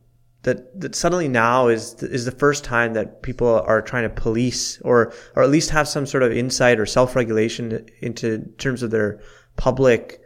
that 0.42 0.78
that 0.80 0.94
suddenly 0.94 1.28
now 1.28 1.68
is 1.68 2.02
is 2.02 2.24
the 2.24 2.30
first 2.30 2.62
time 2.62 2.94
that 2.94 3.22
people 3.22 3.48
are 3.66 3.82
trying 3.82 4.04
to 4.04 4.10
police 4.10 4.80
or 4.82 5.12
or 5.34 5.42
at 5.42 5.50
least 5.50 5.70
have 5.70 5.88
some 5.88 6.06
sort 6.06 6.22
of 6.22 6.32
insight 6.32 6.78
or 6.78 6.86
self 6.86 7.16
regulation 7.16 7.86
into 8.00 8.38
terms 8.58 8.82
of 8.82 8.90
their 8.90 9.20
public 9.56 10.20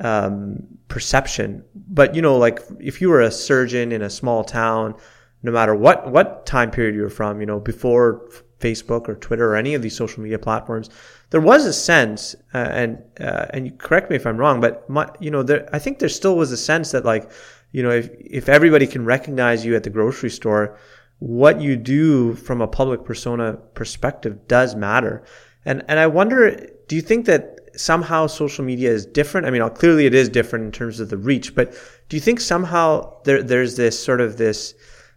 um, 0.00 0.62
perception. 0.88 1.64
But 1.74 2.14
you 2.14 2.22
know, 2.22 2.36
like 2.36 2.60
if 2.80 3.00
you 3.00 3.08
were 3.08 3.20
a 3.20 3.30
surgeon 3.30 3.92
in 3.92 4.02
a 4.02 4.10
small 4.10 4.44
town, 4.44 4.94
no 5.42 5.52
matter 5.52 5.74
what 5.74 6.10
what 6.10 6.46
time 6.46 6.70
period 6.70 6.94
you 6.94 7.02
were 7.02 7.10
from, 7.10 7.40
you 7.40 7.46
know, 7.46 7.60
before 7.60 8.28
Facebook 8.60 9.08
or 9.08 9.14
Twitter 9.16 9.50
or 9.52 9.56
any 9.56 9.74
of 9.74 9.82
these 9.82 9.96
social 9.96 10.22
media 10.22 10.38
platforms, 10.38 10.90
there 11.30 11.40
was 11.40 11.66
a 11.66 11.72
sense, 11.72 12.34
uh, 12.54 12.58
and 12.58 13.02
uh, 13.20 13.46
and 13.50 13.78
correct 13.78 14.10
me 14.10 14.16
if 14.16 14.26
I'm 14.26 14.36
wrong, 14.36 14.60
but 14.60 14.88
my, 14.88 15.08
you 15.20 15.30
know, 15.30 15.42
there 15.42 15.68
I 15.72 15.78
think 15.78 15.98
there 15.98 16.08
still 16.08 16.36
was 16.36 16.52
a 16.52 16.56
sense 16.56 16.92
that 16.92 17.04
like 17.04 17.30
you 17.74 17.82
know, 17.82 17.90
if, 17.90 18.08
if 18.20 18.48
everybody 18.48 18.86
can 18.86 19.04
recognize 19.04 19.66
you 19.66 19.74
at 19.74 19.82
the 19.82 19.90
grocery 19.90 20.30
store, 20.30 20.78
what 21.18 21.60
you 21.60 21.74
do 21.74 22.34
from 22.34 22.60
a 22.60 22.68
public 22.68 23.04
persona 23.04 23.54
perspective 23.74 24.46
does 24.46 24.76
matter. 24.76 25.24
And, 25.64 25.82
and 25.88 25.98
I 25.98 26.06
wonder, 26.06 26.68
do 26.86 26.94
you 26.94 27.02
think 27.02 27.26
that 27.26 27.53
somehow 27.76 28.26
social 28.26 28.64
media 28.64 28.90
is 28.90 29.06
different? 29.06 29.46
I 29.46 29.50
mean, 29.50 29.68
clearly 29.70 30.06
it 30.06 30.14
is 30.14 30.28
different 30.28 30.64
in 30.64 30.72
terms 30.72 31.00
of 31.00 31.10
the 31.10 31.16
reach, 31.16 31.54
but 31.54 31.72
do 32.08 32.16
you 32.16 32.20
think 32.20 32.40
somehow 32.40 33.22
there, 33.24 33.42
there's 33.42 33.76
this 33.76 34.02
sort 34.02 34.20
of 34.20 34.36
this, 34.36 34.74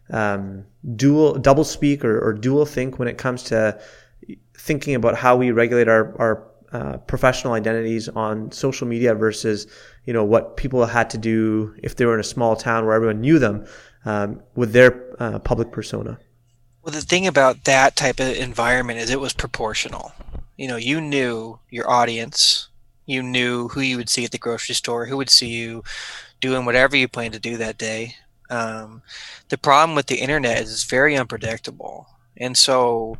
um, 0.10 0.65
dual, 0.96 1.36
double 1.36 1.63
speak 1.63 2.06
or, 2.06 2.20
or 2.20 2.34
dual 2.34 2.65
think 2.65 2.98
when 2.98 3.08
it 3.08 3.17
comes 3.17 3.43
to 3.43 3.80
thinking 4.58 4.96
about 4.96 5.15
how 5.15 5.36
we 5.36 5.52
regulate 5.52 5.88
our, 5.88 6.15
our 6.20 6.48
uh, 6.72 6.98
professional 6.98 7.54
identities 7.54 8.10
on 8.10 8.52
social 8.52 8.88
media 8.88 9.15
versus 9.15 9.67
you 10.04 10.12
know 10.12 10.24
what 10.24 10.58
people 10.58 10.86
had 10.86 11.10
to 11.10 11.17
do 11.17 11.74
if 11.82 11.96
they 11.96 12.06
were 12.06 12.13
in 12.13 12.20
a 12.20 12.24
small 12.24 12.56
town 12.56 12.86
where 12.86 12.93
everyone 12.93 13.22
knew 13.22 13.39
them 13.39 13.65
um, 14.06 14.41
with 14.56 14.74
their 14.74 15.15
uh, 15.20 15.39
public 15.39 15.72
persona. 15.72 16.20
Well, 16.82 16.93
the 16.93 17.02
thing 17.02 17.28
about 17.28 17.63
that 17.65 17.96
type 17.96 18.20
of 18.20 18.28
environment 18.28 19.00
is 19.00 19.10
it 19.10 19.20
was 19.20 19.34
proportional. 19.34 20.12
You 20.58 20.67
know, 20.67 20.78
you 20.78 21.02
knew 21.02 21.60
your 21.70 21.89
audience, 21.89 22.70
you 23.06 23.24
knew 23.24 23.70
who 23.70 23.82
you 23.82 23.98
would 23.98 24.10
see 24.10 24.26
at 24.26 24.32
the 24.32 24.38
grocery 24.38 24.76
store, 24.76 25.06
who 25.06 25.17
would 25.17 25.30
see 25.30 25.50
you 25.50 25.84
doing 26.41 26.65
whatever 26.65 26.96
you 26.96 27.08
planned 27.08 27.34
to 27.34 27.39
do 27.39 27.58
that 27.58 27.78
day. 27.78 28.15
Um, 28.50 29.02
the 29.50 29.58
problem 29.58 29.96
with 29.96 30.08
the 30.08 30.17
internet 30.17 30.62
is 30.62 30.72
it's 30.72 30.84
very 30.84 31.17
unpredictable. 31.17 32.08
And 32.38 32.58
so, 32.58 33.17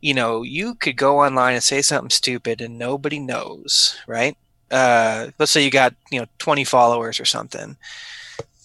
you 0.00 0.14
know, 0.14 0.42
you 0.42 0.74
could 0.74 0.96
go 0.96 1.20
online 1.20 1.54
and 1.54 1.64
say 1.64 1.82
something 1.82 2.10
stupid 2.10 2.60
and 2.60 2.78
nobody 2.78 3.18
knows, 3.18 3.98
right? 4.06 4.36
Uh, 4.70 5.28
let's 5.38 5.52
say 5.52 5.64
you 5.64 5.70
got, 5.70 5.94
you 6.10 6.20
know, 6.20 6.26
20 6.38 6.64
followers 6.64 7.20
or 7.20 7.24
something. 7.24 7.76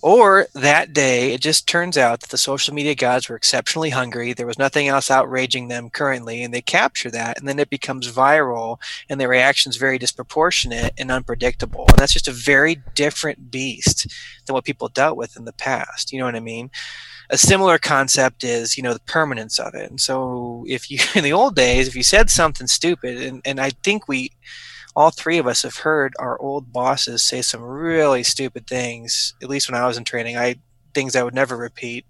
Or 0.04 0.48
that 0.54 0.92
day, 0.92 1.32
it 1.32 1.40
just 1.40 1.66
turns 1.66 1.98
out 1.98 2.20
that 2.20 2.30
the 2.30 2.38
social 2.38 2.74
media 2.74 2.94
gods 2.94 3.30
were 3.30 3.38
exceptionally 3.38 3.92
hungry. 3.92 4.34
There 4.34 4.46
was 4.46 4.60
nothing 4.60 4.90
else 4.90 5.10
outraging 5.10 5.70
them 5.70 5.90
currently, 5.90 6.44
and 6.44 6.54
they 6.54 6.62
capture 6.62 7.10
that, 7.12 7.40
and 7.40 7.48
then 7.48 7.58
it 7.58 7.70
becomes 7.70 8.12
viral, 8.12 8.82
and 9.08 9.22
the 9.22 9.30
reaction's 9.30 9.78
very 9.78 9.98
disproportionate 9.98 10.94
and 10.98 11.10
unpredictable. 11.10 11.86
And 11.88 11.98
that's 11.98 12.12
just 12.12 12.28
a 12.28 12.34
very 12.34 12.84
different 12.96 13.50
beast 13.50 14.08
than 14.46 14.54
what 14.54 14.66
people 14.66 14.90
dealt 14.90 15.16
with 15.16 15.38
in 15.38 15.46
the 15.46 15.54
past. 15.54 16.12
You 16.12 16.20
know 16.20 16.26
what 16.26 16.36
I 16.36 16.42
mean? 16.42 16.70
A 17.30 17.38
similar 17.38 17.78
concept 17.78 18.44
is, 18.44 18.76
you 18.76 18.84
know, 18.84 18.94
the 18.94 19.00
permanence 19.00 19.58
of 19.58 19.74
it. 19.74 19.90
And 19.90 20.02
so, 20.02 20.66
if 20.68 20.92
you 20.92 21.00
in 21.16 21.24
the 21.24 21.32
old 21.32 21.56
days, 21.56 21.88
if 21.88 21.96
you 21.96 22.04
said 22.04 22.30
something 22.30 22.68
stupid, 22.68 23.22
and, 23.22 23.42
and 23.46 23.58
I 23.58 23.70
think 23.70 24.10
we 24.10 24.32
all 24.96 25.12
three 25.12 25.38
of 25.38 25.48
us 25.48 25.64
have 25.64 25.78
heard 25.78 26.14
our 26.20 26.40
old 26.40 26.72
bosses 26.72 27.24
say 27.24 27.42
some 27.42 27.62
really 27.62 28.24
stupid 28.24 28.68
things. 28.68 29.34
At 29.42 29.50
least 29.50 29.70
when 29.70 29.80
I 29.80 29.88
was 29.88 29.98
in 29.98 30.04
training, 30.04 30.38
I 30.38 30.56
things 30.94 31.16
I 31.16 31.24
would 31.24 31.34
never 31.34 31.58
repeat. 31.58 32.06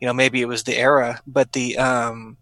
You 0.00 0.06
know, 0.06 0.12
maybe 0.12 0.40
it 0.40 0.48
was 0.48 0.64
the 0.64 0.76
era, 0.76 1.20
but 1.26 1.52
the 1.52 1.78
um, 1.78 2.36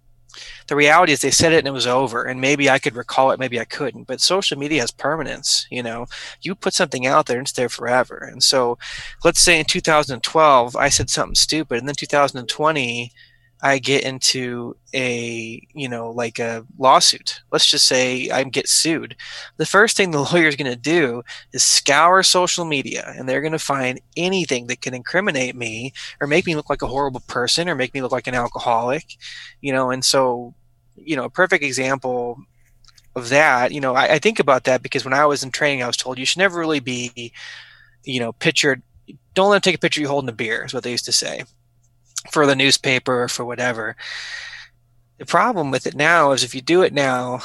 the 0.68 0.76
reality 0.76 1.12
is 1.12 1.20
they 1.20 1.31
said 1.31 1.52
it 1.52 1.59
and 1.59 1.68
it 1.68 1.72
was 1.72 1.87
over. 1.87 2.24
And 2.24 2.40
maybe 2.40 2.70
I 2.70 2.78
could 2.78 2.96
recall 2.96 3.31
it, 3.31 3.38
maybe 3.38 3.61
I 3.61 3.64
couldn't. 3.64 4.05
But 4.05 4.20
social 4.20 4.59
media 4.59 4.81
has 4.81 4.90
permanence. 4.90 5.66
You 5.70 5.83
know, 5.83 6.07
you 6.40 6.55
put 6.55 6.74
something 6.74 7.07
out 7.07 7.26
there 7.26 7.38
and 7.38 7.46
it's 7.46 7.52
there 7.52 7.68
forever. 7.68 8.16
And 8.16 8.42
so, 8.42 8.78
let's 9.24 9.40
say 9.40 9.59
in 9.59 9.66
2012 9.66 10.76
I 10.76 10.88
said 10.88 11.11
something 11.11 11.35
stupid, 11.35 11.78
and 11.78 11.88
then 11.88 11.94
2020 11.94 13.12
I 13.64 13.79
get 13.79 14.03
into 14.03 14.77
a, 14.92 15.64
you 15.72 15.88
know, 15.88 16.11
like 16.11 16.40
a 16.40 16.66
lawsuit. 16.79 17.42
Let's 17.53 17.66
just 17.66 17.87
say 17.87 18.29
I 18.29 18.42
get 18.42 18.68
sued. 18.68 19.14
The 19.57 19.66
first 19.66 19.96
thing 19.96 20.11
the 20.11 20.18
lawyer 20.33 20.48
is 20.48 20.57
going 20.57 20.70
to 20.70 20.77
do 20.77 21.22
is 21.53 21.62
scour 21.62 22.25
social 22.25 22.64
media 22.64 23.14
and 23.16 23.29
they're 23.29 23.40
going 23.40 23.53
to 23.53 23.61
find 23.61 24.01
anything 24.16 24.66
that 24.66 24.81
can 24.81 24.94
incriminate 24.94 25.55
me 25.55 25.92
or 26.20 26.27
make 26.27 26.44
me 26.44 26.57
look 26.57 26.68
like 26.68 26.83
a 26.83 26.88
horrible 26.88 27.22
person 27.29 27.68
or 27.68 27.77
make 27.77 27.94
me 27.94 28.03
look 28.03 28.11
like 28.11 28.27
an 28.27 28.35
alcoholic, 28.35 29.16
you 29.61 29.72
know, 29.72 29.90
and 29.90 30.05
so, 30.05 30.55
you 30.96 31.14
know, 31.14 31.25
a 31.25 31.31
perfect 31.31 31.62
example 31.62 32.38
of 33.14 33.29
that, 33.29 33.70
you 33.70 33.81
know, 33.81 33.94
I, 33.94 34.14
I 34.14 34.18
think 34.18 34.40
about 34.40 34.64
that 34.64 34.83
because 34.83 35.05
when 35.05 35.14
I 35.14 35.25
was 35.27 35.44
in 35.44 35.53
training, 35.53 35.85
I 35.85 35.87
was 35.87 35.96
told 35.96 36.18
you 36.18 36.27
should 36.27 36.38
never 36.38 36.59
really 36.59 36.81
be, 36.81 37.33
you 38.03 38.18
know, 38.18 38.33
pictured. 38.33 38.83
Don't 39.35 39.51
let 39.51 39.57
them 39.57 39.70
take 39.70 39.77
a 39.77 39.79
picture 39.79 40.01
of 40.01 40.03
you 40.03 40.09
holding 40.09 40.29
a 40.29 40.33
beer, 40.33 40.64
is 40.64 40.75
what 40.75 40.83
they 40.83 40.90
used 40.90 41.05
to 41.05 41.12
say 41.12 41.44
for 42.30 42.46
the 42.46 42.56
newspaper 42.56 43.24
or 43.24 43.28
for 43.28 43.44
whatever. 43.44 43.96
The 45.18 45.26
problem 45.26 45.70
with 45.70 45.87
it 45.87 45.94
now 45.94 46.32
is 46.32 46.42
if 46.42 46.54
you 46.54 46.61
do 46.61 46.82
it 46.82 46.92
now, 46.92 47.40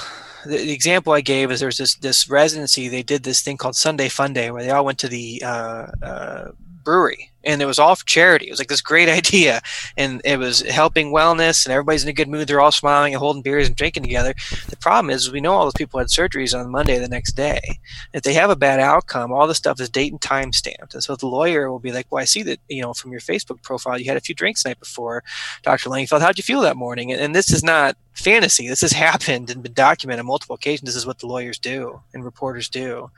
the, 0.46 0.58
the 0.58 0.72
example 0.72 1.14
I 1.14 1.22
gave 1.22 1.52
is 1.52 1.60
there's 1.60 1.78
this 1.78 1.96
this 1.96 2.30
residency. 2.30 2.88
They 2.88 3.04
did 3.04 3.24
this 3.24 3.42
thing 3.42 3.58
called 3.58 3.76
Sunday 3.76 4.10
Fun 4.10 4.34
Day 4.34 4.52
where 4.52 4.64
they 4.64 4.72
all 4.72 4.86
went 4.86 5.00
to 5.00 5.08
the 5.08 5.42
uh, 5.46 5.88
uh, 6.02 6.52
brewery 6.84 7.32
and 7.48 7.62
it 7.62 7.66
was 7.66 7.80
all 7.80 7.96
for 7.96 8.06
charity. 8.06 8.48
It 8.48 8.52
was 8.52 8.60
like 8.60 8.68
this 8.68 8.82
great 8.82 9.10
idea, 9.20 9.62
and 9.96 10.22
it 10.24 10.38
was 10.38 10.62
helping 10.62 11.12
wellness, 11.12 11.66
and 11.66 11.74
everybody's 11.74 12.04
in 12.04 12.10
a 12.10 12.14
good 12.14 12.28
mood. 12.28 12.48
They're 12.48 12.62
all 12.62 12.72
smiling 12.72 13.14
and 13.14 13.20
holding 13.20 13.42
beers 13.42 13.68
and 13.68 13.76
drinking 13.76 14.04
together. 14.04 14.36
The 14.70 14.78
problem 14.78 15.10
is, 15.10 15.32
we 15.32 15.42
know 15.42 15.54
all 15.54 15.64
those 15.64 15.74
people 15.74 16.00
had 16.00 16.10
surgeries 16.10 16.58
on 16.58 16.70
Monday 16.70 17.00
the 17.00 17.08
next 17.08 17.32
day. 17.34 17.80
If 18.14 18.24
they 18.24 18.34
have 18.34 18.50
a 18.50 18.56
bad 18.56 18.80
outcome, 18.80 19.32
all 19.32 19.48
the 19.48 19.56
stuff 19.56 19.80
is 19.80 19.90
date 19.90 20.12
and 20.12 20.22
time 20.22 20.52
stamped, 20.54 20.94
and 20.94 21.04
so 21.04 21.16
the 21.16 21.28
lawyer 21.28 21.72
will 21.72 21.80
be 21.80 21.92
like, 21.92 22.08
"Well, 22.12 22.22
I 22.22 22.26
see 22.26 22.44
that 22.44 22.60
you 22.68 22.82
know 22.82 22.94
from 22.94 23.12
your 23.12 23.22
Facebook 23.22 23.64
profile 23.64 23.98
you 23.98 24.06
had 24.06 24.18
a 24.18 24.22
few 24.22 24.36
drinks 24.36 24.64
the 24.64 24.70
night 24.70 24.80
before, 24.80 25.24
Dr. 25.64 25.90
Langfeld. 25.90 26.22
How'd 26.22 26.38
you 26.38 26.44
feel 26.44 26.62
that 26.62 26.78
morning?" 26.78 27.12
And, 27.12 27.22
and 27.22 27.36
this 27.36 27.52
is 27.52 27.64
not 27.64 27.96
fantasy. 28.14 28.68
This 28.68 28.82
has 28.82 28.92
happened 29.08 29.50
and 29.50 29.64
been 29.64 29.74
documented 29.74 30.22
on 30.22 30.28
multiple 30.28 30.56
occasions. 30.56 30.88
This 30.88 30.96
is 30.96 31.06
what 31.06 31.20
the 31.20 31.28
lawyers 31.28 31.60
do 31.60 32.02
and 32.14 32.24
reporters 32.26 32.70
do. 32.70 33.10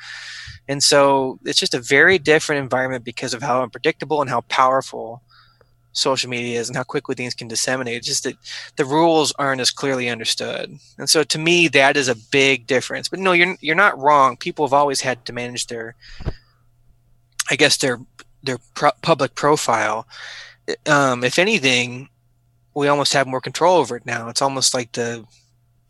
And 0.68 0.84
so 0.84 1.40
it's 1.46 1.60
just 1.60 1.74
a 1.74 1.80
very 1.80 2.20
different 2.20 2.62
environment 2.62 3.04
because 3.04 3.34
of 3.34 3.42
how 3.42 3.64
unpredictable 3.64 4.19
and 4.22 4.30
how 4.30 4.42
powerful 4.42 5.22
social 5.92 6.30
media 6.30 6.60
is 6.60 6.70
and 6.70 6.78
how 6.78 6.84
quickly 6.84 7.16
things 7.16 7.34
can 7.34 7.48
disseminate. 7.48 7.98
It's 7.98 8.08
just 8.08 8.24
that 8.24 8.36
the 8.76 8.86
rules 8.86 9.34
aren't 9.38 9.62
as 9.62 9.72
clearly 9.72 10.10
understood. 10.10 10.78
And 10.98 11.10
so 11.10 11.24
to 11.24 11.40
me, 11.40 11.68
that 11.70 11.98
is 11.98 12.08
a 12.08 12.16
big 12.16 12.68
difference. 12.68 13.10
But 13.10 13.20
no, 13.20 13.32
you're, 13.32 13.56
you're 13.62 13.76
not 13.76 13.98
wrong. 14.00 14.38
People 14.38 14.66
have 14.66 14.74
always 14.74 15.02
had 15.02 15.26
to 15.26 15.34
manage 15.34 15.68
their, 15.68 15.96
I 17.50 17.56
guess, 17.56 17.78
their, 17.78 18.00
their 18.44 18.58
pro- 18.76 18.92
public 19.02 19.36
profile. 19.36 20.08
Um, 20.86 21.24
if 21.24 21.40
anything, 21.40 22.10
we 22.76 22.88
almost 22.88 23.14
have 23.14 23.28
more 23.28 23.42
control 23.42 23.78
over 23.78 23.96
it 23.98 24.06
now. 24.06 24.30
It's 24.30 24.42
almost 24.42 24.74
like 24.74 24.92
the 24.94 25.26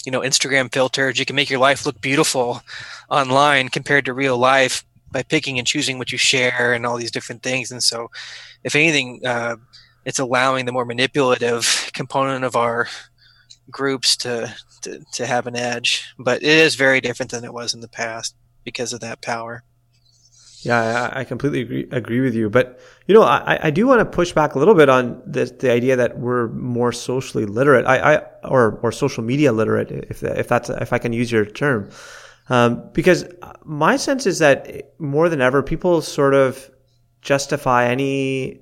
you 0.06 0.12
know 0.12 0.22
Instagram 0.22 0.72
filters. 0.74 1.20
You 1.20 1.26
can 1.26 1.36
make 1.36 1.50
your 1.50 1.60
life 1.60 1.86
look 1.86 2.02
beautiful 2.02 2.62
online 3.10 3.70
compared 3.70 4.06
to 4.06 4.14
real 4.14 4.38
life 4.38 4.84
by 5.12 5.24
picking 5.24 5.58
and 5.58 5.68
choosing 5.68 5.98
what 5.98 6.12
you 6.12 6.18
share 6.18 6.74
and 6.74 6.86
all 6.86 6.98
these 6.98 7.12
different 7.12 7.44
things. 7.44 7.72
And 7.72 7.82
so, 7.82 8.10
if 8.64 8.76
anything, 8.76 9.22
uh, 9.26 9.56
it's 10.06 10.20
allowing 10.20 10.66
the 10.66 10.72
more 10.72 10.86
manipulative 10.86 11.92
component 11.94 12.44
of 12.44 12.56
our 12.56 12.88
groups 13.72 14.18
to, 14.18 14.56
to 14.82 15.04
to 15.14 15.26
have 15.26 15.48
an 15.48 15.56
edge. 15.56 16.06
But 16.18 16.42
it 16.44 16.50
is 16.50 16.76
very 16.76 17.02
different 17.02 17.32
than 17.32 17.44
it 17.44 17.54
was 17.54 17.74
in 17.74 17.82
the 17.82 17.88
past 17.88 18.36
because 18.64 18.94
of 18.94 19.00
that 19.02 19.22
power. 19.22 19.64
Yeah, 20.62 21.10
I, 21.14 21.24
completely 21.24 21.62
agree, 21.62 21.88
agree 21.92 22.20
with 22.20 22.36
you. 22.36 22.50
But, 22.50 22.82
you 23.08 23.16
know, 23.16 23.22
I, 23.22 23.60
I 23.64 23.72
do 23.72 23.88
want 23.88 24.00
to 24.00 24.06
push 24.06 24.34
back 24.34 24.56
a 24.56 24.60
little 24.60 24.76
bit 24.76 24.90
on 24.90 25.22
the, 25.26 25.46
the 25.46 25.72
idea 25.72 25.96
that 25.96 26.20
we're 26.20 26.50
more 26.50 26.92
socially 26.92 27.46
literate, 27.46 27.86
I, 27.86 28.16
I, 28.16 28.22
or, 28.44 28.78
or 28.84 28.92
social 28.92 29.24
media 29.24 29.54
literate, 29.54 29.90
if, 29.90 30.22
if 30.22 30.50
that's, 30.50 30.70
if 30.70 30.92
I 30.92 30.98
can 30.98 31.14
use 31.14 31.32
your 31.32 31.46
term. 31.46 31.90
Um, 32.50 32.90
because 32.94 33.26
my 33.64 33.96
sense 33.96 34.26
is 34.26 34.40
that 34.40 35.00
more 35.00 35.30
than 35.30 35.42
ever, 35.42 35.62
people 35.62 36.02
sort 36.02 36.34
of 36.34 36.70
justify 37.22 37.86
any, 37.86 38.62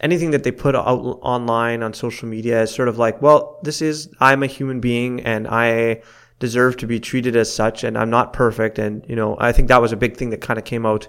anything 0.00 0.32
that 0.32 0.44
they 0.44 0.52
put 0.52 0.76
out 0.76 0.86
online 0.86 1.82
on 1.82 1.94
social 1.94 2.28
media 2.28 2.60
as 2.60 2.74
sort 2.74 2.88
of 2.88 2.98
like, 2.98 3.22
well, 3.22 3.58
this 3.62 3.80
is, 3.80 4.12
I'm 4.20 4.42
a 4.42 4.46
human 4.46 4.80
being 4.80 5.20
and 5.20 5.48
I, 5.48 6.02
deserve 6.42 6.76
to 6.76 6.88
be 6.88 6.98
treated 6.98 7.36
as 7.36 7.54
such 7.54 7.84
and 7.84 7.96
I'm 7.96 8.10
not 8.10 8.32
perfect. 8.32 8.76
And, 8.80 9.06
you 9.08 9.14
know, 9.14 9.36
I 9.38 9.52
think 9.52 9.68
that 9.68 9.80
was 9.80 9.92
a 9.92 9.96
big 9.96 10.16
thing 10.16 10.30
that 10.30 10.40
kind 10.40 10.58
of 10.58 10.64
came 10.64 10.84
out 10.84 11.06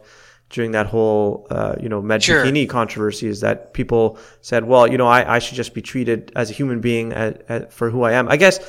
during 0.51 0.73
that 0.73 0.85
whole, 0.85 1.47
uh, 1.49 1.73
you 1.81 1.89
know, 1.89 2.03
med 2.03 2.21
sure. 2.21 2.45
bikini 2.45 2.69
controversy 2.69 3.27
is 3.27 3.39
that 3.39 3.73
people 3.73 4.19
said, 4.41 4.65
well, 4.65 4.85
you 4.85 4.95
know, 4.95 5.07
I, 5.07 5.35
I 5.35 5.39
should 5.39 5.55
just 5.55 5.73
be 5.73 5.81
treated 5.81 6.31
as 6.35 6.51
a 6.51 6.53
human 6.53 6.81
being 6.81 7.13
at, 7.13 7.43
at, 7.49 7.73
for 7.73 7.89
who 7.89 8.03
I 8.03 8.11
am. 8.11 8.29
I 8.29 8.37
guess, 8.37 8.59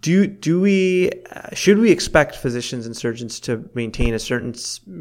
do, 0.00 0.26
do 0.26 0.60
we, 0.60 1.10
should 1.52 1.78
we 1.78 1.90
expect 1.90 2.36
physicians 2.36 2.86
and 2.86 2.96
surgeons 2.96 3.40
to 3.40 3.68
maintain 3.74 4.14
a 4.14 4.18
certain, 4.18 4.54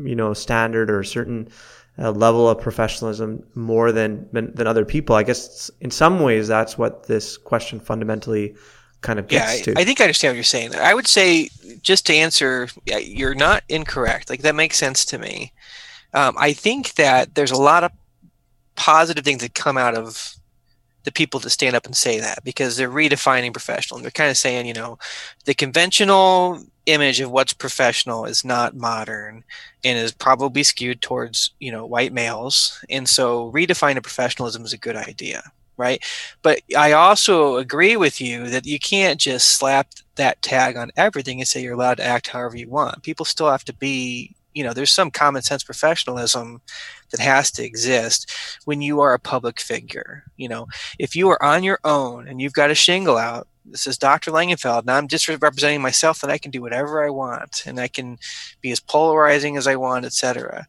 you 0.08 0.16
know, 0.16 0.34
standard 0.34 0.90
or 0.90 1.00
a 1.00 1.06
certain, 1.06 1.50
uh, 2.00 2.12
level 2.12 2.50
of 2.50 2.60
professionalism 2.60 3.44
more 3.54 3.92
than, 3.92 4.28
than 4.32 4.66
other 4.66 4.86
people. 4.86 5.16
I 5.16 5.24
guess 5.24 5.70
in 5.82 5.92
some 5.92 6.22
ways 6.22 6.48
that's 6.48 6.78
what 6.78 7.08
this 7.08 7.38
question 7.38 7.80
fundamentally 7.80 8.56
kind 9.02 9.20
of 9.20 9.28
gets 9.28 9.62
to. 9.64 9.72
yeah, 9.72 9.76
to. 9.76 9.82
I 9.82 9.84
think 9.84 10.00
I 10.00 10.06
understand 10.06 10.32
what 10.32 10.36
you're 10.36 10.44
saying. 10.44 10.76
I 10.76 10.94
would 10.94 11.08
say, 11.08 11.50
just 11.82 12.06
to 12.08 12.14
answer, 12.14 12.70
you're 12.86 13.36
not 13.36 13.64
incorrect. 13.68 14.30
Like 14.30 14.42
that 14.42 14.56
makes 14.56 14.78
sense 14.78 15.06
to 15.06 15.18
me. 15.18 15.52
Um, 16.14 16.36
I 16.38 16.54
think 16.54 16.96
that 16.96 17.36
there's 17.36 17.52
a 17.52 17.62
lot 17.62 17.84
of 17.84 17.92
positive 18.76 19.24
things 19.24 19.42
that 19.42 19.54
come 19.54 19.78
out 19.78 19.96
of 19.96 20.36
the 21.04 21.12
people 21.12 21.40
that 21.40 21.50
stand 21.50 21.76
up 21.76 21.86
and 21.86 21.96
say 21.96 22.20
that 22.20 22.44
because 22.44 22.78
they're 22.78 22.90
redefining 22.90 23.54
professional. 23.54 23.98
And 23.98 24.04
they're 24.04 24.12
kind 24.12 24.30
of 24.30 24.38
saying, 24.38 24.66
you 24.66 24.74
know, 24.74 24.98
the 25.46 25.54
conventional 25.54 26.64
image 26.86 27.20
of 27.20 27.32
what's 27.32 27.54
professional 27.54 28.26
is 28.26 28.44
not 28.44 28.76
modern 28.76 29.44
and 29.84 29.98
is 29.98 30.12
probably 30.12 30.64
skewed 30.64 31.02
towards, 31.02 31.52
you 31.60 31.72
know, 31.72 31.86
white 31.86 32.14
males. 32.14 32.84
And 32.90 33.08
so 33.08 33.52
redefining 33.52 34.04
professionalism 34.04 34.64
is 34.64 34.74
a 34.74 34.78
good 34.78 34.96
idea 34.96 35.44
right? 35.82 36.04
But 36.44 36.62
I 36.78 36.92
also 36.92 37.58
agree 37.58 37.98
with 37.98 38.22
you 38.22 38.48
that 38.50 38.68
you 38.68 38.78
can't 38.78 39.20
just 39.20 39.50
slap 39.50 39.88
that 40.16 40.42
tag 40.44 40.78
on 40.78 40.92
everything 40.96 41.40
and 41.40 41.48
say 41.48 41.64
you're 41.64 41.74
allowed 41.74 41.98
to 41.98 42.06
act 42.06 42.28
however 42.28 42.56
you 42.56 42.70
want. 42.70 43.02
People 43.02 43.26
still 43.26 43.50
have 43.50 43.66
to 43.66 43.74
be, 43.74 44.36
you 44.54 44.64
know, 44.64 44.74
there's 44.74 44.92
some 44.92 45.12
common 45.12 45.42
sense 45.42 45.64
professionalism 45.64 46.62
that 47.12 47.20
has 47.20 47.52
to 47.52 47.64
exist 47.64 48.32
when 48.66 48.82
you 48.82 49.02
are 49.02 49.14
a 49.14 49.20
public 49.20 49.60
figure. 49.60 50.24
You 50.38 50.50
know, 50.50 50.68
if 51.00 51.16
you 51.16 51.30
are 51.30 51.42
on 51.44 51.64
your 51.64 51.80
own 51.84 52.28
and 52.28 52.42
you've 52.42 52.54
got 52.54 52.72
a 52.72 52.76
shingle 52.76 53.18
out, 53.18 53.48
this 53.66 53.86
is 53.86 53.98
Dr. 53.98 54.32
Langenfeld, 54.32 54.82
and 54.82 54.92
I'm 54.92 55.08
just 55.08 55.28
representing 55.28 55.82
myself 55.82 56.24
and 56.24 56.32
I 56.32 56.38
can 56.38 56.52
do 56.52 56.62
whatever 56.62 57.06
I 57.06 57.10
want 57.10 57.64
and 57.66 57.80
I 57.80 57.88
can 57.88 58.18
be 58.62 58.72
as 58.72 58.80
polarizing 58.80 59.56
as 59.56 59.68
I 59.68 59.76
want, 59.76 60.06
etc. 60.06 60.68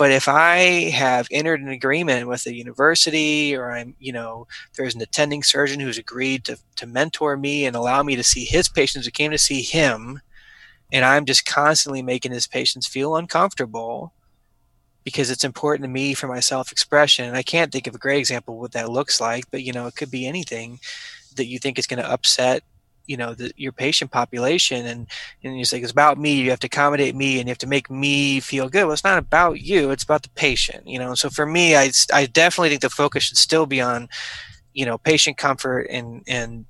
But 0.00 0.12
if 0.12 0.28
I 0.28 0.88
have 0.94 1.28
entered 1.30 1.60
an 1.60 1.68
agreement 1.68 2.26
with 2.26 2.46
a 2.46 2.54
university 2.54 3.54
or 3.54 3.70
I'm, 3.70 3.94
you 3.98 4.12
know, 4.12 4.46
there's 4.76 4.94
an 4.94 5.02
attending 5.02 5.42
surgeon 5.42 5.78
who's 5.78 5.98
agreed 5.98 6.44
to, 6.44 6.58
to 6.76 6.86
mentor 6.86 7.36
me 7.36 7.66
and 7.66 7.76
allow 7.76 8.02
me 8.02 8.16
to 8.16 8.22
see 8.22 8.46
his 8.46 8.66
patients 8.66 9.04
who 9.04 9.10
came 9.10 9.30
to 9.30 9.36
see 9.36 9.60
him, 9.60 10.22
and 10.92 11.04
I'm 11.04 11.24
just 11.24 11.46
constantly 11.46 12.02
making 12.02 12.32
his 12.32 12.46
patients 12.46 12.86
feel 12.86 13.16
uncomfortable, 13.16 14.12
because 15.04 15.30
it's 15.30 15.44
important 15.44 15.84
to 15.84 15.88
me 15.88 16.14
for 16.14 16.26
my 16.28 16.40
self-expression. 16.40 17.24
And 17.24 17.36
i 17.36 17.42
can't 17.42 17.72
think 17.72 17.86
of 17.86 17.94
a 17.94 17.98
great 17.98 18.18
example 18.18 18.54
of 18.54 18.60
what 18.60 18.72
that 18.72 18.90
looks 18.90 19.20
like 19.20 19.44
but 19.50 19.62
you 19.62 19.72
know 19.72 19.86
it 19.86 19.96
could 19.96 20.10
be 20.10 20.26
anything 20.26 20.78
that 21.36 21.46
you 21.46 21.58
think 21.58 21.78
is 21.78 21.86
going 21.86 22.02
to 22.02 22.10
upset 22.10 22.62
you 23.06 23.16
know 23.16 23.34
the, 23.34 23.50
your 23.56 23.72
patient 23.72 24.10
population. 24.10 24.86
And 24.86 25.06
and 25.42 25.58
you 25.58 25.64
say 25.64 25.80
it's 25.80 25.90
about 25.90 26.18
me. 26.18 26.34
You 26.34 26.50
have 26.50 26.60
to 26.60 26.66
accommodate 26.68 27.16
me 27.16 27.38
and 27.38 27.48
you 27.48 27.50
have 27.50 27.58
to 27.58 27.66
make 27.66 27.90
me 27.90 28.40
feel 28.40 28.68
good. 28.68 28.84
Well 28.84 28.92
it's 28.92 29.04
not 29.04 29.18
about 29.18 29.60
you. 29.60 29.90
It's 29.90 30.04
about 30.04 30.22
the 30.22 30.28
patient 30.30 30.86
you 30.86 30.98
know? 30.98 31.14
So 31.14 31.28
for 31.30 31.46
me 31.46 31.76
i, 31.76 31.90
I 32.12 32.26
definitely 32.26 32.68
think 32.70 32.82
the 32.82 32.90
focus 32.90 33.24
should 33.24 33.38
still 33.38 33.66
be 33.66 33.80
on 33.80 34.08
you 34.74 34.86
know 34.86 34.98
patient 34.98 35.36
comfort 35.38 35.86
and 35.90 36.22
and 36.28 36.66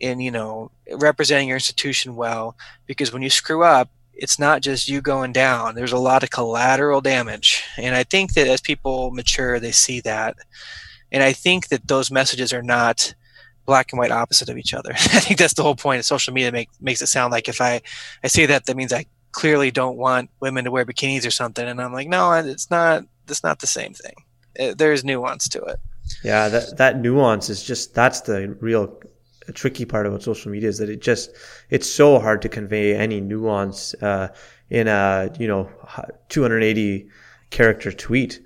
and 0.00 0.22
you 0.22 0.30
know 0.30 0.70
representing 0.92 1.48
your 1.48 1.56
institution 1.56 2.16
well 2.16 2.56
because 2.86 3.12
when 3.12 3.22
you 3.22 3.30
screw 3.30 3.62
up 3.62 3.90
it's 4.18 4.38
not 4.38 4.62
just 4.62 4.88
you 4.88 5.00
going 5.00 5.32
down. 5.32 5.76
There's 5.76 5.92
a 5.92 5.98
lot 5.98 6.24
of 6.24 6.30
collateral 6.30 7.00
damage. 7.00 7.62
And 7.76 7.94
I 7.94 8.02
think 8.02 8.34
that 8.34 8.48
as 8.48 8.60
people 8.60 9.12
mature, 9.12 9.60
they 9.60 9.70
see 9.70 10.00
that. 10.00 10.36
And 11.12 11.22
I 11.22 11.32
think 11.32 11.68
that 11.68 11.86
those 11.86 12.10
messages 12.10 12.52
are 12.52 12.62
not 12.62 13.14
black 13.64 13.92
and 13.92 13.98
white 13.98 14.10
opposite 14.10 14.48
of 14.48 14.58
each 14.58 14.74
other. 14.74 14.90
I 14.94 15.20
think 15.20 15.38
that's 15.38 15.54
the 15.54 15.62
whole 15.62 15.76
point 15.76 16.00
of 16.00 16.04
social 16.04 16.34
media 16.34 16.50
make, 16.50 16.68
makes 16.80 17.00
it 17.00 17.06
sound 17.06 17.30
like 17.30 17.48
if 17.48 17.60
I, 17.60 17.80
I 18.24 18.26
say 18.26 18.44
that, 18.46 18.66
that 18.66 18.76
means 18.76 18.92
I 18.92 19.06
clearly 19.30 19.70
don't 19.70 19.96
want 19.96 20.30
women 20.40 20.64
to 20.64 20.72
wear 20.72 20.84
bikinis 20.84 21.26
or 21.26 21.30
something. 21.30 21.66
And 21.66 21.80
I'm 21.80 21.92
like, 21.92 22.08
no, 22.08 22.32
it's 22.32 22.70
not, 22.70 23.04
it's 23.28 23.44
not 23.44 23.60
the 23.60 23.66
same 23.68 23.94
thing. 23.94 24.14
It, 24.56 24.72
uh, 24.72 24.74
there's 24.76 25.04
nuance 25.04 25.48
to 25.50 25.62
it. 25.62 25.78
Yeah, 26.24 26.48
that, 26.48 26.76
that 26.78 26.98
nuance 26.98 27.50
is 27.50 27.62
just, 27.62 27.94
that's 27.94 28.22
the 28.22 28.56
real 28.60 28.98
a 29.48 29.52
tricky 29.52 29.84
part 29.84 30.06
about 30.06 30.22
social 30.22 30.50
media 30.50 30.68
is 30.68 30.78
that 30.78 30.88
it 30.88 31.00
just 31.00 31.30
it's 31.70 31.88
so 31.88 32.18
hard 32.18 32.42
to 32.42 32.48
convey 32.48 32.94
any 32.94 33.20
nuance 33.20 33.94
uh, 34.02 34.28
in 34.70 34.88
a 34.88 35.30
you 35.38 35.48
know 35.48 35.70
280 36.28 37.08
character 37.50 37.92
tweet. 37.92 38.40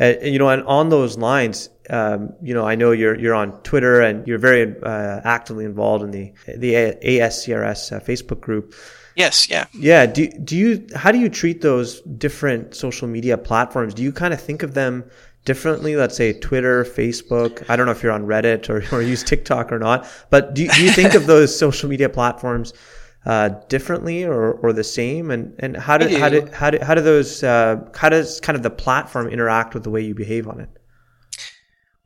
Uh, 0.00 0.14
you 0.22 0.38
know, 0.38 0.48
and 0.48 0.62
on 0.64 0.90
those 0.90 1.18
lines, 1.18 1.70
um, 1.90 2.32
you 2.40 2.54
know, 2.54 2.64
I 2.64 2.76
know 2.76 2.92
you're 2.92 3.18
you're 3.18 3.34
on 3.34 3.60
Twitter 3.62 4.00
and 4.00 4.26
you're 4.26 4.38
very 4.38 4.74
uh, 4.82 5.20
actively 5.24 5.64
involved 5.64 6.04
in 6.04 6.10
the 6.12 6.32
the 6.56 6.74
ASCRS 7.02 7.96
uh, 7.96 8.00
Facebook 8.00 8.40
group. 8.40 8.74
Yes, 9.16 9.50
yeah. 9.50 9.66
Yeah, 9.72 10.06
do 10.06 10.28
do 10.28 10.56
you 10.56 10.86
how 10.94 11.10
do 11.10 11.18
you 11.18 11.28
treat 11.28 11.60
those 11.60 12.00
different 12.02 12.76
social 12.76 13.08
media 13.08 13.36
platforms? 13.36 13.92
Do 13.92 14.04
you 14.04 14.12
kind 14.12 14.32
of 14.32 14.40
think 14.40 14.62
of 14.62 14.74
them 14.74 15.10
differently? 15.44 15.96
Let's 15.96 16.16
say 16.16 16.32
Twitter, 16.32 16.84
Facebook. 16.84 17.64
I 17.68 17.76
don't 17.76 17.86
know 17.86 17.92
if 17.92 18.02
you're 18.02 18.12
on 18.12 18.26
Reddit 18.26 18.68
or, 18.68 18.84
or 18.94 19.02
use 19.02 19.22
TikTok 19.22 19.72
or 19.72 19.78
not, 19.78 20.06
but 20.30 20.54
do, 20.54 20.68
do 20.68 20.84
you 20.84 20.90
think 20.90 21.14
of 21.14 21.26
those 21.32 21.56
social 21.56 21.88
media 21.88 22.08
platforms 22.08 22.72
uh, 23.26 23.50
differently 23.68 24.24
or, 24.24 24.52
or 24.54 24.72
the 24.72 24.84
same? 24.84 25.30
And, 25.30 25.54
and 25.58 25.76
how 25.76 25.98
do, 25.98 26.08
do. 26.08 26.18
how 26.18 26.28
do, 26.28 26.46
how 26.52 26.70
do, 26.70 26.78
how 26.82 26.94
do 26.94 27.00
those, 27.00 27.42
uh, 27.42 27.88
how 27.94 28.08
does 28.08 28.40
kind 28.40 28.56
of 28.56 28.62
the 28.62 28.70
platform 28.70 29.28
interact 29.28 29.74
with 29.74 29.84
the 29.84 29.90
way 29.90 30.02
you 30.02 30.14
behave 30.14 30.48
on 30.48 30.60
it? 30.60 30.68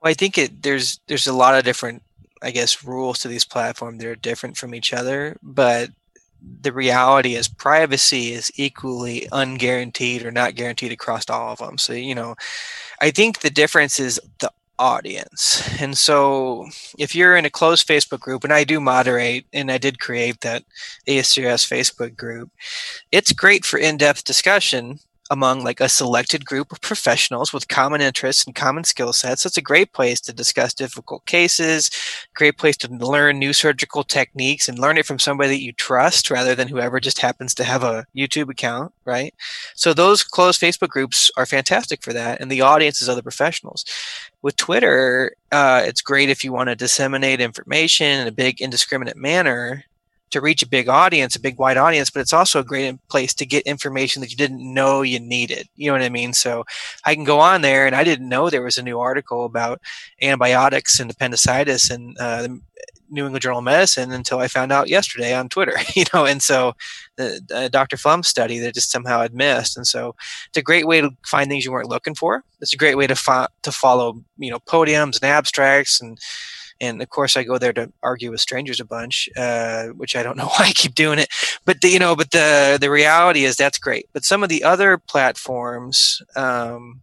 Well, 0.03 0.11
I 0.11 0.15
think 0.15 0.39
it, 0.39 0.63
there's, 0.63 1.01
there's 1.07 1.27
a 1.27 1.33
lot 1.33 1.57
of 1.57 1.65
different, 1.65 2.03
I 2.43 2.51
guess, 2.51 2.85
rules 2.85 3.21
to 3.21 3.29
these 3.29 3.45
platforms 3.45 4.03
that 4.03 4.09
are 4.09 4.17
different 4.17 4.57
from 4.57 4.75
each 4.75 4.93
other, 4.93 5.37
but 5.43 5.91
the 6.61 6.73
reality 6.73 7.35
is 7.35 7.49
privacy 7.49 8.33
is 8.33 8.51
equally 8.57 9.29
unguaranteed 9.33 10.25
or 10.25 10.31
not 10.31 10.55
guaranteed 10.55 10.93
across 10.93 11.29
all 11.29 11.53
of 11.53 11.59
them. 11.59 11.79
So, 11.79 11.93
you 11.93 12.15
know, 12.15 12.35
I 13.01 13.11
think 13.11 13.41
the 13.41 13.51
difference 13.51 13.99
is 14.01 14.21
the 14.41 14.51
audience. 14.79 15.69
And 15.81 15.97
so 15.97 16.67
if 16.99 17.15
you're 17.15 17.37
in 17.37 17.45
a 17.45 17.51
closed 17.51 17.87
Facebook 17.87 18.21
group, 18.21 18.45
and 18.45 18.53
I 18.53 18.65
do 18.65 18.81
moderate 18.81 19.47
and 19.53 19.71
I 19.71 19.79
did 19.79 20.01
create 20.01 20.41
that 20.41 20.65
ASCRS 21.07 21.67
Facebook 21.69 22.17
group, 22.17 22.51
it's 23.11 23.33
great 23.33 23.65
for 23.65 23.79
in 23.79 23.97
depth 23.97 24.25
discussion 24.25 24.99
among 25.33 25.65
like 25.65 25.81
a 25.81 25.89
selected 25.89 26.45
group 26.45 26.71
of 26.73 26.81
professionals 26.83 27.55
with 27.55 27.67
common 27.67 28.03
interests 28.03 28.45
and 28.45 28.55
common 28.55 28.85
skill 28.85 29.15
sets. 29.15 29.47
It's 29.47 29.57
a 29.57 29.63
great 29.63 29.95
place 29.95 30.21
to 30.21 30.33
discuss 30.33 30.75
difficult 30.75 31.25
cases, 31.25 31.91
great 32.35 32.59
place 32.59 32.77
to 32.79 32.93
learn 32.93 33.39
new 33.39 33.55
surgical 33.55 34.05
techniques 34.05 34.69
and 34.69 34.79
learn 34.79 34.99
it 34.99 35.07
from 35.07 35.19
somebody 35.19 35.49
that 35.49 35.63
you 35.63 35.73
trust 35.73 36.31
rather 36.31 36.55
than 36.55 36.69
whoever 36.69 37.01
just 37.01 37.19
happens 37.19 37.55
to 37.55 37.65
have 37.65 37.83
a 37.83 38.05
YouTube 38.15 38.51
account, 38.51 38.93
right? 39.07 39.33
So 39.75 39.95
those 39.95 40.23
closed 40.23 40.61
Facebook 40.61 40.91
groups 40.91 41.31
are 41.39 41.47
fantastic 41.47 42.03
for 42.03 42.13
that. 42.13 42.39
And 42.39 42.53
the 42.53 42.61
audience 42.61 43.01
is 43.01 43.09
other 43.09 43.23
professionals. 43.23 43.87
With 44.43 44.57
Twitter, 44.57 45.35
uh, 45.51 45.83
it's 45.87 46.03
great 46.03 46.29
if 46.29 46.45
you 46.45 46.53
want 46.53 46.69
to 46.69 46.77
disseminate 46.77 47.41
information 47.41 48.21
in 48.21 48.27
a 48.27 48.33
big 48.33 48.61
indiscriminate 48.61 49.17
manner 49.17 49.87
to 50.33 50.41
reach 50.41 50.63
a 50.63 50.69
big 50.69 50.89
audience, 50.89 51.37
a 51.37 51.41
big 51.41 51.59
wide 51.59 51.77
audience, 51.77 52.11
but 52.11 52.21
it's 52.21 52.33
also 52.33 52.61
a 52.61 52.65
great 52.65 52.97
place 53.09 53.33
to 53.35 53.47
get 53.47 53.63
information 53.65 54.21
that 54.21 54.31
you 54.31 54.37
didn't 54.37 54.63
know 54.75 55.03
you 55.03 55.21
needed. 55.21 55.69
You 55.77 55.89
know 55.89 55.95
what 55.95 56.03
I 56.03 56.09
mean? 56.09 56.33
So 56.33 56.65
I 57.05 57.15
can 57.15 57.25
go 57.25 57.39
on 57.39 57.63
there 57.63 57.87
and 57.87 57.95
I 57.95 58.05
didn't 58.05 58.29
know 58.29 58.51
there 58.51 58.63
was 58.63 58.79
a 58.79 58.83
new 58.83 58.99
article 58.99 59.45
about 59.45 59.81
antibiotics 60.21 60.99
and 60.99 61.11
appendicitis 61.11 61.91
and 61.91 62.17
uh, 62.19 62.49
New 63.11 63.27
England 63.27 63.43
Journal 63.43 63.59
of 63.59 63.65
Medicine 63.65 64.11
until 64.11 64.39
I 64.39 64.49
found 64.49 64.73
out 64.73 64.89
yesterday 64.89 65.35
on 65.35 65.51
Twitter, 65.51 65.77
you 65.95 66.05
know, 66.13 66.25
and 66.25 66.43
so 66.43 66.73
the 67.17 67.41
uh, 67.55 67.69
Dr. 67.69 67.97
Flum 67.97 68.25
study 68.25 68.59
that 68.61 68.75
just 68.75 68.91
somehow 68.91 69.21
I'd 69.21 69.35
missed. 69.35 69.77
And 69.77 69.87
so 69.87 70.17
it's 70.49 70.57
a 70.57 70.63
great 70.63 70.87
way 70.87 71.01
to 71.03 71.11
find 71.27 71.49
things 71.49 71.65
you 71.65 71.73
weren't 71.73 71.91
looking 71.91 72.15
for. 72.15 72.43
It's 72.61 72.73
a 72.73 72.79
great 72.79 72.97
way 72.97 73.07
to, 73.07 73.15
fo- 73.15 73.49
to 73.63 73.73
follow, 73.73 74.23
you 74.39 74.51
know, 74.51 74.61
podiums 74.61 75.21
and 75.21 75.31
abstracts 75.31 76.01
and, 76.01 76.19
and 76.83 77.01
of 77.01 77.09
course 77.09 77.37
I 77.37 77.45
go 77.45 77.57
there 77.57 77.73
to 77.73 77.91
argue 78.03 78.31
with 78.31 78.41
strangers 78.41 78.81
a 78.81 78.85
bunch, 78.85 79.29
uh, 79.37 79.87
which 79.89 80.17
I 80.17 80.23
don't 80.23 80.37
know 80.41 80.49
why 80.49 80.67
I 80.67 80.73
keep 80.73 80.95
doing 80.95 81.19
it. 81.19 81.29
But 81.65 81.81
the, 81.81 81.89
you 81.89 81.99
know, 81.99 82.15
but 82.15 82.33
the 82.33 82.77
the 82.79 82.91
reality 82.91 83.45
is 83.45 83.57
that's 83.57 83.79
great. 83.79 84.09
But 84.13 84.25
some 84.25 84.43
of 84.43 84.51
the 84.51 84.65
other 84.65 84.99
platforms 84.99 86.21
um, 86.37 87.01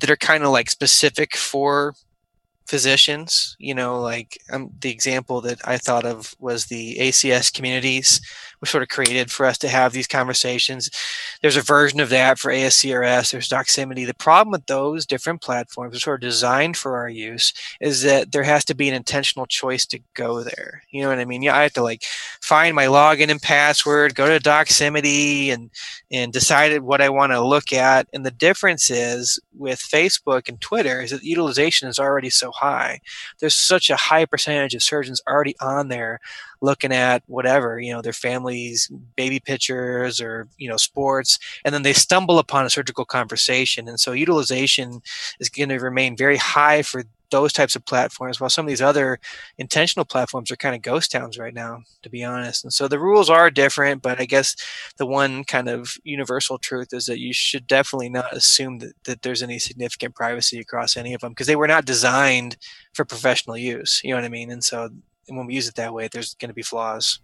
that 0.00 0.10
are 0.10 0.16
kind 0.16 0.44
of 0.44 0.50
like 0.50 0.68
specific 0.68 1.36
for 1.36 1.94
physicians, 2.66 3.56
you 3.58 3.74
know, 3.74 4.00
like 4.00 4.38
um, 4.52 4.70
the 4.80 4.90
example 4.90 5.40
that 5.40 5.60
I 5.66 5.78
thought 5.78 6.04
of 6.04 6.34
was 6.38 6.66
the 6.66 6.96
ACS 7.00 7.52
communities 7.52 8.20
were 8.60 8.66
sort 8.66 8.82
of 8.82 8.88
created 8.88 9.30
for 9.30 9.46
us 9.46 9.58
to 9.58 9.68
have 9.68 9.92
these 9.92 10.06
conversations. 10.06 10.90
There's 11.42 11.56
a 11.56 11.62
version 11.62 12.00
of 12.00 12.10
that 12.10 12.38
for 12.38 12.52
ASCRS, 12.52 13.32
there's 13.32 13.48
Doximity. 13.48 14.06
The 14.06 14.14
problem 14.14 14.52
with 14.52 14.66
those 14.66 15.06
different 15.06 15.40
platforms 15.40 15.96
are 15.96 16.00
sort 16.00 16.22
of 16.22 16.28
designed 16.28 16.76
for 16.76 16.96
our 16.96 17.08
use 17.08 17.52
is 17.80 18.02
that 18.02 18.32
there 18.32 18.42
has 18.42 18.64
to 18.66 18.74
be 18.74 18.88
an 18.88 18.94
intentional 18.94 19.46
choice 19.46 19.86
to 19.86 20.00
go 20.14 20.42
there. 20.42 20.82
You 20.90 21.02
know 21.02 21.08
what 21.08 21.18
I 21.18 21.24
mean? 21.24 21.42
Yeah, 21.42 21.56
I 21.56 21.62
have 21.62 21.72
to 21.74 21.82
like 21.82 22.04
find 22.42 22.74
my 22.74 22.86
login 22.86 23.30
and 23.30 23.40
password, 23.40 24.14
go 24.14 24.26
to 24.26 24.42
Doximity 24.42 25.48
and 25.48 25.70
and 26.10 26.32
decide 26.32 26.80
what 26.80 27.00
I 27.00 27.08
want 27.08 27.32
to 27.32 27.44
look 27.44 27.72
at. 27.72 28.08
And 28.12 28.26
the 28.26 28.30
difference 28.30 28.90
is 28.90 29.40
with 29.56 29.78
Facebook 29.78 30.48
and 30.48 30.60
Twitter 30.60 31.00
is 31.00 31.10
that 31.10 31.22
utilization 31.22 31.88
is 31.88 31.98
already 31.98 32.30
so 32.30 32.50
high. 32.50 33.00
There's 33.38 33.54
such 33.54 33.90
a 33.90 33.96
high 33.96 34.24
percentage 34.24 34.74
of 34.74 34.82
surgeons 34.82 35.22
already 35.26 35.54
on 35.60 35.88
there 35.88 36.20
looking 36.60 36.92
at 36.92 37.22
whatever, 37.26 37.80
you 37.80 37.92
know, 37.92 38.02
their 38.02 38.12
family's 38.12 38.90
baby 39.16 39.40
pictures 39.40 40.20
or, 40.20 40.48
you 40.58 40.68
know, 40.68 40.76
sports, 40.76 41.38
and 41.64 41.74
then 41.74 41.82
they 41.82 41.92
stumble 41.92 42.38
upon 42.38 42.66
a 42.66 42.70
surgical 42.70 43.04
conversation. 43.04 43.88
And 43.88 43.98
so 43.98 44.12
utilization 44.12 45.02
is 45.38 45.48
going 45.48 45.70
to 45.70 45.78
remain 45.78 46.16
very 46.16 46.36
high 46.36 46.82
for 46.82 47.04
those 47.30 47.52
types 47.52 47.76
of 47.76 47.84
platforms 47.84 48.40
while 48.40 48.50
some 48.50 48.66
of 48.66 48.68
these 48.68 48.82
other 48.82 49.18
intentional 49.58 50.04
platforms 50.04 50.50
are 50.50 50.56
kind 50.56 50.74
of 50.74 50.82
ghost 50.82 51.12
towns 51.12 51.38
right 51.38 51.54
now 51.54 51.80
to 52.02 52.10
be 52.10 52.24
honest 52.24 52.64
and 52.64 52.72
so 52.72 52.88
the 52.88 52.98
rules 52.98 53.30
are 53.30 53.50
different 53.50 54.02
but 54.02 54.20
i 54.20 54.24
guess 54.24 54.56
the 54.98 55.06
one 55.06 55.44
kind 55.44 55.68
of 55.68 55.96
universal 56.04 56.58
truth 56.58 56.88
is 56.92 57.06
that 57.06 57.20
you 57.20 57.32
should 57.32 57.66
definitely 57.66 58.08
not 58.08 58.32
assume 58.36 58.78
that, 58.78 58.92
that 59.04 59.22
there's 59.22 59.42
any 59.42 59.58
significant 59.58 60.14
privacy 60.14 60.58
across 60.58 60.96
any 60.96 61.14
of 61.14 61.20
them 61.20 61.30
because 61.30 61.46
they 61.46 61.56
were 61.56 61.68
not 61.68 61.84
designed 61.84 62.56
for 62.92 63.04
professional 63.04 63.56
use 63.56 64.00
you 64.02 64.10
know 64.10 64.16
what 64.16 64.24
i 64.24 64.28
mean 64.28 64.50
and 64.50 64.64
so 64.64 64.90
when 65.36 65.46
we 65.46 65.54
use 65.54 65.68
it 65.68 65.74
that 65.76 65.92
way, 65.92 66.08
there's 66.08 66.34
going 66.34 66.48
to 66.48 66.54
be 66.54 66.62
flaws. 66.62 67.20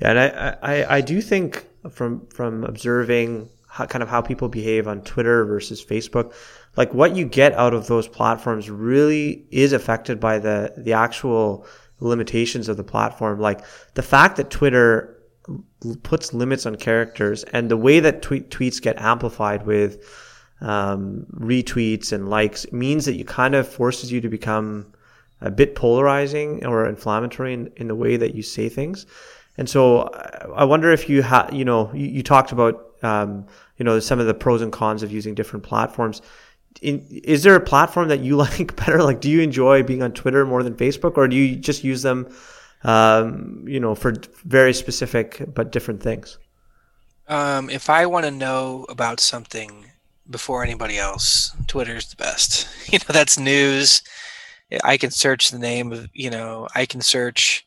Yeah, 0.00 0.10
and 0.10 0.18
I, 0.18 0.56
I, 0.62 0.96
I 0.96 1.00
do 1.00 1.20
think 1.20 1.66
from 1.90 2.26
from 2.28 2.64
observing 2.64 3.48
how, 3.68 3.86
kind 3.86 4.02
of 4.02 4.08
how 4.08 4.20
people 4.20 4.48
behave 4.48 4.88
on 4.88 5.02
Twitter 5.02 5.44
versus 5.44 5.84
Facebook, 5.84 6.34
like 6.76 6.92
what 6.92 7.16
you 7.16 7.24
get 7.24 7.52
out 7.54 7.74
of 7.74 7.86
those 7.86 8.08
platforms 8.08 8.70
really 8.70 9.46
is 9.50 9.72
affected 9.72 10.18
by 10.18 10.38
the 10.38 10.72
the 10.76 10.92
actual 10.92 11.66
limitations 12.00 12.68
of 12.68 12.76
the 12.76 12.84
platform. 12.84 13.40
Like 13.40 13.60
the 13.94 14.02
fact 14.02 14.36
that 14.36 14.50
Twitter 14.50 15.18
puts 16.02 16.32
limits 16.32 16.66
on 16.66 16.76
characters 16.76 17.44
and 17.44 17.70
the 17.70 17.76
way 17.76 18.00
that 18.00 18.22
tweet, 18.22 18.50
tweets 18.50 18.80
get 18.80 19.00
amplified 19.00 19.66
with 19.66 20.04
um, 20.60 21.26
retweets 21.32 22.12
and 22.12 22.28
likes 22.28 22.70
means 22.72 23.04
that 23.04 23.14
you 23.14 23.24
kind 23.24 23.54
of 23.54 23.66
forces 23.66 24.12
you 24.12 24.20
to 24.20 24.28
become 24.28 24.92
a 25.42 25.50
bit 25.50 25.74
polarizing 25.74 26.64
or 26.64 26.86
inflammatory 26.86 27.54
in, 27.54 27.72
in 27.76 27.88
the 27.88 27.94
way 27.94 28.16
that 28.16 28.34
you 28.34 28.42
say 28.42 28.68
things. 28.68 29.06
And 29.58 29.68
so 29.68 30.02
I 30.56 30.64
wonder 30.64 30.90
if 30.90 31.08
you 31.08 31.22
have, 31.22 31.52
you 31.52 31.64
know, 31.64 31.92
you, 31.92 32.06
you 32.06 32.22
talked 32.22 32.52
about, 32.52 32.94
um, 33.02 33.46
you 33.76 33.84
know, 33.84 34.00
some 34.00 34.18
of 34.18 34.26
the 34.26 34.34
pros 34.34 34.62
and 34.62 34.72
cons 34.72 35.02
of 35.02 35.12
using 35.12 35.34
different 35.34 35.64
platforms. 35.64 36.22
In, 36.80 37.06
is 37.24 37.42
there 37.42 37.54
a 37.54 37.60
platform 37.60 38.08
that 38.08 38.20
you 38.20 38.36
like 38.46 38.74
better? 38.76 39.02
Like, 39.02 39.20
do 39.20 39.30
you 39.30 39.40
enjoy 39.40 39.82
being 39.82 40.02
on 40.02 40.12
Twitter 40.12 40.46
more 40.46 40.62
than 40.62 40.74
Facebook, 40.74 41.16
or 41.16 41.28
do 41.28 41.36
you 41.36 41.56
just 41.56 41.84
use 41.84 42.02
them, 42.02 42.34
um, 42.84 43.64
you 43.66 43.80
know, 43.80 43.94
for 43.94 44.14
very 44.44 44.72
specific 44.72 45.42
but 45.54 45.70
different 45.70 46.02
things? 46.02 46.38
Um, 47.28 47.70
if 47.70 47.88
I 47.88 48.06
want 48.06 48.24
to 48.24 48.30
know 48.30 48.86
about 48.88 49.20
something 49.20 49.92
before 50.30 50.64
anybody 50.64 50.98
else. 50.98 51.54
Twitter's 51.66 52.10
the 52.10 52.16
best. 52.16 52.68
You 52.92 52.98
know, 52.98 53.12
that's 53.12 53.38
news. 53.38 54.02
I 54.84 54.96
can 54.96 55.10
search 55.10 55.50
the 55.50 55.58
name 55.58 55.92
of, 55.92 56.08
you 56.12 56.30
know, 56.30 56.68
I 56.74 56.86
can 56.86 57.00
search 57.00 57.64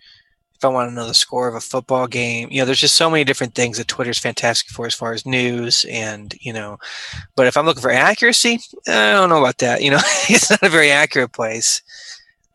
if 0.55 0.63
I 0.63 0.69
want 0.69 0.89
to 0.89 0.95
know 0.95 1.07
the 1.07 1.13
score 1.13 1.47
of 1.47 1.55
a 1.55 1.59
football 1.59 2.07
game. 2.07 2.47
You 2.49 2.59
know, 2.59 2.65
there's 2.65 2.79
just 2.79 2.95
so 2.95 3.09
many 3.09 3.23
different 3.23 3.55
things 3.55 3.77
that 3.77 3.87
Twitter's 3.87 4.19
fantastic 4.19 4.69
for 4.69 4.85
as 4.85 4.93
far 4.93 5.13
as 5.13 5.25
news 5.25 5.85
and, 5.89 6.33
you 6.39 6.53
know, 6.53 6.77
but 7.35 7.47
if 7.47 7.57
I'm 7.57 7.65
looking 7.65 7.81
for 7.81 7.91
accuracy, 7.91 8.59
I 8.87 9.13
don't 9.13 9.29
know 9.29 9.39
about 9.39 9.57
that. 9.59 9.81
You 9.83 9.91
know, 9.91 9.99
it's 10.29 10.49
not 10.49 10.63
a 10.63 10.69
very 10.69 10.91
accurate 10.91 11.33
place. 11.33 11.81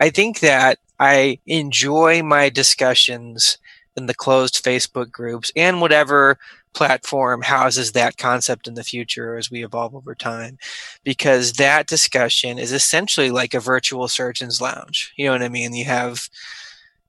I 0.00 0.10
think 0.10 0.40
that 0.40 0.78
I 0.98 1.38
enjoy 1.46 2.22
my 2.22 2.48
discussions 2.48 3.58
in 3.96 4.06
the 4.06 4.14
closed 4.14 4.64
Facebook 4.64 5.10
groups 5.10 5.52
and 5.54 5.80
whatever 5.80 6.38
platform 6.74 7.42
houses 7.42 7.92
that 7.92 8.16
concept 8.16 8.68
in 8.68 8.74
the 8.74 8.84
future 8.84 9.36
as 9.36 9.50
we 9.50 9.64
evolve 9.64 9.94
over 9.94 10.14
time 10.14 10.58
because 11.02 11.54
that 11.54 11.86
discussion 11.86 12.58
is 12.58 12.72
essentially 12.72 13.30
like 13.30 13.54
a 13.54 13.60
virtual 13.60 14.06
surgeon's 14.06 14.60
lounge 14.60 15.12
you 15.16 15.26
know 15.26 15.32
what 15.32 15.42
i 15.42 15.48
mean? 15.48 15.74
You 15.74 15.84
have 15.86 16.28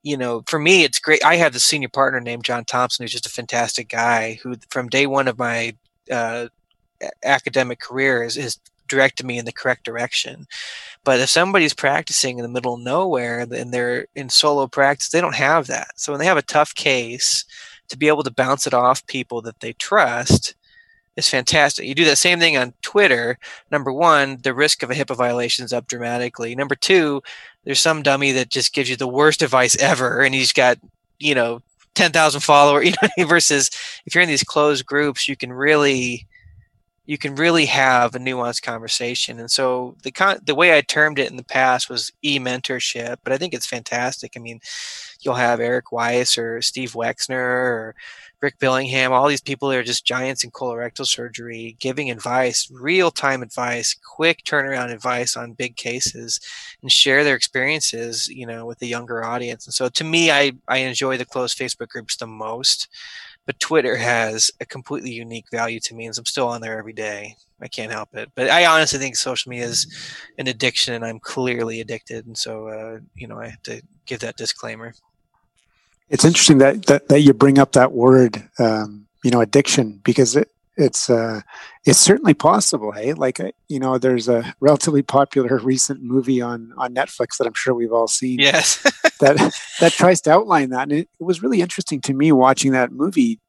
you 0.04 0.18
know 0.18 0.44
for 0.48 0.58
me 0.58 0.84
it's 0.84 0.98
great 1.00 1.24
i 1.24 1.36
have 1.36 1.54
the 1.54 1.60
senior 1.60 1.90
partner 1.90 2.20
named 2.20 2.44
john 2.44 2.66
thompson 2.66 3.04
who's 3.04 3.12
just 3.12 3.28
a 3.28 3.30
fantastic 3.30 3.88
guy 3.88 4.40
who 4.42 4.56
from 4.70 4.90
day 4.90 5.06
one 5.06 5.28
of 5.28 5.38
my 5.38 5.76
uh, 6.12 6.48
academic 7.24 7.80
career 7.80 8.24
is, 8.24 8.38
is 8.38 8.60
directed 8.92 9.26
me 9.26 9.40
in 9.40 9.46
the 9.46 9.52
correct 9.52 9.86
direction. 9.86 10.46
But 11.04 11.20
if 11.20 11.30
somebody's 11.30 11.74
practicing 11.74 12.38
in 12.38 12.44
the 12.44 12.50
middle 12.50 12.76
of 12.76 12.82
nowhere 12.82 13.40
and 13.40 13.74
they're 13.74 14.06
in 14.14 14.30
solo 14.30 14.68
practice 14.68 15.10
they 15.10 15.22
don't 15.22 15.36
have 15.36 15.68
that. 15.68 15.88
So 15.96 16.12
when 16.12 16.20
they 16.20 16.26
have 16.26 16.38
a 16.38 16.44
tough 16.44 16.76
case 16.76 17.46
to 17.92 17.98
be 17.98 18.08
able 18.08 18.24
to 18.24 18.32
bounce 18.32 18.66
it 18.66 18.74
off 18.74 19.06
people 19.06 19.42
that 19.44 19.60
they 19.60 19.74
trust 19.74 20.56
is 21.16 21.30
fantastic. 21.30 21.86
You 21.86 21.94
do 21.94 22.06
that 22.06 22.18
same 22.18 22.40
thing 22.40 22.58
on 22.58 22.74
Twitter. 22.82 23.38
Number 23.70 23.92
one, 23.92 24.38
the 24.44 24.54
risk 24.54 24.82
of 24.82 24.90
a 24.90 24.94
HIPAA 24.96 25.16
violation 25.16 25.66
is 25.66 25.74
up 25.74 25.88
dramatically. 25.88 26.56
Number 26.56 26.76
two, 26.76 27.22
there's 27.64 27.82
some 27.82 28.02
dummy 28.02 28.32
that 28.32 28.50
just 28.50 28.74
gives 28.74 28.90
you 28.90 28.96
the 28.96 29.08
worst 29.08 29.42
advice 29.42 29.76
ever, 29.78 30.22
and 30.22 30.34
he's 30.34 30.54
got 30.54 30.80
you 31.20 31.36
know 31.36 31.62
ten 31.96 32.12
thousand 32.12 32.42
followers. 32.42 32.86
You 33.02 33.10
know, 33.18 33.26
versus 33.28 33.70
if 34.06 34.16
you're 34.16 34.24
in 34.24 34.30
these 34.30 34.44
closed 34.44 34.86
groups, 34.86 35.28
you 35.28 35.36
can 35.36 35.52
really 35.52 36.26
you 37.06 37.18
can 37.18 37.36
really 37.36 37.66
have 37.66 38.16
a 38.16 38.20
nuanced 38.20 38.62
conversation. 38.62 39.40
And 39.40 39.50
so 39.50 39.96
the 40.04 40.12
con- 40.12 40.40
the 40.46 40.56
way 40.56 40.78
I 40.78 40.82
termed 40.82 41.20
it 41.20 41.30
in 41.30 41.38
the 41.38 41.44
past 41.44 41.90
was 41.90 42.12
e 42.24 42.40
mentorship, 42.40 43.18
but 43.24 43.34
I 43.34 43.38
think 43.38 43.54
it's 43.54 43.66
fantastic. 43.66 44.34
I 44.36 44.40
mean, 44.40 44.60
you'll 45.22 45.36
have 45.36 45.60
Eric 45.60 45.92
Weiss 45.92 46.38
or 46.38 46.62
Steve 46.62 46.94
Wexner 46.94 47.34
or 47.34 47.96
Rick 48.42 48.58
Billingham, 48.60 49.12
all 49.12 49.28
these 49.28 49.42
people 49.42 49.70
that 49.70 49.78
are 49.78 49.84
just 49.84 50.06
giants 50.06 50.44
in 50.44 50.52
colorectal 50.52 51.06
surgery, 51.06 51.76
giving 51.80 52.10
advice, 52.10 52.68
real 52.72 53.12
time 53.12 53.44
advice, 53.44 53.96
quick 54.16 54.44
turnaround 54.44 54.92
advice 54.92 55.38
on 55.38 55.54
big 55.54 55.76
cases, 55.76 56.40
and 56.82 56.92
share 56.92 57.24
their 57.24 57.36
experiences, 57.36 58.28
you 58.28 58.48
know, 58.48 58.66
with 58.66 58.80
the 58.80 58.88
younger 58.88 59.24
audience. 59.24 59.68
And 59.68 59.74
so, 59.74 59.90
to 59.90 60.04
me, 60.04 60.32
I 60.32 60.54
I 60.68 60.78
enjoy 60.78 61.18
the 61.18 61.26
closed 61.26 61.58
Facebook 61.58 61.90
groups 61.90 62.18
the 62.18 62.28
most, 62.28 62.88
but 63.46 63.60
Twitter 63.60 63.96
has 63.96 64.52
a 64.60 64.66
completely 64.66 65.12
unique 65.12 65.46
value 65.52 65.80
to 65.82 65.96
me, 65.96 66.06
and 66.06 66.18
I'm 66.18 66.26
still 66.26 66.48
on 66.48 66.62
there 66.62 66.78
every 66.78 66.94
day. 66.94 67.36
I 67.62 67.68
can't 67.68 67.92
help 67.92 68.16
it. 68.16 68.30
But 68.36 68.50
I 68.50 68.66
honestly 68.66 69.00
think 69.00 69.16
social 69.16 69.50
media 69.50 69.66
is 69.66 69.88
an 70.38 70.48
addiction, 70.48 70.94
and 70.94 71.06
I'm 71.06 71.20
clearly 71.20 71.82
addicted, 71.82 72.26
and 72.26 72.38
so 72.38 72.68
uh, 72.68 73.00
you 73.16 73.28
know, 73.28 73.40
I 73.40 73.50
have 73.50 73.64
to 73.64 73.82
give 74.06 74.20
that 74.22 74.38
disclaimer. 74.38 74.94
It's 76.10 76.26
interesting 76.26 76.58
that, 76.58 76.88
that, 76.88 77.08
that 77.08 77.22
you 77.22 77.34
bring 77.34 77.58
up 77.58 77.72
that 77.72 77.94
word, 77.94 78.44
um, 78.60 79.08
you 79.24 79.32
know, 79.32 79.40
addiction, 79.40 80.02
because 80.04 80.36
it, 80.36 80.50
it's 80.82 81.10
uh, 81.10 81.42
it's 81.86 82.00
certainly 82.00 82.34
possible. 82.34 82.92
Hey, 82.92 83.14
like 83.14 83.40
uh, 83.40 83.52
you 83.68 83.80
know, 83.80 83.98
there's 83.98 84.28
a 84.28 84.54
relatively 84.60 85.02
popular 85.02 85.58
recent 85.60 86.02
movie 86.02 86.42
on 86.42 86.74
on 86.78 86.94
Netflix 86.94 87.38
that 87.38 87.48
I'm 87.48 87.54
sure 87.54 87.74
we've 87.74 87.94
all 87.94 88.08
seen. 88.08 88.40
Yes, 88.40 88.82
that 89.20 89.54
that 89.80 89.94
tries 89.94 90.22
to 90.22 90.32
outline 90.32 90.70
that, 90.72 90.84
and 90.84 90.92
it, 90.94 91.10
it 91.20 91.24
was 91.24 91.42
really 91.42 91.62
interesting 91.62 92.02
to 92.02 92.14
me 92.14 92.32
watching 92.32 92.72
that 92.72 92.92
movie. 92.92 93.40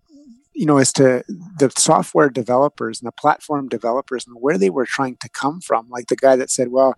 You 0.54 0.66
know, 0.66 0.76
as 0.76 0.92
to 0.94 1.24
the 1.58 1.72
software 1.78 2.28
developers 2.28 3.00
and 3.00 3.06
the 3.06 3.12
platform 3.12 3.68
developers 3.68 4.26
and 4.26 4.36
where 4.38 4.58
they 4.58 4.68
were 4.68 4.84
trying 4.84 5.16
to 5.22 5.30
come 5.30 5.62
from. 5.62 5.88
Like 5.88 6.08
the 6.08 6.16
guy 6.16 6.36
that 6.36 6.50
said, 6.50 6.68
"Well, 6.68 6.94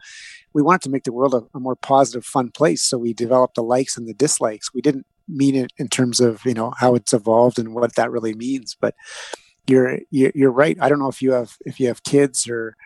we 0.53 0.61
wanted 0.61 0.83
to 0.83 0.90
make 0.90 1.05
the 1.05 1.12
world 1.12 1.35
a, 1.35 1.42
a 1.57 1.61
more 1.61 1.77
positive, 1.77 2.25
fun 2.25 2.51
place, 2.51 2.83
so 2.83 2.99
we 2.99 3.14
developed 3.14 3.55
the 3.55 3.62
likes 3.62 3.97
and 3.97 4.09
the 4.09 4.14
dislikes. 4.14 4.75
We 4.75 4.81
didn't 4.81 5.07
mean 5.29 5.55
it 5.55 5.73
in 5.79 5.88
terms 5.88 6.20
of 6.20 6.44
you 6.44 6.55
know 6.55 6.73
how 6.79 6.94
it's 6.94 7.12
evolved 7.12 7.59
and 7.59 7.75
what 7.75 7.94
that 7.94 8.11
really 8.11 8.35
means 8.35 8.77
but 8.79 8.94
you're 9.66 9.98
you're 10.11 10.50
right. 10.50 10.77
I 10.81 10.88
don't 10.88 10.98
know 10.98 11.09
if 11.09 11.22
you 11.22 11.33
have 11.33 11.57
if 11.64 11.81
you 11.81 11.88
have 11.88 12.03
kids 12.03 12.48
or 12.48 12.77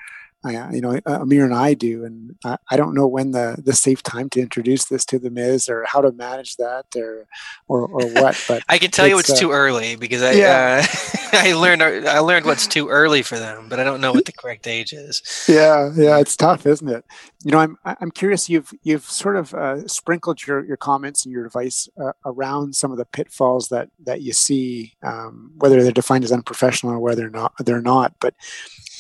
uh, 0.45 0.69
you 0.71 0.81
know, 0.81 1.01
Ameer 1.05 1.45
and 1.45 1.55
I 1.55 1.75
do, 1.75 2.05
and 2.05 2.37
I, 2.45 2.59
I, 2.71 2.77
don't 2.77 2.95
know 2.95 3.09
when 3.09 3.33
the 3.33 3.57
the 3.63 3.73
safe 3.73 4.05
time 4.05 4.31
to 4.31 4.41
introduce 4.41 4.85
this 4.85 5.05
to 5.07 5.19
them 5.19 5.37
is, 5.37 5.69
or 5.69 5.85
how 5.89 6.01
to 6.01 6.13
manage 6.13 6.57
that, 6.57 6.87
or 6.97 7.27
or, 7.67 7.89
or 7.89 8.07
what. 8.13 8.37
But 8.49 8.63
I 8.69 8.79
can 8.79 8.93
tell 8.93 9.05
it's, 9.05 9.11
you 9.11 9.19
it's 9.19 9.31
uh, 9.31 9.37
too 9.37 9.51
early 9.51 9.97
because 9.97 10.23
I 10.23 10.33
yeah. 10.33 10.87
uh, 10.87 11.19
I 11.33 11.53
learned 11.55 11.83
I 11.83 12.21
learned 12.21 12.47
what's 12.47 12.69
too 12.69 12.89
early 12.89 13.23
for 13.23 13.37
them, 13.37 13.69
but 13.69 13.81
I 13.81 13.85
don't 13.85 14.01
know 14.01 14.13
what 14.13 14.27
the 14.27 14.33
correct 14.33 14.69
age 14.69 14.93
is. 14.93 15.23
Yeah, 15.49 15.91
yeah, 15.97 16.19
it's 16.19 16.37
tough, 16.37 16.67
isn't 16.67 16.89
it? 16.89 17.05
You 17.43 17.51
know, 17.51 17.59
I'm 17.59 17.77
I'm 17.85 18.13
curious. 18.13 18.49
You've 18.49 18.73
you've 18.85 19.05
sort 19.05 19.37
of 19.37 19.53
uh, 19.55 19.89
sprinkled 19.89 20.47
your 20.47 20.65
your 20.65 20.77
comments 20.77 21.25
and 21.25 21.33
your 21.33 21.47
advice 21.47 21.89
uh, 22.01 22.13
around 22.25 22.77
some 22.77 22.93
of 22.93 22.99
the 22.99 23.07
pitfalls 23.07 23.69
that 23.69 23.91
that 24.05 24.23
you 24.23 24.33
see, 24.33 24.95
um, 25.03 25.51
whether 25.57 25.83
they're 25.83 25.91
defined 25.91 26.23
as 26.23 26.33
unprofessional 26.33 26.95
or 26.95 27.01
whether 27.01 27.27
or 27.27 27.31
not 27.31 27.53
they're 27.59 27.83
not, 27.83 28.15
but 28.21 28.35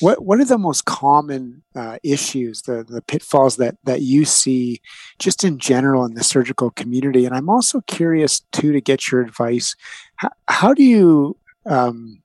what 0.00 0.24
what 0.24 0.40
are 0.40 0.44
the 0.44 0.58
most 0.58 0.84
common 0.84 1.27
uh, 1.74 1.98
issues, 2.02 2.62
the 2.62 2.84
the 2.88 3.02
pitfalls 3.02 3.56
that 3.56 3.76
that 3.84 4.02
you 4.02 4.24
see, 4.24 4.80
just 5.18 5.44
in 5.44 5.58
general 5.58 6.04
in 6.04 6.14
the 6.14 6.24
surgical 6.24 6.70
community? 6.70 7.24
And 7.24 7.34
I'm 7.34 7.48
also 7.48 7.80
curious 7.82 8.40
too 8.52 8.72
to 8.72 8.80
get 8.80 9.10
your 9.10 9.20
advice. 9.20 9.76
How, 10.16 10.30
how 10.48 10.74
do 10.74 10.82
you 10.82 11.36
um, 11.66 12.22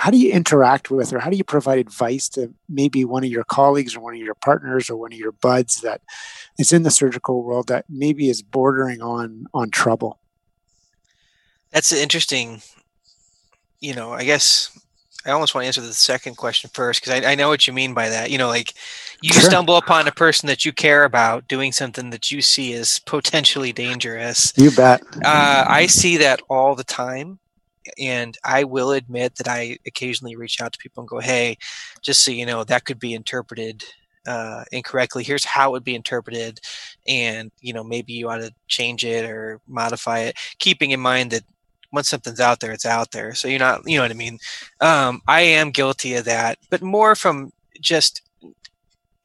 how 0.00 0.10
do 0.10 0.16
you 0.16 0.32
interact 0.32 0.90
with, 0.90 1.12
or 1.12 1.18
how 1.18 1.28
do 1.28 1.36
you 1.36 1.44
provide 1.44 1.78
advice 1.78 2.28
to 2.30 2.54
maybe 2.68 3.04
one 3.04 3.22
of 3.22 3.30
your 3.30 3.44
colleagues 3.44 3.94
or 3.94 4.00
one 4.00 4.14
of 4.14 4.20
your 4.20 4.34
partners 4.34 4.88
or 4.88 4.96
one 4.96 5.12
of 5.12 5.18
your 5.18 5.32
buds 5.32 5.82
that 5.82 6.00
is 6.58 6.72
in 6.72 6.84
the 6.84 6.90
surgical 6.90 7.42
world 7.42 7.68
that 7.68 7.84
maybe 7.88 8.30
is 8.30 8.42
bordering 8.42 9.02
on 9.02 9.46
on 9.52 9.70
trouble? 9.70 10.18
That's 11.70 11.92
interesting. 11.92 12.62
You 13.80 13.94
know, 13.94 14.12
I 14.12 14.24
guess 14.24 14.76
I 15.26 15.30
almost 15.30 15.54
want 15.54 15.64
to 15.64 15.66
answer 15.66 15.80
the 15.80 15.92
second 15.92 16.36
question 16.36 16.70
first 16.72 17.00
because 17.00 17.22
I, 17.22 17.32
I, 17.32 17.34
know 17.34 17.48
what 17.48 17.66
you 17.66 17.72
mean 17.72 17.92
by 17.92 18.08
that. 18.08 18.30
You 18.30 18.38
know, 18.38 18.48
like 18.48 18.74
you 19.20 19.32
sure. 19.32 19.42
stumble 19.42 19.76
upon 19.76 20.08
a 20.08 20.12
person 20.12 20.46
that 20.46 20.64
you 20.64 20.72
care 20.72 21.04
about 21.04 21.46
doing 21.46 21.72
something 21.72 22.10
that 22.10 22.30
you 22.30 22.40
see 22.40 22.72
as 22.72 22.98
potentially 23.00 23.72
dangerous. 23.72 24.52
You 24.56 24.70
bet. 24.70 25.02
Uh, 25.22 25.64
I 25.68 25.86
see 25.86 26.16
that 26.18 26.40
all 26.48 26.74
the 26.74 26.84
time. 26.84 27.38
And 27.98 28.36
I 28.44 28.64
will 28.64 28.92
admit 28.92 29.36
that 29.36 29.48
I 29.48 29.78
occasionally 29.86 30.36
reach 30.36 30.60
out 30.60 30.72
to 30.72 30.78
people 30.78 31.02
and 31.02 31.08
go, 31.08 31.18
hey, 31.18 31.56
just 32.02 32.24
so 32.24 32.30
you 32.30 32.46
know, 32.46 32.62
that 32.64 32.84
could 32.84 33.00
be 33.00 33.14
interpreted 33.14 33.84
uh, 34.26 34.64
incorrectly. 34.70 35.24
Here's 35.24 35.44
how 35.44 35.70
it 35.70 35.72
would 35.72 35.84
be 35.84 35.94
interpreted. 35.94 36.60
And, 37.08 37.50
you 37.60 37.72
know, 37.72 37.82
maybe 37.82 38.12
you 38.12 38.28
ought 38.28 38.38
to 38.38 38.52
change 38.68 39.04
it 39.04 39.24
or 39.24 39.60
modify 39.66 40.20
it, 40.20 40.36
keeping 40.58 40.90
in 40.90 41.00
mind 41.00 41.30
that 41.30 41.44
once 41.92 42.08
something's 42.08 42.40
out 42.40 42.60
there, 42.60 42.72
it's 42.72 42.86
out 42.86 43.10
there. 43.12 43.34
So 43.34 43.48
you're 43.48 43.58
not, 43.58 43.82
you 43.86 43.96
know 43.96 44.04
what 44.04 44.10
I 44.10 44.14
mean? 44.14 44.38
Um, 44.80 45.20
I 45.26 45.40
am 45.40 45.70
guilty 45.70 46.14
of 46.14 46.24
that, 46.24 46.58
but 46.70 46.82
more 46.82 47.14
from 47.14 47.52
just 47.80 48.22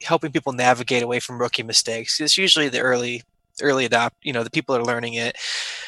helping 0.01 0.31
people 0.31 0.53
navigate 0.53 1.03
away 1.03 1.19
from 1.19 1.39
rookie 1.39 1.63
mistakes. 1.63 2.19
It's 2.19 2.37
usually 2.37 2.69
the 2.69 2.79
early, 2.79 3.23
early 3.61 3.85
adopt, 3.85 4.17
you 4.23 4.33
know, 4.33 4.43
the 4.43 4.51
people 4.51 4.75
are 4.75 4.83
learning 4.83 5.13
it. 5.13 5.37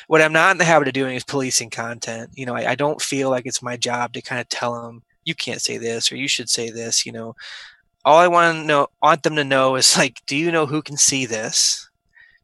What 0.08 0.22
I'm 0.22 0.34
not 0.34 0.52
in 0.52 0.58
the 0.58 0.64
habit 0.64 0.88
of 0.88 0.94
doing 0.94 1.16
is 1.16 1.24
policing 1.24 1.70
content. 1.70 2.32
You 2.36 2.46
know, 2.46 2.56
I, 2.56 2.72
I 2.72 2.76
don't 2.76 3.02
feel 3.02 3.30
like 3.30 3.46
it's 3.46 3.62
my 3.62 3.78
job 3.78 4.14
to 4.14 4.22
kind 4.22 4.40
of 4.40 4.48
tell 4.50 4.82
them, 4.82 5.04
you 5.26 5.36
can't 5.36 5.62
say 5.62 5.78
this 5.78 6.12
or 6.12 6.16
you 6.16 6.28
should 6.28 6.50
say 6.50 6.70
this, 6.70 7.06
you 7.06 7.12
know. 7.12 7.36
All 8.06 8.18
I 8.18 8.30
want 8.30 8.56
to 8.56 8.64
know, 8.64 8.88
want 9.02 9.24
them 9.24 9.36
to 9.36 9.44
know 9.44 9.76
is 9.76 9.98
like, 9.98 10.22
do 10.26 10.38
you 10.38 10.50
know 10.50 10.66
who 10.66 10.82
can 10.82 10.96
see 10.96 11.26
this? 11.26 11.90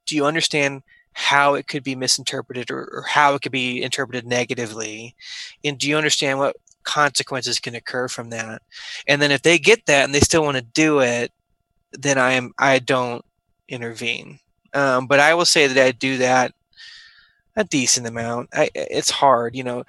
Do 0.06 0.16
you 0.18 0.26
understand 0.26 0.84
how 1.14 1.54
it 1.56 1.68
could 1.68 1.84
be 1.84 1.96
misinterpreted 1.96 2.72
or, 2.72 2.90
or, 2.92 3.04
how 3.08 3.36
it 3.36 3.42
could 3.42 3.52
be 3.52 3.84
interpreted 3.84 4.26
negatively 4.26 5.16
and 5.64 5.78
do 5.78 5.88
you 5.88 5.96
understand 5.98 6.40
what 6.40 6.56
consequences 6.84 7.60
can 7.60 7.76
occur 7.76 8.08
from 8.08 8.30
that? 8.32 8.62
And 9.08 9.22
then 9.22 9.32
if 9.32 9.42
they 9.42 9.58
get 9.58 9.86
that 9.86 10.04
and 10.06 10.14
they 10.14 10.20
still 10.20 10.44
want 10.44 10.58
to 10.58 10.64
do 10.64 11.00
it 11.00 11.32
then 11.94 12.18
i 12.18 12.34
am 12.34 12.52
i 12.58 12.80
don't 12.80 13.24
intervene. 13.70 14.40
Um, 14.74 15.08
but 15.08 15.20
i 15.20 15.34
will 15.34 15.46
say 15.46 15.68
that 15.68 15.86
i 15.86 15.92
do 15.92 16.18
that 16.18 16.54
a 17.56 17.64
decent 17.64 18.08
amount. 18.08 18.50
I, 18.54 18.70
it's 18.74 19.12
hard 19.12 19.56
you 19.56 19.64
know. 19.64 19.84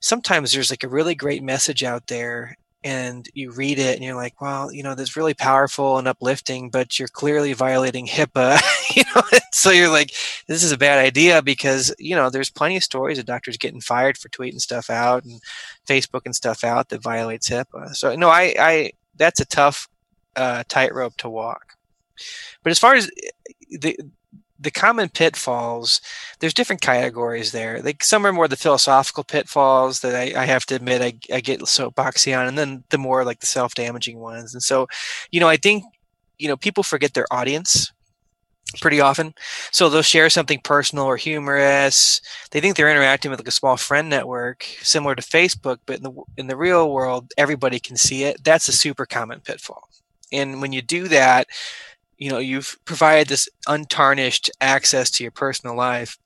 Sometimes 0.00 0.52
there's 0.52 0.70
like 0.70 0.84
a 0.84 0.88
really 0.88 1.14
great 1.14 1.42
message 1.42 1.82
out 1.82 2.06
there 2.06 2.56
and 2.86 3.28
you 3.34 3.50
read 3.50 3.80
it 3.80 3.96
and 3.96 4.04
you're 4.04 4.14
like, 4.14 4.40
well, 4.40 4.72
you 4.72 4.80
know, 4.80 4.94
that's 4.94 5.16
really 5.16 5.34
powerful 5.34 5.98
and 5.98 6.06
uplifting, 6.06 6.70
but 6.70 7.00
you're 7.00 7.08
clearly 7.08 7.52
violating 7.52 8.06
HIPAA. 8.06 8.60
you 8.96 9.02
know, 9.12 9.22
so 9.50 9.70
you're 9.70 9.90
like, 9.90 10.12
this 10.46 10.62
is 10.62 10.70
a 10.70 10.78
bad 10.78 11.04
idea 11.04 11.42
because 11.42 11.92
you 11.98 12.14
know 12.14 12.30
there's 12.30 12.48
plenty 12.48 12.76
of 12.76 12.84
stories 12.84 13.18
of 13.18 13.26
doctors 13.26 13.56
getting 13.56 13.80
fired 13.80 14.16
for 14.16 14.28
tweeting 14.28 14.60
stuff 14.60 14.88
out 14.88 15.24
and 15.24 15.40
Facebook 15.88 16.22
and 16.26 16.36
stuff 16.36 16.62
out 16.62 16.90
that 16.90 17.02
violates 17.02 17.50
HIPAA. 17.50 17.96
So 17.96 18.14
no, 18.14 18.28
I, 18.28 18.54
I 18.56 18.92
that's 19.16 19.40
a 19.40 19.46
tough 19.46 19.88
uh, 20.36 20.62
tightrope 20.68 21.16
to 21.16 21.28
walk. 21.28 21.72
But 22.62 22.70
as 22.70 22.78
far 22.78 22.94
as 22.94 23.10
the 23.80 23.98
the 24.58 24.70
common 24.70 25.08
pitfalls, 25.08 26.00
there's 26.40 26.54
different 26.54 26.80
categories 26.80 27.52
there. 27.52 27.80
Like 27.82 28.02
some 28.02 28.26
are 28.26 28.32
more 28.32 28.48
the 28.48 28.56
philosophical 28.56 29.24
pitfalls 29.24 30.00
that 30.00 30.14
I, 30.14 30.42
I 30.42 30.46
have 30.46 30.66
to 30.66 30.74
admit 30.74 31.02
I, 31.02 31.34
I 31.34 31.40
get 31.40 31.60
soapboxy 31.60 32.38
on, 32.38 32.46
and 32.46 32.58
then 32.58 32.84
the 32.90 32.98
more 32.98 33.24
like 33.24 33.40
the 33.40 33.46
self 33.46 33.74
damaging 33.74 34.18
ones. 34.18 34.54
And 34.54 34.62
so, 34.62 34.88
you 35.30 35.40
know, 35.40 35.48
I 35.48 35.56
think 35.56 35.84
you 36.38 36.48
know 36.48 36.56
people 36.56 36.82
forget 36.82 37.14
their 37.14 37.26
audience 37.30 37.92
pretty 38.80 39.00
often. 39.00 39.34
So 39.70 39.88
they'll 39.88 40.02
share 40.02 40.28
something 40.30 40.60
personal 40.62 41.04
or 41.04 41.16
humorous. 41.16 42.20
They 42.50 42.60
think 42.60 42.76
they're 42.76 42.90
interacting 42.90 43.30
with 43.30 43.40
like 43.40 43.48
a 43.48 43.52
small 43.52 43.76
friend 43.76 44.10
network 44.10 44.64
similar 44.82 45.14
to 45.14 45.22
Facebook, 45.22 45.78
but 45.86 45.98
in 45.98 46.02
the 46.02 46.12
in 46.36 46.46
the 46.46 46.56
real 46.56 46.92
world, 46.92 47.32
everybody 47.36 47.78
can 47.78 47.96
see 47.96 48.24
it. 48.24 48.42
That's 48.44 48.68
a 48.68 48.72
super 48.72 49.06
common 49.06 49.40
pitfall. 49.40 49.88
And 50.32 50.60
when 50.60 50.72
you 50.72 50.82
do 50.82 51.08
that, 51.08 51.46
you 52.18 52.30
know, 52.30 52.38
you've 52.38 52.76
provided 52.84 53.28
this 53.28 53.48
untarnished 53.66 54.50
access 54.60 55.10
to 55.12 55.24
your 55.24 55.30
personal 55.32 55.76
life 55.76 56.18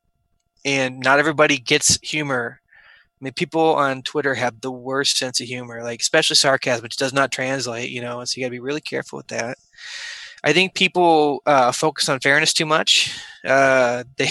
and 0.64 1.00
not 1.00 1.18
everybody 1.18 1.58
gets 1.58 1.98
humor. 2.02 2.60
I 3.20 3.24
mean, 3.24 3.32
people 3.34 3.74
on 3.74 4.02
Twitter 4.02 4.34
have 4.34 4.60
the 4.60 4.70
worst 4.70 5.16
sense 5.18 5.40
of 5.40 5.46
humor, 5.46 5.82
like 5.82 6.00
especially 6.00 6.36
sarcasm, 6.36 6.82
which 6.82 6.96
does 6.96 7.12
not 7.12 7.32
translate, 7.32 7.90
you 7.90 8.00
know, 8.00 8.24
so 8.24 8.38
you 8.38 8.44
got 8.44 8.48
to 8.48 8.52
be 8.52 8.60
really 8.60 8.80
careful 8.80 9.18
with 9.18 9.28
that. 9.28 9.58
I 10.42 10.52
think 10.52 10.74
people 10.74 11.42
uh, 11.44 11.70
focus 11.72 12.08
on 12.08 12.20
fairness 12.20 12.52
too 12.54 12.64
much. 12.64 13.14
Uh, 13.44 14.04
they 14.16 14.30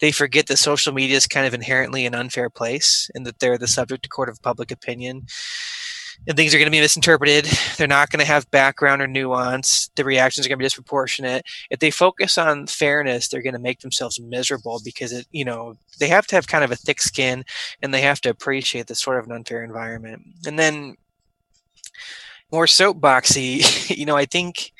they 0.00 0.12
forget 0.12 0.46
that 0.46 0.58
social 0.58 0.92
media 0.92 1.16
is 1.16 1.26
kind 1.26 1.46
of 1.46 1.54
inherently 1.54 2.06
an 2.06 2.14
unfair 2.14 2.48
place, 2.48 3.10
and 3.14 3.26
that 3.26 3.40
they're 3.40 3.58
the 3.58 3.66
subject 3.66 4.06
of 4.06 4.10
court 4.10 4.28
of 4.28 4.42
public 4.42 4.70
opinion. 4.70 5.26
And 6.26 6.36
things 6.36 6.54
are 6.54 6.58
going 6.58 6.66
to 6.66 6.70
be 6.70 6.80
misinterpreted. 6.80 7.46
They're 7.76 7.88
not 7.88 8.10
going 8.10 8.20
to 8.20 8.26
have 8.26 8.50
background 8.50 9.02
or 9.02 9.08
nuance. 9.08 9.90
The 9.96 10.04
reactions 10.04 10.46
are 10.46 10.48
going 10.48 10.58
to 10.58 10.62
be 10.62 10.66
disproportionate. 10.66 11.44
If 11.70 11.80
they 11.80 11.90
focus 11.90 12.38
on 12.38 12.68
fairness, 12.68 13.28
they're 13.28 13.42
going 13.42 13.54
to 13.54 13.58
make 13.58 13.80
themselves 13.80 14.20
miserable 14.20 14.80
because 14.84 15.12
it, 15.12 15.26
you 15.32 15.44
know, 15.44 15.74
they 15.98 16.08
have 16.08 16.26
to 16.28 16.36
have 16.36 16.46
kind 16.46 16.62
of 16.62 16.70
a 16.70 16.76
thick 16.76 17.00
skin, 17.00 17.44
and 17.82 17.92
they 17.92 18.02
have 18.02 18.20
to 18.22 18.30
appreciate 18.30 18.86
this 18.86 19.00
sort 19.00 19.18
of 19.18 19.26
an 19.26 19.32
unfair 19.32 19.64
environment. 19.64 20.22
And 20.46 20.58
then 20.58 20.96
more 22.52 22.66
soapboxy, 22.66 23.96
you 23.96 24.06
know, 24.06 24.16
I 24.16 24.26
think 24.26 24.72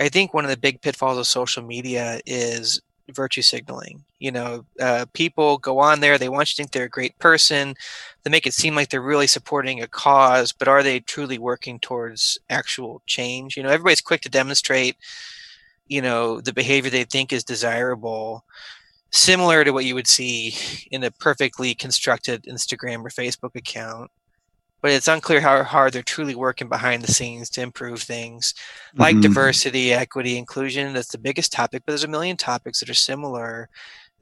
I 0.00 0.08
think 0.08 0.34
one 0.34 0.44
of 0.44 0.50
the 0.50 0.56
big 0.56 0.80
pitfalls 0.82 1.18
of 1.18 1.26
social 1.26 1.62
media 1.62 2.20
is 2.26 2.80
virtue 3.10 3.42
signaling. 3.42 4.04
You 4.18 4.32
know, 4.32 4.64
uh, 4.80 5.06
people 5.12 5.58
go 5.58 5.78
on 5.78 6.00
there, 6.00 6.18
they 6.18 6.28
want 6.28 6.50
you 6.50 6.52
to 6.52 6.56
think 6.56 6.72
they're 6.72 6.84
a 6.84 6.88
great 6.88 7.18
person, 7.18 7.74
they 8.22 8.30
make 8.30 8.46
it 8.46 8.54
seem 8.54 8.74
like 8.74 8.88
they're 8.88 9.02
really 9.02 9.26
supporting 9.26 9.82
a 9.82 9.88
cause, 9.88 10.52
but 10.52 10.68
are 10.68 10.82
they 10.82 11.00
truly 11.00 11.38
working 11.38 11.78
towards 11.80 12.38
actual 12.48 13.02
change? 13.06 13.56
You 13.56 13.62
know, 13.62 13.70
everybody's 13.70 14.00
quick 14.00 14.20
to 14.22 14.28
demonstrate, 14.28 14.96
you 15.88 16.00
know, 16.00 16.40
the 16.40 16.52
behavior 16.52 16.90
they 16.90 17.04
think 17.04 17.32
is 17.32 17.44
desirable, 17.44 18.44
similar 19.10 19.64
to 19.64 19.72
what 19.72 19.84
you 19.84 19.94
would 19.94 20.06
see 20.06 20.54
in 20.90 21.02
a 21.04 21.10
perfectly 21.10 21.74
constructed 21.74 22.44
Instagram 22.44 23.04
or 23.04 23.10
Facebook 23.10 23.56
account 23.56 24.10
but 24.82 24.90
it's 24.90 25.08
unclear 25.08 25.40
how 25.40 25.62
hard 25.62 25.92
they're 25.92 26.02
truly 26.02 26.34
working 26.34 26.68
behind 26.68 27.02
the 27.02 27.12
scenes 27.12 27.48
to 27.50 27.62
improve 27.62 28.02
things 28.02 28.52
like 28.96 29.14
mm-hmm. 29.14 29.22
diversity, 29.22 29.92
equity, 29.92 30.36
inclusion. 30.36 30.92
That's 30.92 31.12
the 31.12 31.18
biggest 31.18 31.52
topic, 31.52 31.84
but 31.86 31.92
there's 31.92 32.04
a 32.04 32.08
million 32.08 32.36
topics 32.36 32.80
that 32.80 32.90
are 32.90 32.94
similar 32.94 33.68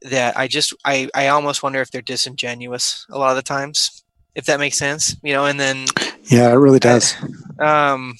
that 0.03 0.37
I 0.37 0.47
just 0.47 0.73
I, 0.85 1.09
I 1.13 1.27
almost 1.27 1.63
wonder 1.63 1.81
if 1.81 1.91
they're 1.91 2.01
disingenuous 2.01 3.05
a 3.09 3.17
lot 3.17 3.31
of 3.31 3.35
the 3.35 3.41
times, 3.41 4.03
if 4.35 4.45
that 4.45 4.59
makes 4.59 4.77
sense. 4.77 5.15
You 5.23 5.33
know, 5.33 5.45
and 5.45 5.59
then 5.59 5.87
Yeah, 6.25 6.49
it 6.51 6.55
really 6.55 6.79
does. 6.79 7.15
um 7.59 8.15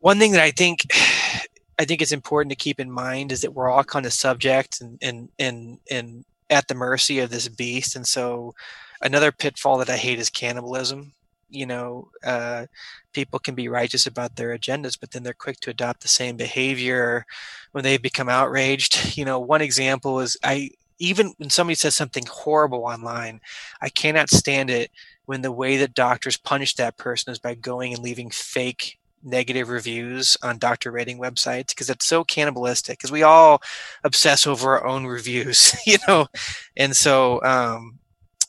one 0.00 0.18
thing 0.18 0.32
that 0.32 0.42
I 0.42 0.50
think 0.50 0.80
I 1.78 1.84
think 1.84 2.02
it's 2.02 2.12
important 2.12 2.50
to 2.50 2.56
keep 2.56 2.80
in 2.80 2.90
mind 2.90 3.32
is 3.32 3.42
that 3.42 3.52
we're 3.52 3.68
all 3.68 3.84
kind 3.84 4.06
of 4.06 4.12
subject 4.12 4.80
and 4.80 4.98
and 5.02 5.28
and 5.38 5.78
and 5.90 6.24
at 6.50 6.68
the 6.68 6.74
mercy 6.74 7.18
of 7.18 7.30
this 7.30 7.48
beast. 7.48 7.96
And 7.96 8.06
so 8.06 8.54
another 9.00 9.32
pitfall 9.32 9.78
that 9.78 9.90
I 9.90 9.96
hate 9.96 10.18
is 10.18 10.30
cannibalism. 10.30 11.12
You 11.48 11.66
know, 11.66 12.10
uh, 12.24 12.66
people 13.12 13.38
can 13.38 13.54
be 13.54 13.68
righteous 13.68 14.06
about 14.06 14.36
their 14.36 14.56
agendas, 14.56 14.98
but 14.98 15.12
then 15.12 15.22
they're 15.22 15.32
quick 15.32 15.60
to 15.60 15.70
adopt 15.70 16.00
the 16.00 16.08
same 16.08 16.36
behavior 16.36 17.24
when 17.72 17.84
they 17.84 17.98
become 17.98 18.28
outraged. 18.28 19.14
You 19.16 19.24
know, 19.24 19.38
one 19.38 19.62
example 19.62 20.20
is 20.20 20.36
I 20.42 20.70
even 20.98 21.34
when 21.38 21.50
somebody 21.50 21.74
says 21.74 21.94
something 21.94 22.24
horrible 22.28 22.84
online, 22.84 23.40
I 23.80 23.88
cannot 23.88 24.30
stand 24.30 24.70
it 24.70 24.90
when 25.26 25.42
the 25.42 25.52
way 25.52 25.76
that 25.76 25.94
doctors 25.94 26.36
punish 26.36 26.74
that 26.74 26.96
person 26.96 27.32
is 27.32 27.38
by 27.38 27.54
going 27.54 27.92
and 27.92 28.02
leaving 28.02 28.30
fake 28.30 28.98
negative 29.22 29.68
reviews 29.68 30.36
on 30.42 30.58
doctor 30.58 30.90
rating 30.90 31.18
websites 31.18 31.68
because 31.68 31.90
it's 31.90 32.06
so 32.06 32.22
cannibalistic 32.22 32.98
because 32.98 33.10
we 33.10 33.24
all 33.24 33.60
obsess 34.04 34.46
over 34.46 34.78
our 34.78 34.86
own 34.86 35.04
reviews 35.04 35.74
you 35.86 35.98
know 36.06 36.26
and 36.76 36.94
so 36.94 37.42
um, 37.42 37.98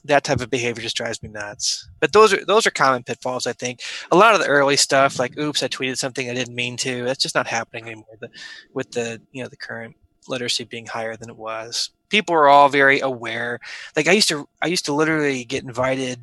that 0.08 0.24
type 0.24 0.41
of 0.41 0.49
behavior 0.49 0.82
just 0.82 0.97
drives 0.97 1.22
me 1.22 1.30
nuts. 1.30 1.88
But 1.99 2.14
those 2.14 2.34
are 2.34 2.43
those 2.45 2.66
are 2.68 2.72
common 2.72 3.03
pitfalls. 3.03 3.47
I 3.47 3.53
think 3.53 3.82
a 4.12 4.18
lot 4.18 4.34
of 4.36 4.41
the 4.41 4.47
early 4.47 4.78
stuff, 4.78 5.20
like 5.20 5.38
"Oops, 5.38 5.62
I 5.62 5.68
tweeted 5.68 5.97
something 5.97 6.30
I 6.30 6.34
didn't 6.34 6.55
mean 6.55 6.78
to," 6.78 7.03
that's 7.05 7.22
just 7.22 7.36
not 7.36 7.47
happening 7.47 7.86
anymore. 7.86 8.18
The, 8.20 8.30
with 8.74 8.91
the 8.91 9.22
you 9.32 9.43
know 9.43 9.49
the 9.49 9.58
current 9.58 9.95
literacy 10.28 10.66
being 10.66 10.88
higher 10.88 11.16
than 11.16 11.30
it 11.30 11.38
was, 11.38 11.91
people 12.10 12.36
are 12.36 12.47
all 12.47 12.70
very 12.70 12.99
aware. 12.99 13.60
Like 13.95 14.08
I 14.08 14.14
used 14.14 14.30
to, 14.30 14.47
I 14.62 14.68
used 14.68 14.86
to 14.86 14.93
literally 14.93 15.45
get 15.45 15.64
invited 15.64 16.20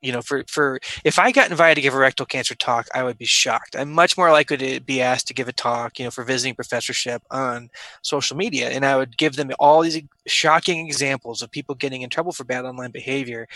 you 0.00 0.12
know, 0.12 0.22
for, 0.22 0.44
for 0.48 0.78
if 1.04 1.18
I 1.18 1.32
got 1.32 1.50
invited 1.50 1.76
to 1.76 1.80
give 1.80 1.94
a 1.94 1.98
rectal 1.98 2.26
cancer 2.26 2.54
talk, 2.54 2.86
I 2.94 3.02
would 3.02 3.18
be 3.18 3.24
shocked. 3.24 3.74
I'm 3.76 3.90
much 3.90 4.16
more 4.16 4.30
likely 4.30 4.56
to 4.56 4.80
be 4.80 5.02
asked 5.02 5.26
to 5.28 5.34
give 5.34 5.48
a 5.48 5.52
talk, 5.52 5.98
you 5.98 6.04
know, 6.04 6.10
for 6.10 6.24
visiting 6.24 6.54
professorship 6.54 7.22
on 7.30 7.70
social 8.02 8.36
media. 8.36 8.70
And 8.70 8.84
I 8.84 8.96
would 8.96 9.16
give 9.16 9.36
them 9.36 9.50
all 9.58 9.80
these 9.80 10.00
shocking 10.26 10.86
examples 10.86 11.42
of 11.42 11.50
people 11.50 11.74
getting 11.74 12.02
in 12.02 12.10
trouble 12.10 12.32
for 12.32 12.44
bad 12.44 12.64
online 12.64 12.92
behavior. 12.92 13.48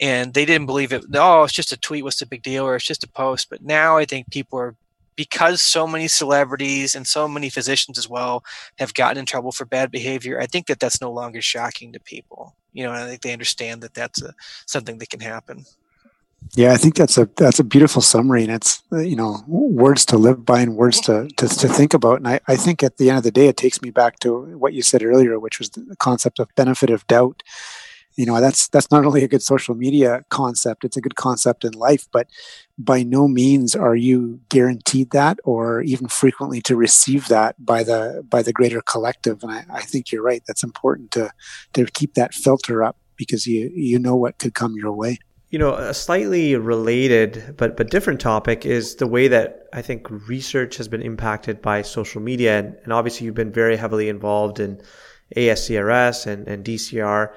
And 0.00 0.32
they 0.32 0.44
didn't 0.44 0.66
believe 0.66 0.92
it. 0.92 1.04
Oh, 1.14 1.44
it's 1.44 1.52
just 1.52 1.72
a 1.72 1.76
tweet. 1.76 2.04
What's 2.04 2.18
the 2.18 2.26
big 2.26 2.42
deal? 2.42 2.66
Or 2.66 2.76
it's 2.76 2.86
just 2.86 3.04
a 3.04 3.08
post. 3.08 3.50
But 3.50 3.62
now 3.62 3.96
I 3.96 4.04
think 4.04 4.30
people 4.30 4.58
are 4.58 4.74
because 5.16 5.60
so 5.60 5.86
many 5.86 6.08
celebrities 6.08 6.94
and 6.94 7.06
so 7.06 7.28
many 7.28 7.48
physicians 7.50 7.98
as 7.98 8.08
well 8.08 8.44
have 8.78 8.94
gotten 8.94 9.18
in 9.18 9.26
trouble 9.26 9.52
for 9.52 9.64
bad 9.64 9.90
behavior, 9.90 10.40
I 10.40 10.46
think 10.46 10.66
that 10.66 10.80
that's 10.80 11.00
no 11.00 11.12
longer 11.12 11.40
shocking 11.40 11.92
to 11.92 12.00
people. 12.00 12.56
You 12.72 12.84
know, 12.84 12.92
I 12.92 13.06
think 13.06 13.22
they 13.22 13.32
understand 13.32 13.82
that 13.82 13.94
that's 13.94 14.22
a, 14.22 14.34
something 14.66 14.98
that 14.98 15.10
can 15.10 15.20
happen. 15.20 15.64
Yeah, 16.56 16.72
I 16.72 16.76
think 16.76 16.94
that's 16.94 17.16
a 17.16 17.28
that's 17.36 17.58
a 17.58 17.64
beautiful 17.64 18.02
summary, 18.02 18.42
and 18.44 18.52
it's 18.52 18.82
uh, 18.92 18.98
you 18.98 19.16
know 19.16 19.42
words 19.48 20.04
to 20.06 20.18
live 20.18 20.44
by 20.44 20.60
and 20.60 20.76
words 20.76 21.00
to 21.02 21.28
to, 21.36 21.48
to 21.48 21.68
think 21.68 21.94
about. 21.94 22.18
And 22.18 22.28
I, 22.28 22.40
I 22.46 22.56
think 22.56 22.82
at 22.82 22.98
the 22.98 23.08
end 23.08 23.18
of 23.18 23.24
the 23.24 23.30
day, 23.30 23.48
it 23.48 23.56
takes 23.56 23.80
me 23.80 23.90
back 23.90 24.18
to 24.20 24.56
what 24.58 24.74
you 24.74 24.82
said 24.82 25.02
earlier, 25.02 25.38
which 25.38 25.58
was 25.58 25.70
the 25.70 25.96
concept 25.98 26.38
of 26.38 26.54
benefit 26.54 26.90
of 26.90 27.06
doubt 27.06 27.42
you 28.16 28.26
know 28.26 28.40
that's 28.40 28.68
that's 28.68 28.90
not 28.90 29.04
only 29.04 29.24
a 29.24 29.28
good 29.28 29.42
social 29.42 29.74
media 29.74 30.24
concept 30.28 30.84
it's 30.84 30.96
a 30.96 31.00
good 31.00 31.16
concept 31.16 31.64
in 31.64 31.72
life 31.72 32.06
but 32.12 32.28
by 32.78 33.02
no 33.02 33.28
means 33.28 33.76
are 33.76 33.94
you 33.94 34.40
guaranteed 34.48 35.10
that 35.10 35.38
or 35.44 35.82
even 35.82 36.08
frequently 36.08 36.60
to 36.60 36.76
receive 36.76 37.28
that 37.28 37.54
by 37.64 37.82
the 37.82 38.24
by 38.28 38.42
the 38.42 38.52
greater 38.52 38.80
collective. 38.80 39.42
And 39.42 39.52
i, 39.52 39.64
I 39.70 39.82
think 39.82 40.10
you're 40.10 40.22
right 40.22 40.42
that's 40.46 40.62
important 40.62 41.10
to 41.12 41.30
to 41.74 41.86
keep 41.86 42.14
that 42.14 42.34
filter 42.34 42.82
up 42.82 42.96
because 43.16 43.46
you 43.46 43.70
you 43.74 43.98
know 43.98 44.16
what 44.16 44.38
could 44.38 44.54
come 44.54 44.74
your 44.76 44.92
way. 44.92 45.18
You 45.50 45.58
know 45.58 45.74
a 45.74 45.94
slightly 45.94 46.56
related 46.56 47.54
but 47.56 47.76
but 47.76 47.90
different 47.90 48.20
topic 48.20 48.66
is 48.66 48.96
the 48.96 49.06
way 49.06 49.28
that 49.28 49.68
i 49.72 49.82
think 49.82 50.10
research 50.28 50.76
has 50.78 50.88
been 50.88 51.02
impacted 51.02 51.62
by 51.62 51.82
social 51.82 52.20
media. 52.20 52.58
And, 52.58 52.76
and 52.82 52.92
obviously 52.92 53.26
you've 53.26 53.36
been 53.36 53.52
very 53.52 53.76
heavily 53.76 54.08
involved 54.08 54.58
in 54.58 54.80
ascrs 55.36 56.26
and, 56.26 56.48
and 56.48 56.64
dcr 56.64 57.32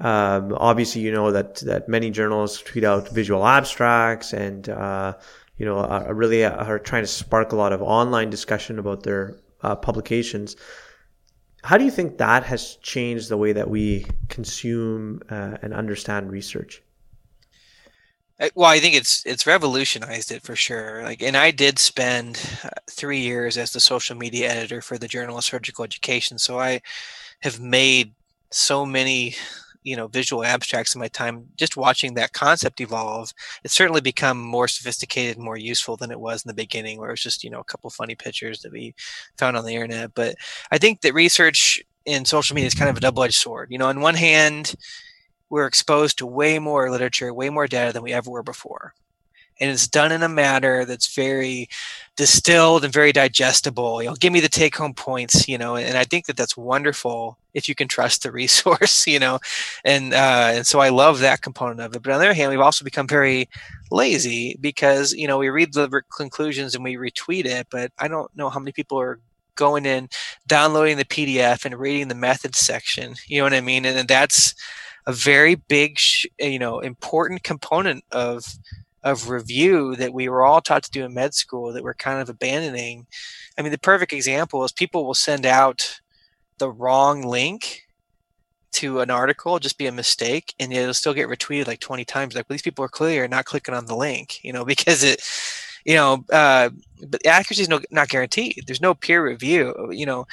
um, 0.00 0.54
obviously, 0.56 1.00
you 1.02 1.10
know 1.10 1.32
that 1.32 1.56
that 1.56 1.88
many 1.88 2.10
journals 2.10 2.62
tweet 2.62 2.84
out 2.84 3.08
visual 3.08 3.44
abstracts 3.44 4.32
and 4.32 4.68
uh, 4.68 5.14
you 5.56 5.66
know 5.66 5.78
are 5.78 6.14
really 6.14 6.44
are 6.44 6.78
trying 6.78 7.02
to 7.02 7.08
spark 7.08 7.52
a 7.52 7.56
lot 7.56 7.72
of 7.72 7.82
online 7.82 8.30
discussion 8.30 8.78
about 8.78 9.02
their 9.02 9.36
uh, 9.62 9.74
publications. 9.74 10.54
How 11.64 11.76
do 11.76 11.84
you 11.84 11.90
think 11.90 12.18
that 12.18 12.44
has 12.44 12.76
changed 12.76 13.28
the 13.28 13.36
way 13.36 13.52
that 13.52 13.68
we 13.68 14.06
consume 14.28 15.20
uh, 15.28 15.58
and 15.60 15.74
understand 15.74 16.30
research? 16.30 16.80
Well, 18.54 18.70
I 18.70 18.78
think 18.78 18.94
it's 18.94 19.26
it's 19.26 19.48
revolutionized 19.48 20.30
it 20.30 20.44
for 20.44 20.54
sure. 20.54 21.02
Like, 21.02 21.24
and 21.24 21.36
I 21.36 21.50
did 21.50 21.80
spend 21.80 22.40
uh, 22.62 22.68
three 22.88 23.18
years 23.18 23.58
as 23.58 23.72
the 23.72 23.80
social 23.80 24.16
media 24.16 24.48
editor 24.48 24.80
for 24.80 24.96
the 24.96 25.08
Journal 25.08 25.38
of 25.38 25.44
Surgical 25.44 25.84
Education, 25.84 26.38
so 26.38 26.60
I 26.60 26.82
have 27.40 27.58
made 27.58 28.14
so 28.50 28.86
many 28.86 29.34
you 29.88 29.96
know 29.96 30.06
visual 30.06 30.44
abstracts 30.44 30.94
in 30.94 31.00
my 31.00 31.08
time 31.08 31.46
just 31.56 31.76
watching 31.76 32.14
that 32.14 32.32
concept 32.32 32.80
evolve 32.80 33.32
it's 33.64 33.74
certainly 33.74 34.00
become 34.00 34.38
more 34.38 34.68
sophisticated 34.68 35.36
and 35.36 35.44
more 35.44 35.56
useful 35.56 35.96
than 35.96 36.10
it 36.10 36.20
was 36.20 36.44
in 36.44 36.48
the 36.48 36.54
beginning 36.54 36.98
where 36.98 37.08
it 37.08 37.12
was 37.12 37.22
just 37.22 37.42
you 37.42 37.50
know 37.50 37.60
a 37.60 37.64
couple 37.64 37.88
funny 37.90 38.14
pictures 38.14 38.60
that 38.60 38.72
we 38.72 38.94
found 39.38 39.56
on 39.56 39.64
the 39.64 39.74
internet. 39.74 40.14
But 40.14 40.36
i 40.70 40.78
think 40.78 41.00
that 41.00 41.14
research 41.14 41.82
in 42.04 42.24
social 42.24 42.54
media 42.54 42.66
is 42.66 42.74
kind 42.74 42.90
of 42.90 42.96
a 42.96 43.00
double-edged 43.00 43.34
sword. 43.34 43.68
You 43.70 43.78
know 43.78 43.88
on 43.88 44.00
one 44.00 44.14
hand 44.14 44.74
we're 45.50 45.66
exposed 45.66 46.18
to 46.18 46.26
way 46.26 46.58
more 46.58 46.90
literature 46.90 47.32
way 47.32 47.48
more 47.50 47.66
data 47.66 47.92
than 47.92 48.02
we 48.02 48.12
ever 48.12 48.30
were 48.30 48.42
before 48.42 48.94
and 49.60 49.70
it's 49.70 49.88
done 49.88 50.12
in 50.12 50.22
a 50.22 50.28
manner 50.28 50.84
that's 50.84 51.14
very 51.14 51.68
distilled 52.16 52.84
and 52.84 52.92
very 52.92 53.12
digestible. 53.12 54.02
You 54.02 54.10
know, 54.10 54.14
give 54.14 54.32
me 54.32 54.40
the 54.40 54.48
take 54.48 54.76
home 54.76 54.94
points, 54.94 55.48
you 55.48 55.58
know, 55.58 55.76
and 55.76 55.96
I 55.96 56.04
think 56.04 56.26
that 56.26 56.36
that's 56.36 56.56
wonderful 56.56 57.38
if 57.54 57.68
you 57.68 57.74
can 57.74 57.88
trust 57.88 58.22
the 58.22 58.32
resource, 58.42 59.06
you 59.06 59.18
know, 59.18 59.38
and 59.84 60.14
uh, 60.14 60.50
and 60.54 60.66
so 60.66 60.80
I 60.80 60.88
love 60.90 61.20
that 61.20 61.42
component 61.42 61.80
of 61.80 61.94
it. 61.94 62.02
But 62.02 62.12
on 62.12 62.20
the 62.20 62.26
other 62.26 62.34
hand, 62.34 62.50
we've 62.50 62.60
also 62.60 62.84
become 62.84 63.06
very 63.06 63.48
lazy 63.90 64.56
because 64.60 65.12
you 65.12 65.26
know 65.26 65.38
we 65.38 65.48
read 65.48 65.72
the 65.72 66.02
conclusions 66.16 66.74
and 66.74 66.84
we 66.84 66.96
retweet 66.96 67.44
it, 67.44 67.68
but 67.70 67.92
I 67.98 68.08
don't 68.08 68.34
know 68.36 68.50
how 68.50 68.60
many 68.60 68.72
people 68.72 69.00
are 69.00 69.20
going 69.58 69.84
in, 69.84 70.08
downloading 70.46 70.96
the 70.96 71.04
PDF 71.04 71.64
and 71.64 71.74
reading 71.78 72.08
the 72.08 72.14
methods 72.14 72.58
section. 72.58 73.14
You 73.26 73.38
know 73.38 73.44
what 73.44 73.54
I 73.54 73.60
mean? 73.60 73.84
And, 73.84 73.98
and 73.98 74.08
that's 74.08 74.54
a 75.06 75.12
very 75.12 75.56
big, 75.56 75.98
you 76.38 76.58
know, 76.58 76.80
important 76.80 77.42
component 77.42 78.04
of 78.12 78.44
of 79.08 79.30
review 79.30 79.96
that 79.96 80.12
we 80.12 80.28
were 80.28 80.44
all 80.44 80.60
taught 80.60 80.82
to 80.84 80.90
do 80.90 81.04
in 81.04 81.14
med 81.14 81.34
school 81.34 81.72
that 81.72 81.82
we're 81.82 81.94
kind 81.94 82.20
of 82.20 82.28
abandoning. 82.28 83.06
I 83.58 83.62
mean, 83.62 83.72
the 83.72 83.78
perfect 83.78 84.12
example 84.12 84.64
is 84.64 84.72
people 84.72 85.06
will 85.06 85.14
send 85.14 85.46
out 85.46 86.00
the 86.58 86.70
wrong 86.70 87.22
link 87.22 87.82
to 88.72 89.00
an 89.00 89.10
article, 89.10 89.58
just 89.58 89.78
be 89.78 89.86
a 89.86 89.92
mistake, 89.92 90.54
and 90.60 90.72
it'll 90.72 90.94
still 90.94 91.14
get 91.14 91.28
retweeted 91.28 91.66
like 91.66 91.80
20 91.80 92.04
times. 92.04 92.34
Like, 92.34 92.48
well, 92.48 92.54
these 92.54 92.62
people 92.62 92.84
are 92.84 92.88
clearly 92.88 93.26
not 93.28 93.44
clicking 93.44 93.74
on 93.74 93.86
the 93.86 93.96
link, 93.96 94.44
you 94.44 94.52
know, 94.52 94.64
because 94.72 95.02
it, 95.02 95.22
you 95.84 95.94
know, 95.94 96.24
uh, 96.32 96.70
but 97.06 97.26
accuracy 97.26 97.62
is 97.62 97.68
no, 97.68 97.80
not 97.90 98.08
guaranteed. 98.08 98.64
There's 98.66 98.82
no 98.82 98.94
peer 98.94 99.24
review, 99.24 99.90
you 99.90 100.06
know. 100.06 100.26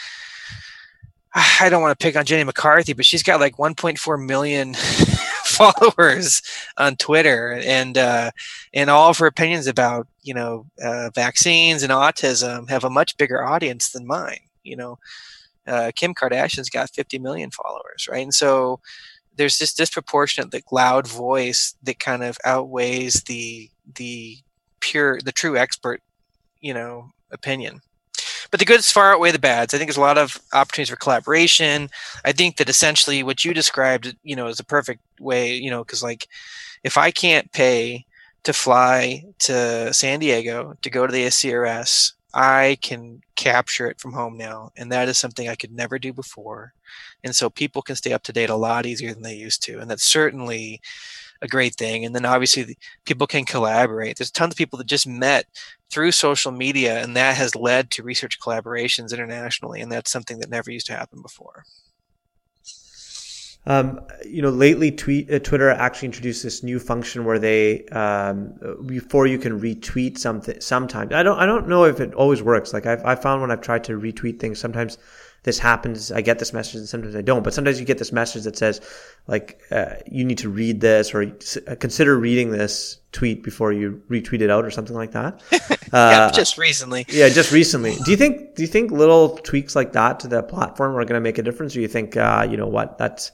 I 1.59 1.69
don't 1.69 1.81
want 1.81 1.97
to 1.97 2.03
pick 2.03 2.15
on 2.15 2.25
Jenny 2.25 2.43
McCarthy, 2.43 2.93
but 2.93 3.05
she's 3.05 3.23
got 3.23 3.39
like 3.39 3.57
1.4 3.57 4.25
million 4.25 4.75
followers 5.55 6.41
on 6.77 6.95
Twitter, 6.95 7.59
and 7.63 7.97
uh, 7.97 8.31
and 8.73 8.89
all 8.89 9.09
of 9.09 9.17
her 9.17 9.27
opinions 9.27 9.67
about 9.67 10.07
you 10.23 10.33
know 10.33 10.65
uh, 10.83 11.09
vaccines 11.13 11.83
and 11.83 11.91
autism 11.91 12.69
have 12.69 12.83
a 12.83 12.89
much 12.89 13.17
bigger 13.17 13.43
audience 13.43 13.89
than 13.91 14.07
mine. 14.07 14.39
You 14.63 14.75
know, 14.75 14.99
uh, 15.67 15.91
Kim 15.95 16.13
Kardashian's 16.13 16.69
got 16.69 16.89
50 16.89 17.19
million 17.19 17.51
followers, 17.51 18.07
right? 18.09 18.23
And 18.23 18.33
so 18.33 18.79
there's 19.35 19.57
this 19.57 19.73
disproportionate, 19.73 20.53
like 20.53 20.71
loud 20.71 21.07
voice 21.07 21.75
that 21.83 21.99
kind 21.99 22.23
of 22.23 22.37
outweighs 22.45 23.23
the 23.23 23.69
the 23.95 24.37
pure, 24.79 25.19
the 25.23 25.31
true 25.31 25.57
expert, 25.57 26.01
you 26.61 26.73
know, 26.73 27.11
opinion 27.31 27.81
but 28.51 28.59
the 28.59 28.65
goods 28.65 28.91
far 28.91 29.13
outweigh 29.13 29.31
the 29.31 29.39
bads. 29.39 29.73
I 29.73 29.77
think 29.77 29.89
there's 29.89 29.97
a 29.97 30.01
lot 30.01 30.17
of 30.17 30.39
opportunities 30.53 30.89
for 30.89 30.95
collaboration. 30.95 31.89
I 32.23 32.31
think 32.31 32.57
that 32.57 32.69
essentially 32.69 33.23
what 33.23 33.43
you 33.43 33.53
described, 33.53 34.15
you 34.23 34.35
know, 34.35 34.47
is 34.47 34.59
a 34.59 34.65
perfect 34.65 35.01
way, 35.19 35.55
you 35.55 35.69
know, 35.69 35.83
because 35.83 36.03
like 36.03 36.27
if 36.83 36.97
I 36.97 37.11
can't 37.11 37.51
pay 37.51 38.05
to 38.43 38.53
fly 38.53 39.25
to 39.39 39.93
San 39.93 40.19
Diego 40.19 40.77
to 40.81 40.89
go 40.89 41.05
to 41.05 41.11
the 41.11 41.25
ASCRS, 41.25 42.13
I 42.33 42.77
can 42.81 43.21
capture 43.35 43.89
it 43.89 43.99
from 43.99 44.13
home 44.13 44.37
now, 44.37 44.71
and 44.75 44.91
that 44.91 45.07
is 45.07 45.17
something 45.17 45.47
I 45.47 45.55
could 45.55 45.71
never 45.71 45.97
do 45.97 46.11
before. 46.11 46.73
And 47.23 47.33
so 47.33 47.49
people 47.49 47.81
can 47.81 47.95
stay 47.95 48.13
up 48.13 48.23
to 48.23 48.33
date 48.33 48.49
a 48.49 48.55
lot 48.55 48.85
easier 48.85 49.13
than 49.13 49.23
they 49.23 49.35
used 49.35 49.63
to, 49.63 49.79
and 49.79 49.89
that's 49.89 50.03
certainly 50.03 50.81
a 51.45 51.49
great 51.49 51.75
thing. 51.75 52.03
And 52.05 52.13
then 52.13 52.25
obviously 52.25 52.77
people 53.05 53.27
can 53.27 53.45
collaborate. 53.45 54.17
There's 54.17 54.31
tons 54.31 54.53
of 54.53 54.57
people 54.57 54.77
that 54.77 54.87
just 54.87 55.07
met 55.07 55.45
through 55.89 56.11
social 56.11 56.51
media, 56.51 57.01
and 57.01 57.15
that 57.15 57.37
has 57.37 57.55
led 57.55 57.91
to 57.91 58.03
research 58.03 58.39
collaborations 58.39 59.13
internationally, 59.13 59.81
and 59.81 59.91
that's 59.91 60.11
something 60.11 60.39
that 60.39 60.49
never 60.49 60.71
used 60.71 60.87
to 60.87 60.95
happen 60.95 61.21
before. 61.21 61.63
Um, 63.67 64.01
you 64.23 64.41
know, 64.41 64.51
lately, 64.51 64.91
tweet, 64.91 65.31
uh, 65.31 65.39
Twitter 65.39 65.71
actually 65.71 66.07
introduced 66.07 66.43
this 66.43 66.61
new 66.61 66.79
function 66.79 67.25
where 67.25 67.39
they 67.39 67.85
um, 67.85 68.53
before 68.85 69.25
you 69.25 69.39
can 69.39 69.59
retweet 69.59 70.19
something. 70.19 70.61
Sometimes 70.61 71.11
I 71.11 71.23
don't 71.23 71.39
I 71.39 71.47
don't 71.47 71.67
know 71.67 71.85
if 71.85 71.99
it 71.99 72.13
always 72.13 72.43
works. 72.43 72.73
Like 72.73 72.85
I've 72.85 73.03
I 73.03 73.15
found 73.15 73.41
when 73.41 73.49
I've 73.49 73.61
tried 73.61 73.83
to 73.85 73.99
retweet 73.99 74.39
things, 74.39 74.59
sometimes 74.59 74.99
this 75.45 75.59
happens. 75.59 76.11
I 76.11 76.21
get 76.21 76.39
this 76.39 76.53
message 76.53 76.75
and 76.75 76.89
sometimes 76.89 77.15
I 77.15 77.21
don't. 77.21 77.43
But 77.43 77.53
sometimes 77.53 77.79
you 77.79 77.85
get 77.85 77.99
this 77.99 78.11
message 78.11 78.43
that 78.43 78.57
says, 78.57 78.81
like, 79.27 79.61
uh, 79.69 79.93
you 80.07 80.25
need 80.25 80.39
to 80.39 80.49
read 80.49 80.81
this 80.81 81.13
or 81.13 81.21
uh, 81.21 81.75
consider 81.75 82.17
reading 82.17 82.49
this 82.49 82.99
tweet 83.11 83.43
before 83.43 83.71
you 83.71 84.01
retweet 84.09 84.41
it 84.41 84.49
out 84.49 84.65
or 84.65 84.71
something 84.71 84.95
like 84.95 85.11
that. 85.11 85.41
yeah, 85.51 85.67
uh, 85.93 86.31
just 86.31 86.57
recently. 86.57 87.05
Yeah, 87.07 87.29
just 87.29 87.51
recently. 87.51 87.95
Do 88.03 88.09
you 88.09 88.17
think? 88.17 88.55
Do 88.55 88.63
you 88.63 88.67
think 88.67 88.89
little 88.89 89.37
tweaks 89.37 89.75
like 89.75 89.93
that 89.93 90.19
to 90.21 90.27
the 90.27 90.41
platform 90.41 90.95
are 90.95 91.05
going 91.05 91.13
to 91.13 91.21
make 91.21 91.37
a 91.37 91.43
difference? 91.43 91.75
Or 91.75 91.79
you 91.79 91.87
think, 91.87 92.17
uh, 92.17 92.47
you 92.49 92.57
know 92.57 92.67
what, 92.67 92.97
that's 92.97 93.31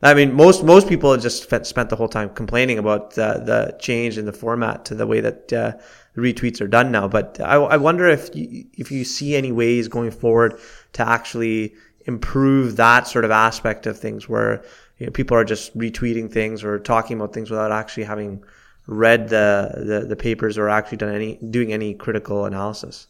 I 0.00 0.14
mean, 0.14 0.34
most 0.34 0.62
most 0.62 0.88
people 0.88 1.10
have 1.10 1.22
just 1.22 1.42
spent 1.66 1.90
the 1.90 1.96
whole 1.96 2.08
time 2.08 2.30
complaining 2.30 2.78
about 2.78 3.18
uh, 3.18 3.38
the 3.38 3.76
change 3.80 4.16
in 4.16 4.26
the 4.26 4.32
format 4.32 4.84
to 4.86 4.94
the 4.94 5.08
way 5.08 5.20
that 5.20 5.52
uh, 5.52 5.72
retweets 6.18 6.60
are 6.60 6.68
done 6.68 6.90
now. 6.92 7.08
But 7.08 7.40
I, 7.40 7.56
I 7.56 7.76
wonder 7.76 8.06
if 8.06 8.34
you, 8.34 8.64
if 8.74 8.90
you 8.90 9.04
see 9.04 9.36
any 9.36 9.52
ways 9.52 9.88
going 9.88 10.10
forward 10.10 10.58
to 10.94 11.08
actually 11.08 11.74
improve 12.06 12.76
that 12.76 13.06
sort 13.06 13.24
of 13.24 13.30
aspect 13.30 13.86
of 13.86 13.98
things 13.98 14.28
where 14.28 14.64
you 14.98 15.06
know, 15.06 15.12
people 15.12 15.36
are 15.36 15.44
just 15.44 15.76
retweeting 15.76 16.30
things 16.30 16.64
or 16.64 16.78
talking 16.78 17.16
about 17.16 17.32
things 17.32 17.50
without 17.50 17.70
actually 17.70 18.04
having 18.04 18.42
read 18.86 19.28
the, 19.28 19.72
the, 19.76 20.06
the 20.06 20.16
papers 20.16 20.56
or 20.56 20.68
actually 20.68 20.96
done 20.96 21.14
any 21.14 21.36
doing 21.50 21.72
any 21.72 21.94
critical 21.94 22.46
analysis. 22.46 23.06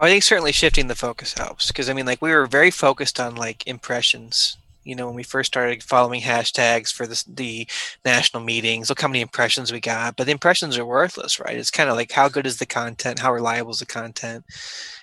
I 0.00 0.08
think 0.08 0.22
certainly 0.22 0.52
shifting 0.52 0.88
the 0.88 0.94
focus 0.94 1.34
helps 1.34 1.68
because 1.68 1.90
I 1.90 1.92
mean, 1.92 2.06
like 2.06 2.22
we 2.22 2.30
were 2.30 2.46
very 2.46 2.70
focused 2.70 3.20
on 3.20 3.34
like 3.34 3.66
impressions. 3.66 4.56
You 4.84 4.94
know, 4.96 5.06
when 5.06 5.14
we 5.16 5.22
first 5.22 5.48
started 5.48 5.82
following 5.82 6.20
hashtags 6.20 6.92
for 6.92 7.06
the, 7.06 7.22
the 7.26 7.68
national 8.04 8.42
meetings, 8.42 8.88
look 8.88 9.00
how 9.00 9.08
many 9.08 9.20
impressions 9.20 9.72
we 9.72 9.80
got. 9.80 10.16
But 10.16 10.26
the 10.26 10.32
impressions 10.32 10.78
are 10.78 10.86
worthless, 10.86 11.40
right? 11.40 11.56
It's 11.56 11.70
kind 11.70 11.90
of 11.90 11.96
like 11.96 12.12
how 12.12 12.28
good 12.28 12.46
is 12.46 12.58
the 12.58 12.66
content, 12.66 13.18
how 13.18 13.32
reliable 13.32 13.72
is 13.72 13.80
the 13.80 13.86
content, 13.86 14.44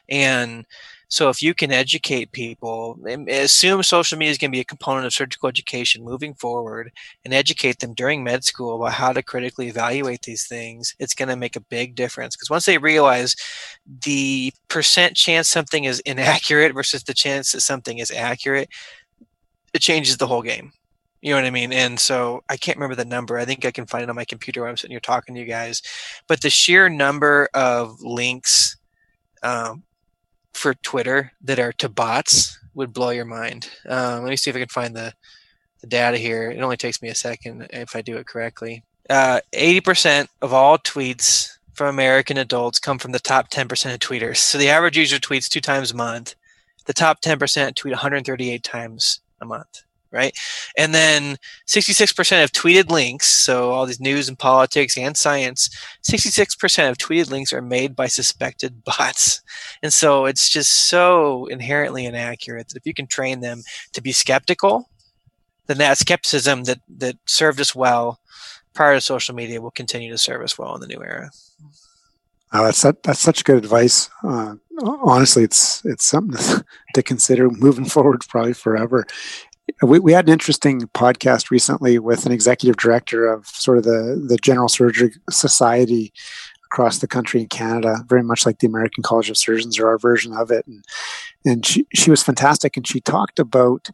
and 0.10 0.66
so 1.12 1.28
if 1.28 1.42
you 1.44 1.54
can 1.54 1.74
educate 1.74 2.32
people, 2.32 2.98
assume 3.28 3.84
social 3.84 4.18
media 4.18 4.32
is 4.32 4.38
going 4.38 4.50
to 4.50 4.56
be 4.56 4.62
a 4.62 4.66
component 4.66 5.06
of 5.06 5.12
surgical 5.14 5.50
education 5.50 6.06
moving 6.06 6.34
forward 6.36 6.90
and 7.26 7.34
educate 7.34 7.80
them 7.80 7.94
during 7.94 8.24
med 8.24 8.46
school 8.46 8.78
about 8.78 8.94
how 8.94 9.12
to 9.12 9.22
critically 9.22 9.68
evaluate 9.68 10.22
these 10.22 10.48
things, 10.48 10.96
it's 11.00 11.14
going 11.14 11.28
to 11.28 11.36
make 11.36 11.58
a 11.58 11.62
big 11.62 11.96
difference. 11.96 12.38
Because 12.38 12.50
once 12.50 12.66
they 12.66 12.78
realize 12.78 13.36
the 14.06 14.54
percent 14.70 15.18
chance 15.18 15.50
something 15.50 15.84
is 15.84 16.00
inaccurate 16.06 16.74
versus 16.74 17.04
the 17.04 17.14
chance 17.14 17.52
that 17.52 17.60
something 17.60 17.98
is 17.98 18.10
accurate, 18.12 18.70
it 19.74 19.82
changes 19.82 20.18
the 20.18 20.28
whole 20.28 20.42
game. 20.42 20.74
You 21.22 21.32
know 21.32 21.38
what 21.38 21.46
I 21.46 21.52
mean? 21.52 21.72
And 21.72 22.00
so 22.00 22.44
I 22.50 22.58
can't 22.58 22.78
remember 22.78 22.96
the 22.96 23.06
number. 23.06 23.38
I 23.38 23.46
think 23.46 23.64
I 23.64 23.72
can 23.72 23.86
find 23.86 24.04
it 24.04 24.10
on 24.10 24.16
my 24.16 24.26
computer 24.26 24.62
when 24.62 24.72
I'm 24.72 24.78
sitting 24.78 24.94
here 24.94 25.00
talking 25.00 25.36
to 25.36 25.42
you 25.42 25.48
guys. 25.48 25.82
But 26.28 26.42
the 26.42 26.50
sheer 26.50 26.90
number 26.90 27.48
of 27.54 28.02
links 28.02 28.76
um, 29.44 29.84
for 30.54 30.74
Twitter 30.74 31.32
that 31.44 31.60
are 31.60 31.74
to 31.74 31.90
bots 31.90 32.58
would 32.74 32.94
blow 32.94 33.12
your 33.12 33.26
mind. 33.26 33.70
Um, 33.88 34.24
let 34.24 34.30
me 34.30 34.36
see 34.36 34.50
if 34.50 34.56
I 34.56 34.60
can 34.60 34.70
find 34.70 34.96
the, 34.96 35.14
the 35.82 35.88
data 35.88 36.18
here. 36.18 36.50
It 36.50 36.62
only 36.62 36.78
takes 36.78 37.02
me 37.02 37.10
a 37.10 37.16
second 37.16 37.68
if 37.72 37.96
I 37.96 38.02
do 38.02 38.18
it 38.18 38.26
correctly. 38.26 38.84
Uh, 39.10 39.42
80% 39.54 40.28
of 40.42 40.54
all 40.54 40.78
tweets 40.78 41.52
from 41.74 41.88
American 41.88 42.38
adults 42.38 42.80
come 42.80 42.98
from 42.98 43.12
the 43.12 43.20
top 43.20 43.50
10% 43.50 43.94
of 43.94 44.00
tweeters. 44.00 44.38
So 44.38 44.58
the 44.58 44.70
average 44.70 44.98
user 44.98 45.18
tweets 45.18 45.50
two 45.50 45.62
times 45.62 45.92
a 45.92 45.96
month. 45.96 46.36
The 46.86 46.94
top 46.94 47.22
10% 47.22 47.76
tweet 47.76 47.92
138 47.92 48.64
times 48.64 49.20
a 49.42 49.46
month 49.46 49.84
right? 50.12 50.38
And 50.78 50.94
then 50.94 51.38
66% 51.68 52.44
of 52.44 52.52
tweeted 52.52 52.90
links, 52.90 53.28
so 53.28 53.72
all 53.72 53.86
these 53.86 54.00
news 54.00 54.28
and 54.28 54.38
politics 54.38 54.98
and 54.98 55.16
science, 55.16 55.70
66% 56.10 56.90
of 56.90 56.98
tweeted 56.98 57.32
links 57.32 57.54
are 57.54 57.62
made 57.62 57.96
by 57.96 58.08
suspected 58.08 58.84
bots. 58.84 59.42
And 59.82 59.94
so 59.94 60.26
it's 60.26 60.50
just 60.50 60.90
so 60.90 61.46
inherently 61.48 62.06
inaccurate 62.06 62.70
that 62.70 62.78
if 62.78 62.86
you 62.86 62.94
can 62.94 63.08
train 63.08 63.40
them 63.40 63.62
to 63.94 64.02
be 64.02 64.12
skeptical, 64.12 64.90
then 65.68 65.78
that 65.78 65.98
skepticism 65.98 66.66
that, 66.66 66.80
that 66.98 67.16
served 67.26 67.62
us 67.62 67.74
well 67.74 68.20
prior 68.74 68.96
to 68.96 69.02
social 69.02 69.36
media 69.36 69.62
will 69.62 69.72
continue 69.72 70.12
to 70.12 70.18
serve 70.18 70.42
us 70.42 70.58
well 70.58 70.76
in 70.76 70.82
the 70.82 70.88
new 70.88 71.02
era. 71.02 71.30
Oh, 72.54 72.66
that's 72.66 72.82
that's 72.82 73.20
such 73.20 73.46
good 73.46 73.58
advice. 73.58 74.10
Uh, 74.24 74.56
honestly, 74.84 75.44
it's 75.44 75.84
it's 75.86 76.06
something 76.06 76.64
to 76.94 77.04
consider 77.04 77.50
moving 77.50 77.86
forward, 77.86 78.26
probably 78.28 78.54
forever. 78.54 79.06
We, 79.82 80.00
we 80.00 80.12
had 80.12 80.28
an 80.28 80.34
interesting 80.34 80.82
podcast 80.94 81.50
recently 81.50 81.98
with 81.98 82.26
an 82.26 82.32
executive 82.32 82.76
director 82.76 83.32
of 83.32 83.48
sort 83.48 83.78
of 83.78 83.86
the, 83.86 84.24
the 84.28 84.38
General 84.38 84.68
Surgery 84.68 85.14
Society 85.30 86.12
across 86.66 87.00
the 87.00 87.08
country 87.08 87.42
in 87.42 87.48
Canada, 87.48 87.98
very 88.08 88.24
much 88.24 88.46
like 88.46 88.60
the 88.60 88.68
American 88.68 89.04
College 89.04 89.30
of 89.30 89.38
Surgeons 89.38 89.80
or 89.80 89.88
our 89.88 89.98
version 89.98 90.34
of 90.34 90.52
it. 90.52 90.66
And, 90.68 90.84
and 91.46 91.66
she, 91.66 91.86
she 91.94 92.10
was 92.10 92.24
fantastic. 92.24 92.76
And 92.76 92.88
she 92.88 93.02
talked 93.02 93.40
about 93.40 93.90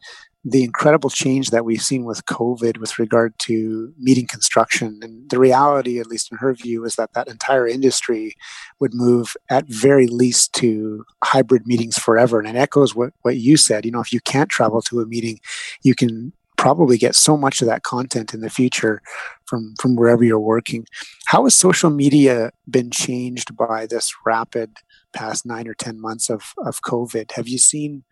the 0.50 0.64
incredible 0.64 1.10
change 1.10 1.50
that 1.50 1.66
we've 1.66 1.82
seen 1.82 2.06
with 2.06 2.26
COVID 2.26 2.78
with 2.78 2.98
regard 2.98 3.38
to 3.40 3.94
meeting 4.00 4.28
construction. 4.28 5.00
And 5.02 5.30
the 5.30 5.40
reality, 5.40 6.00
at 6.00 6.08
least 6.08 6.32
in 6.32 6.38
her 6.38 6.54
view, 6.54 6.86
is 6.86 6.96
that 6.96 7.14
that 7.14 7.28
entire 7.28 7.68
industry 7.68 8.34
would 8.80 8.94
move 8.94 9.36
at 9.50 9.66
very 9.68 10.08
least 10.08 10.54
to 10.54 11.04
hybrid 11.24 11.68
meetings 11.68 11.98
forever. 11.98 12.40
And 12.40 12.48
it 12.48 12.56
echoes 12.56 12.96
what, 12.96 13.12
what 13.24 13.38
you 13.38 13.58
said. 13.58 13.86
You 13.86 13.92
know, 13.92 14.00
if 14.00 14.14
you 14.14 14.22
can't 14.22 14.50
travel 14.50 14.82
to 14.84 15.02
a 15.02 15.06
meeting, 15.06 15.42
you 15.84 15.96
can 15.96 16.32
probably 16.56 16.98
get 16.98 17.16
so 17.16 17.36
much 17.36 17.62
of 17.62 17.68
that 17.68 17.84
content 17.84 18.34
in 18.34 18.40
the 18.40 18.50
future 18.50 19.02
from 19.46 19.76
from 19.80 19.96
wherever 19.96 20.24
you're 20.24 20.40
working. 20.40 20.86
How 21.28 21.44
has 21.44 21.56
social 21.56 21.90
media 21.90 22.52
been 22.70 22.90
changed 22.90 23.56
by 23.56 23.86
this 23.86 24.12
rapid 24.26 24.78
past 25.14 25.46
nine 25.46 25.68
or 25.68 25.74
ten 25.74 26.00
months 26.02 26.30
of 26.30 26.54
of 26.66 26.82
COVID? 26.82 27.34
Have 27.34 27.48
you 27.48 27.58
seen 27.58 28.04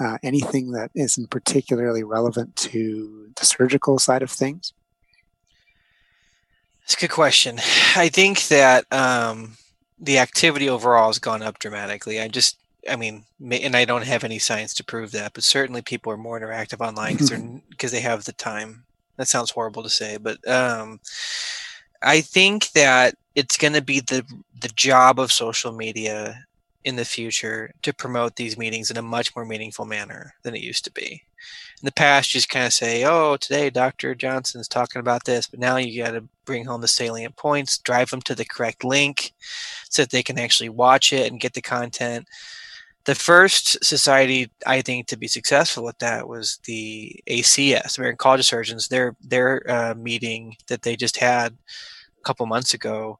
uh, 0.00 0.18
anything 0.22 0.72
that 0.72 0.90
isn't 0.94 1.30
particularly 1.30 2.02
relevant 2.02 2.56
to 2.56 3.30
the 3.36 3.46
surgical 3.46 3.98
side 3.98 4.22
of 4.22 4.30
things? 4.30 4.72
It's 6.84 6.94
a 6.94 6.98
good 7.00 7.10
question. 7.10 7.58
I 7.96 8.08
think 8.08 8.46
that 8.48 8.84
um, 8.92 9.56
the 9.98 10.18
activity 10.18 10.68
overall 10.68 11.08
has 11.08 11.18
gone 11.18 11.42
up 11.42 11.58
dramatically. 11.58 12.20
I 12.20 12.28
just, 12.28 12.58
I 12.88 12.94
mean, 12.94 13.24
and 13.50 13.74
I 13.74 13.84
don't 13.84 14.04
have 14.04 14.22
any 14.22 14.38
science 14.38 14.72
to 14.74 14.84
prove 14.84 15.10
that, 15.12 15.32
but 15.32 15.42
certainly 15.42 15.82
people 15.82 16.12
are 16.12 16.16
more 16.16 16.38
interactive 16.38 16.86
online 16.86 17.14
because 17.14 17.30
because 17.70 17.90
they 17.92 18.00
have 18.00 18.24
the 18.24 18.32
time. 18.32 18.84
That 19.16 19.28
sounds 19.28 19.50
horrible 19.50 19.82
to 19.82 19.88
say, 19.88 20.18
but 20.18 20.46
um, 20.46 21.00
I 22.02 22.20
think 22.20 22.70
that 22.72 23.14
it's 23.34 23.56
going 23.56 23.72
to 23.72 23.82
be 23.82 24.00
the 24.00 24.24
the 24.60 24.68
job 24.68 25.18
of 25.18 25.32
social 25.32 25.72
media 25.72 26.45
in 26.86 26.94
the 26.94 27.04
future 27.04 27.72
to 27.82 27.92
promote 27.92 28.36
these 28.36 28.56
meetings 28.56 28.90
in 28.90 28.96
a 28.96 29.02
much 29.02 29.34
more 29.34 29.44
meaningful 29.44 29.84
manner 29.84 30.34
than 30.44 30.54
it 30.54 30.62
used 30.62 30.84
to 30.84 30.92
be. 30.92 31.24
In 31.82 31.84
the 31.84 31.92
past, 31.92 32.32
you 32.32 32.38
just 32.38 32.48
kind 32.48 32.64
of 32.64 32.72
say, 32.72 33.04
"Oh, 33.04 33.36
today 33.36 33.70
Dr. 33.70 34.14
Johnson's 34.14 34.68
talking 34.68 35.00
about 35.00 35.24
this," 35.24 35.48
but 35.48 35.58
now 35.58 35.76
you 35.76 36.02
got 36.02 36.12
to 36.12 36.28
bring 36.44 36.64
home 36.64 36.80
the 36.80 36.88
salient 36.88 37.36
points, 37.36 37.78
drive 37.78 38.10
them 38.10 38.22
to 38.22 38.36
the 38.36 38.44
correct 38.44 38.84
link, 38.84 39.32
so 39.90 40.02
that 40.02 40.10
they 40.10 40.22
can 40.22 40.38
actually 40.38 40.68
watch 40.68 41.12
it 41.12 41.30
and 41.30 41.40
get 41.40 41.54
the 41.54 41.60
content. 41.60 42.28
The 43.04 43.16
first 43.16 43.84
society 43.84 44.50
I 44.66 44.80
think 44.80 45.08
to 45.08 45.16
be 45.18 45.28
successful 45.28 45.84
with 45.84 45.98
that 45.98 46.28
was 46.28 46.60
the 46.64 47.20
ACS, 47.28 47.98
American 47.98 48.18
College 48.18 48.40
of 48.40 48.46
Surgeons. 48.46 48.88
Their 48.88 49.16
their 49.20 49.68
uh, 49.68 49.94
meeting 49.96 50.56
that 50.68 50.82
they 50.82 50.96
just 50.96 51.16
had 51.18 51.52
a 51.52 52.22
couple 52.24 52.46
months 52.46 52.74
ago 52.74 53.18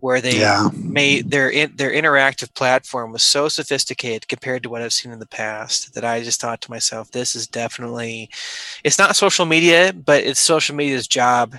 where 0.00 0.20
they 0.20 0.40
yeah. 0.40 0.68
made 0.74 1.30
their 1.30 1.50
their 1.68 1.90
interactive 1.90 2.52
platform 2.54 3.12
was 3.12 3.22
so 3.22 3.48
sophisticated 3.48 4.28
compared 4.28 4.62
to 4.62 4.68
what 4.68 4.82
I've 4.82 4.92
seen 4.92 5.12
in 5.12 5.18
the 5.18 5.26
past 5.26 5.94
that 5.94 6.04
I 6.04 6.22
just 6.22 6.40
thought 6.40 6.60
to 6.62 6.70
myself, 6.70 7.10
this 7.10 7.34
is 7.34 7.46
definitely 7.46 8.28
it's 8.84 8.98
not 8.98 9.16
social 9.16 9.46
media, 9.46 9.92
but 9.92 10.22
it's 10.22 10.40
social 10.40 10.76
media's 10.76 11.06
job 11.06 11.56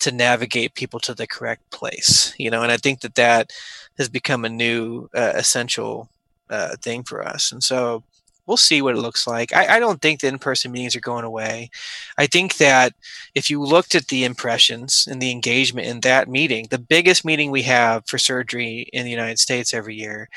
to 0.00 0.12
navigate 0.12 0.74
people 0.74 1.00
to 1.00 1.14
the 1.14 1.26
correct 1.26 1.70
place, 1.70 2.34
you 2.38 2.50
know. 2.50 2.62
And 2.62 2.72
I 2.72 2.76
think 2.76 3.00
that 3.00 3.16
that 3.16 3.52
has 3.98 4.08
become 4.08 4.44
a 4.44 4.48
new 4.48 5.08
uh, 5.14 5.32
essential 5.34 6.08
uh, 6.50 6.76
thing 6.76 7.02
for 7.02 7.26
us, 7.26 7.50
and 7.50 7.62
so 7.62 8.04
we'll 8.52 8.58
see 8.58 8.82
what 8.82 8.94
it 8.94 9.00
looks 9.00 9.26
like. 9.26 9.50
I, 9.54 9.76
I 9.76 9.80
don't 9.80 10.02
think 10.02 10.20
the 10.20 10.26
in-person 10.26 10.72
meetings 10.72 10.94
are 10.94 11.00
going 11.00 11.24
away. 11.24 11.70
I 12.18 12.26
think 12.26 12.58
that 12.58 12.92
if 13.34 13.48
you 13.48 13.64
looked 13.64 13.94
at 13.94 14.08
the 14.08 14.24
impressions 14.24 15.08
and 15.10 15.22
the 15.22 15.30
engagement 15.30 15.86
in 15.86 16.00
that 16.00 16.28
meeting, 16.28 16.66
the 16.68 16.78
biggest 16.78 17.24
meeting 17.24 17.50
we 17.50 17.62
have 17.62 18.04
for 18.06 18.18
surgery 18.18 18.90
in 18.92 19.06
the 19.06 19.10
United 19.10 19.38
States 19.38 19.72
every 19.72 19.94
year, 19.94 20.28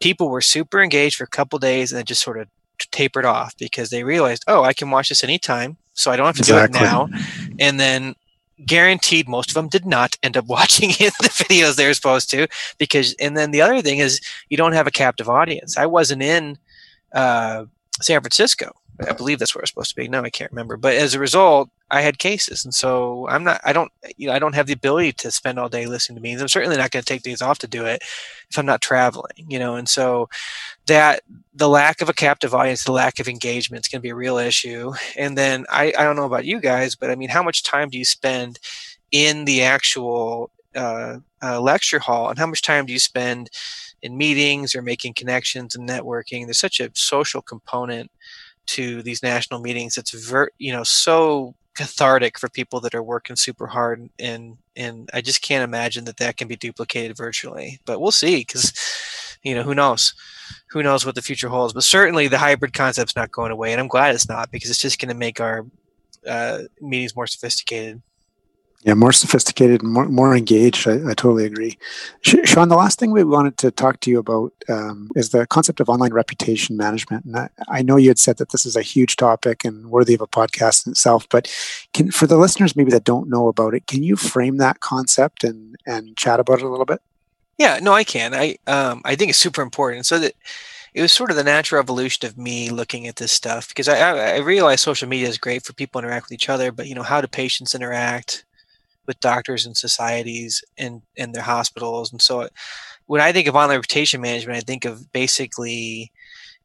people 0.00 0.30
were 0.30 0.40
super 0.40 0.82
engaged 0.82 1.14
for 1.14 1.22
a 1.22 1.28
couple 1.28 1.60
days 1.60 1.92
and 1.92 1.98
then 1.98 2.06
just 2.06 2.24
sort 2.24 2.40
of 2.40 2.48
tapered 2.90 3.24
off 3.24 3.56
because 3.56 3.90
they 3.90 4.02
realized, 4.02 4.42
oh, 4.48 4.64
I 4.64 4.72
can 4.72 4.90
watch 4.90 5.10
this 5.10 5.22
anytime, 5.22 5.76
so 5.94 6.10
I 6.10 6.16
don't 6.16 6.26
have 6.26 6.34
to 6.34 6.40
exactly. 6.40 6.80
do 6.80 6.84
it 6.84 6.88
now. 6.88 7.08
And 7.60 7.78
then 7.78 8.16
guaranteed 8.66 9.28
most 9.28 9.50
of 9.50 9.54
them 9.54 9.68
did 9.68 9.86
not 9.86 10.16
end 10.24 10.36
up 10.36 10.46
watching 10.48 10.88
the 10.88 11.30
videos 11.30 11.76
they 11.76 11.86
were 11.86 11.94
supposed 11.94 12.30
to 12.30 12.48
because 12.78 13.14
and 13.20 13.36
then 13.36 13.52
the 13.52 13.62
other 13.62 13.80
thing 13.80 13.98
is 13.98 14.20
you 14.48 14.56
don't 14.56 14.74
have 14.74 14.86
a 14.86 14.90
captive 14.90 15.30
audience 15.30 15.78
i 15.78 15.86
wasn't 15.86 16.20
in 16.20 16.58
uh, 17.12 17.64
San 18.00 18.20
Francisco. 18.20 18.72
I 19.08 19.12
believe 19.12 19.38
that's 19.38 19.54
where 19.54 19.62
it's 19.62 19.70
supposed 19.70 19.90
to 19.90 19.96
be. 19.96 20.08
No, 20.08 20.22
I 20.22 20.30
can't 20.30 20.50
remember. 20.52 20.76
But 20.76 20.94
as 20.94 21.14
a 21.14 21.18
result, 21.18 21.70
I 21.90 22.02
had 22.02 22.18
cases, 22.18 22.64
and 22.64 22.74
so 22.74 23.26
I'm 23.28 23.44
not. 23.44 23.60
I 23.64 23.72
don't. 23.72 23.90
You 24.16 24.28
know, 24.28 24.34
I 24.34 24.38
don't 24.38 24.54
have 24.54 24.66
the 24.66 24.74
ability 24.74 25.12
to 25.12 25.30
spend 25.30 25.58
all 25.58 25.68
day 25.68 25.86
listening 25.86 26.16
to 26.16 26.22
meetings. 26.22 26.42
I'm 26.42 26.48
certainly 26.48 26.76
not 26.76 26.90
going 26.90 27.02
to 27.02 27.06
take 27.06 27.22
days 27.22 27.42
off 27.42 27.58
to 27.60 27.66
do 27.66 27.84
it 27.86 28.02
if 28.50 28.58
I'm 28.58 28.66
not 28.66 28.82
traveling. 28.82 29.46
You 29.48 29.58
know, 29.58 29.76
and 29.76 29.88
so 29.88 30.28
that 30.86 31.22
the 31.54 31.68
lack 31.68 32.00
of 32.00 32.08
a 32.08 32.14
captive 32.14 32.54
audience, 32.54 32.84
the 32.84 32.92
lack 32.92 33.18
of 33.20 33.28
engagement 33.28 33.86
is 33.86 33.88
going 33.88 34.00
to 34.00 34.02
be 34.02 34.10
a 34.10 34.14
real 34.14 34.38
issue. 34.38 34.92
And 35.16 35.36
then 35.36 35.64
I, 35.70 35.92
I 35.98 36.04
don't 36.04 36.16
know 36.16 36.26
about 36.26 36.44
you 36.44 36.60
guys, 36.60 36.94
but 36.94 37.10
I 37.10 37.14
mean, 37.14 37.30
how 37.30 37.42
much 37.42 37.62
time 37.62 37.88
do 37.88 37.98
you 37.98 38.04
spend 38.04 38.58
in 39.10 39.44
the 39.44 39.62
actual 39.62 40.50
uh, 40.74 41.18
uh, 41.42 41.60
lecture 41.60 41.98
hall, 41.98 42.28
and 42.28 42.38
how 42.38 42.46
much 42.46 42.62
time 42.62 42.86
do 42.86 42.92
you 42.92 42.98
spend 42.98 43.50
in 44.02 44.16
meetings 44.16 44.74
or 44.74 44.82
making 44.82 45.14
connections 45.14 45.74
and 45.74 45.88
networking. 45.88 46.46
There's 46.46 46.58
such 46.58 46.80
a 46.80 46.90
social 46.94 47.42
component 47.42 48.10
to 48.66 49.02
these 49.02 49.22
national 49.22 49.60
meetings. 49.60 49.96
It's 49.96 50.12
ver- 50.12 50.50
you 50.58 50.72
know 50.72 50.84
so 50.84 51.54
cathartic 51.74 52.38
for 52.38 52.48
people 52.48 52.80
that 52.80 52.94
are 52.94 53.02
working 53.02 53.36
super 53.36 53.66
hard 53.66 54.10
and 54.18 54.58
and 54.76 55.08
I 55.14 55.20
just 55.20 55.40
can't 55.40 55.64
imagine 55.64 56.04
that 56.04 56.16
that 56.16 56.36
can 56.36 56.48
be 56.48 56.56
duplicated 56.56 57.16
virtually. 57.16 57.80
But 57.84 58.00
we'll 58.00 58.10
see 58.10 58.36
because 58.36 58.72
you 59.42 59.54
know 59.54 59.62
who 59.62 59.74
knows 59.74 60.14
who 60.70 60.82
knows 60.82 61.04
what 61.04 61.14
the 61.14 61.22
future 61.22 61.48
holds. 61.48 61.72
But 61.72 61.84
certainly 61.84 62.28
the 62.28 62.38
hybrid 62.38 62.72
concept's 62.72 63.16
not 63.16 63.32
going 63.32 63.52
away, 63.52 63.72
and 63.72 63.80
I'm 63.80 63.88
glad 63.88 64.14
it's 64.14 64.28
not 64.28 64.50
because 64.50 64.70
it's 64.70 64.80
just 64.80 65.00
going 65.00 65.08
to 65.08 65.14
make 65.14 65.40
our 65.40 65.66
uh, 66.26 66.62
meetings 66.80 67.16
more 67.16 67.26
sophisticated. 67.26 68.02
Yeah, 68.82 68.94
more 68.94 69.12
sophisticated, 69.12 69.82
more 69.82 70.06
more 70.06 70.34
engaged. 70.34 70.88
I, 70.88 70.94
I 71.10 71.14
totally 71.14 71.44
agree. 71.44 71.76
Sean, 72.22 72.70
the 72.70 72.76
last 72.76 72.98
thing 72.98 73.10
we 73.10 73.24
wanted 73.24 73.58
to 73.58 73.70
talk 73.70 74.00
to 74.00 74.10
you 74.10 74.18
about 74.18 74.54
um, 74.70 75.10
is 75.14 75.30
the 75.30 75.46
concept 75.46 75.80
of 75.80 75.90
online 75.90 76.14
reputation 76.14 76.78
management. 76.78 77.26
And 77.26 77.36
I, 77.36 77.50
I, 77.68 77.82
know 77.82 77.96
you 77.96 78.08
had 78.08 78.18
said 78.18 78.38
that 78.38 78.52
this 78.52 78.64
is 78.64 78.76
a 78.76 78.82
huge 78.82 79.16
topic 79.16 79.66
and 79.66 79.90
worthy 79.90 80.14
of 80.14 80.22
a 80.22 80.26
podcast 80.26 80.86
in 80.86 80.92
itself. 80.92 81.28
But 81.28 81.54
can, 81.92 82.10
for 82.10 82.26
the 82.26 82.38
listeners 82.38 82.74
maybe 82.74 82.90
that 82.92 83.04
don't 83.04 83.28
know 83.28 83.48
about 83.48 83.74
it, 83.74 83.86
can 83.86 84.02
you 84.02 84.16
frame 84.16 84.56
that 84.56 84.80
concept 84.80 85.44
and 85.44 85.76
and 85.86 86.16
chat 86.16 86.40
about 86.40 86.60
it 86.60 86.64
a 86.64 86.70
little 86.70 86.86
bit? 86.86 87.02
Yeah, 87.58 87.80
no, 87.82 87.92
I 87.92 88.04
can. 88.04 88.32
I 88.32 88.56
um, 88.66 89.02
I 89.04 89.14
think 89.14 89.28
it's 89.28 89.38
super 89.38 89.60
important. 89.60 90.06
So 90.06 90.18
that 90.20 90.32
it 90.94 91.02
was 91.02 91.12
sort 91.12 91.30
of 91.30 91.36
the 91.36 91.44
natural 91.44 91.80
evolution 91.80 92.26
of 92.26 92.38
me 92.38 92.70
looking 92.70 93.06
at 93.06 93.16
this 93.16 93.30
stuff 93.30 93.68
because 93.68 93.88
I, 93.88 93.98
I, 93.98 94.36
I 94.36 94.38
realize 94.38 94.80
social 94.80 95.06
media 95.06 95.28
is 95.28 95.36
great 95.36 95.64
for 95.64 95.74
people 95.74 96.00
to 96.00 96.06
interact 96.06 96.26
with 96.26 96.32
each 96.32 96.48
other, 96.48 96.72
but 96.72 96.86
you 96.86 96.94
know 96.94 97.02
how 97.02 97.20
do 97.20 97.26
patients 97.26 97.74
interact? 97.74 98.46
With 99.06 99.20
doctors 99.20 99.66
and 99.66 99.76
societies 99.76 100.62
and 100.78 101.02
and 101.16 101.34
their 101.34 101.42
hospitals. 101.42 102.12
And 102.12 102.22
so, 102.22 102.48
when 103.06 103.20
I 103.20 103.32
think 103.32 103.48
of 103.48 103.56
online 103.56 103.76
reputation 103.76 104.20
management, 104.20 104.58
I 104.58 104.60
think 104.60 104.84
of 104.84 105.10
basically, 105.12 106.12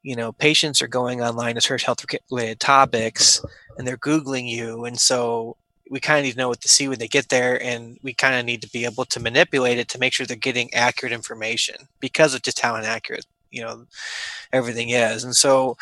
you 0.03 0.15
know, 0.15 0.31
patients 0.31 0.81
are 0.81 0.87
going 0.87 1.21
online 1.21 1.55
to 1.55 1.61
search 1.61 1.83
health 1.83 2.05
related 2.31 2.59
topics, 2.59 3.43
and 3.77 3.87
they're 3.87 3.97
googling 3.97 4.49
you, 4.49 4.85
and 4.85 4.99
so 4.99 5.57
we 5.89 5.99
kind 5.99 6.19
of 6.19 6.25
need 6.25 6.31
to 6.31 6.37
know 6.37 6.49
what 6.49 6.61
to 6.61 6.69
see 6.69 6.87
when 6.87 6.99
they 6.99 7.07
get 7.07 7.29
there, 7.29 7.61
and 7.61 7.97
we 8.01 8.13
kind 8.13 8.35
of 8.35 8.45
need 8.45 8.61
to 8.61 8.69
be 8.69 8.85
able 8.85 9.05
to 9.05 9.19
manipulate 9.19 9.77
it 9.77 9.87
to 9.89 9.99
make 9.99 10.13
sure 10.13 10.25
they're 10.25 10.35
getting 10.35 10.73
accurate 10.73 11.13
information 11.13 11.75
because 11.99 12.33
of 12.33 12.41
just 12.41 12.59
how 12.59 12.75
inaccurate 12.75 13.25
you 13.51 13.61
know 13.61 13.85
everything 14.51 14.89
is. 14.89 15.23
And 15.23 15.35
so 15.35 15.77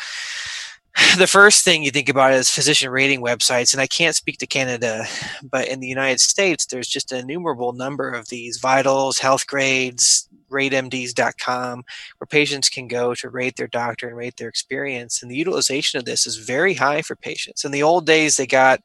the 1.18 1.26
first 1.26 1.64
thing 1.64 1.82
you 1.82 1.90
think 1.90 2.08
about 2.08 2.32
is 2.32 2.50
physician 2.50 2.90
rating 2.90 3.20
websites 3.20 3.72
and 3.72 3.80
i 3.80 3.86
can't 3.86 4.16
speak 4.16 4.38
to 4.38 4.46
canada 4.46 5.04
but 5.42 5.68
in 5.68 5.80
the 5.80 5.88
united 5.88 6.20
states 6.20 6.66
there's 6.66 6.88
just 6.88 7.12
an 7.12 7.18
innumerable 7.18 7.72
number 7.72 8.10
of 8.10 8.28
these 8.28 8.58
vitals 8.58 9.18
Healthgrades 9.18 10.28
ratemds.com 10.54 11.84
where 12.18 12.26
patients 12.26 12.68
can 12.68 12.88
go 12.88 13.14
to 13.14 13.28
rate 13.28 13.56
their 13.56 13.66
doctor 13.66 14.08
and 14.08 14.16
rate 14.16 14.36
their 14.36 14.48
experience 14.48 15.22
and 15.22 15.30
the 15.30 15.36
utilization 15.36 15.98
of 15.98 16.04
this 16.04 16.26
is 16.26 16.36
very 16.36 16.74
high 16.74 17.02
for 17.02 17.16
patients. 17.16 17.64
In 17.64 17.72
the 17.72 17.82
old 17.82 18.06
days 18.06 18.36
they 18.36 18.46
got 18.46 18.80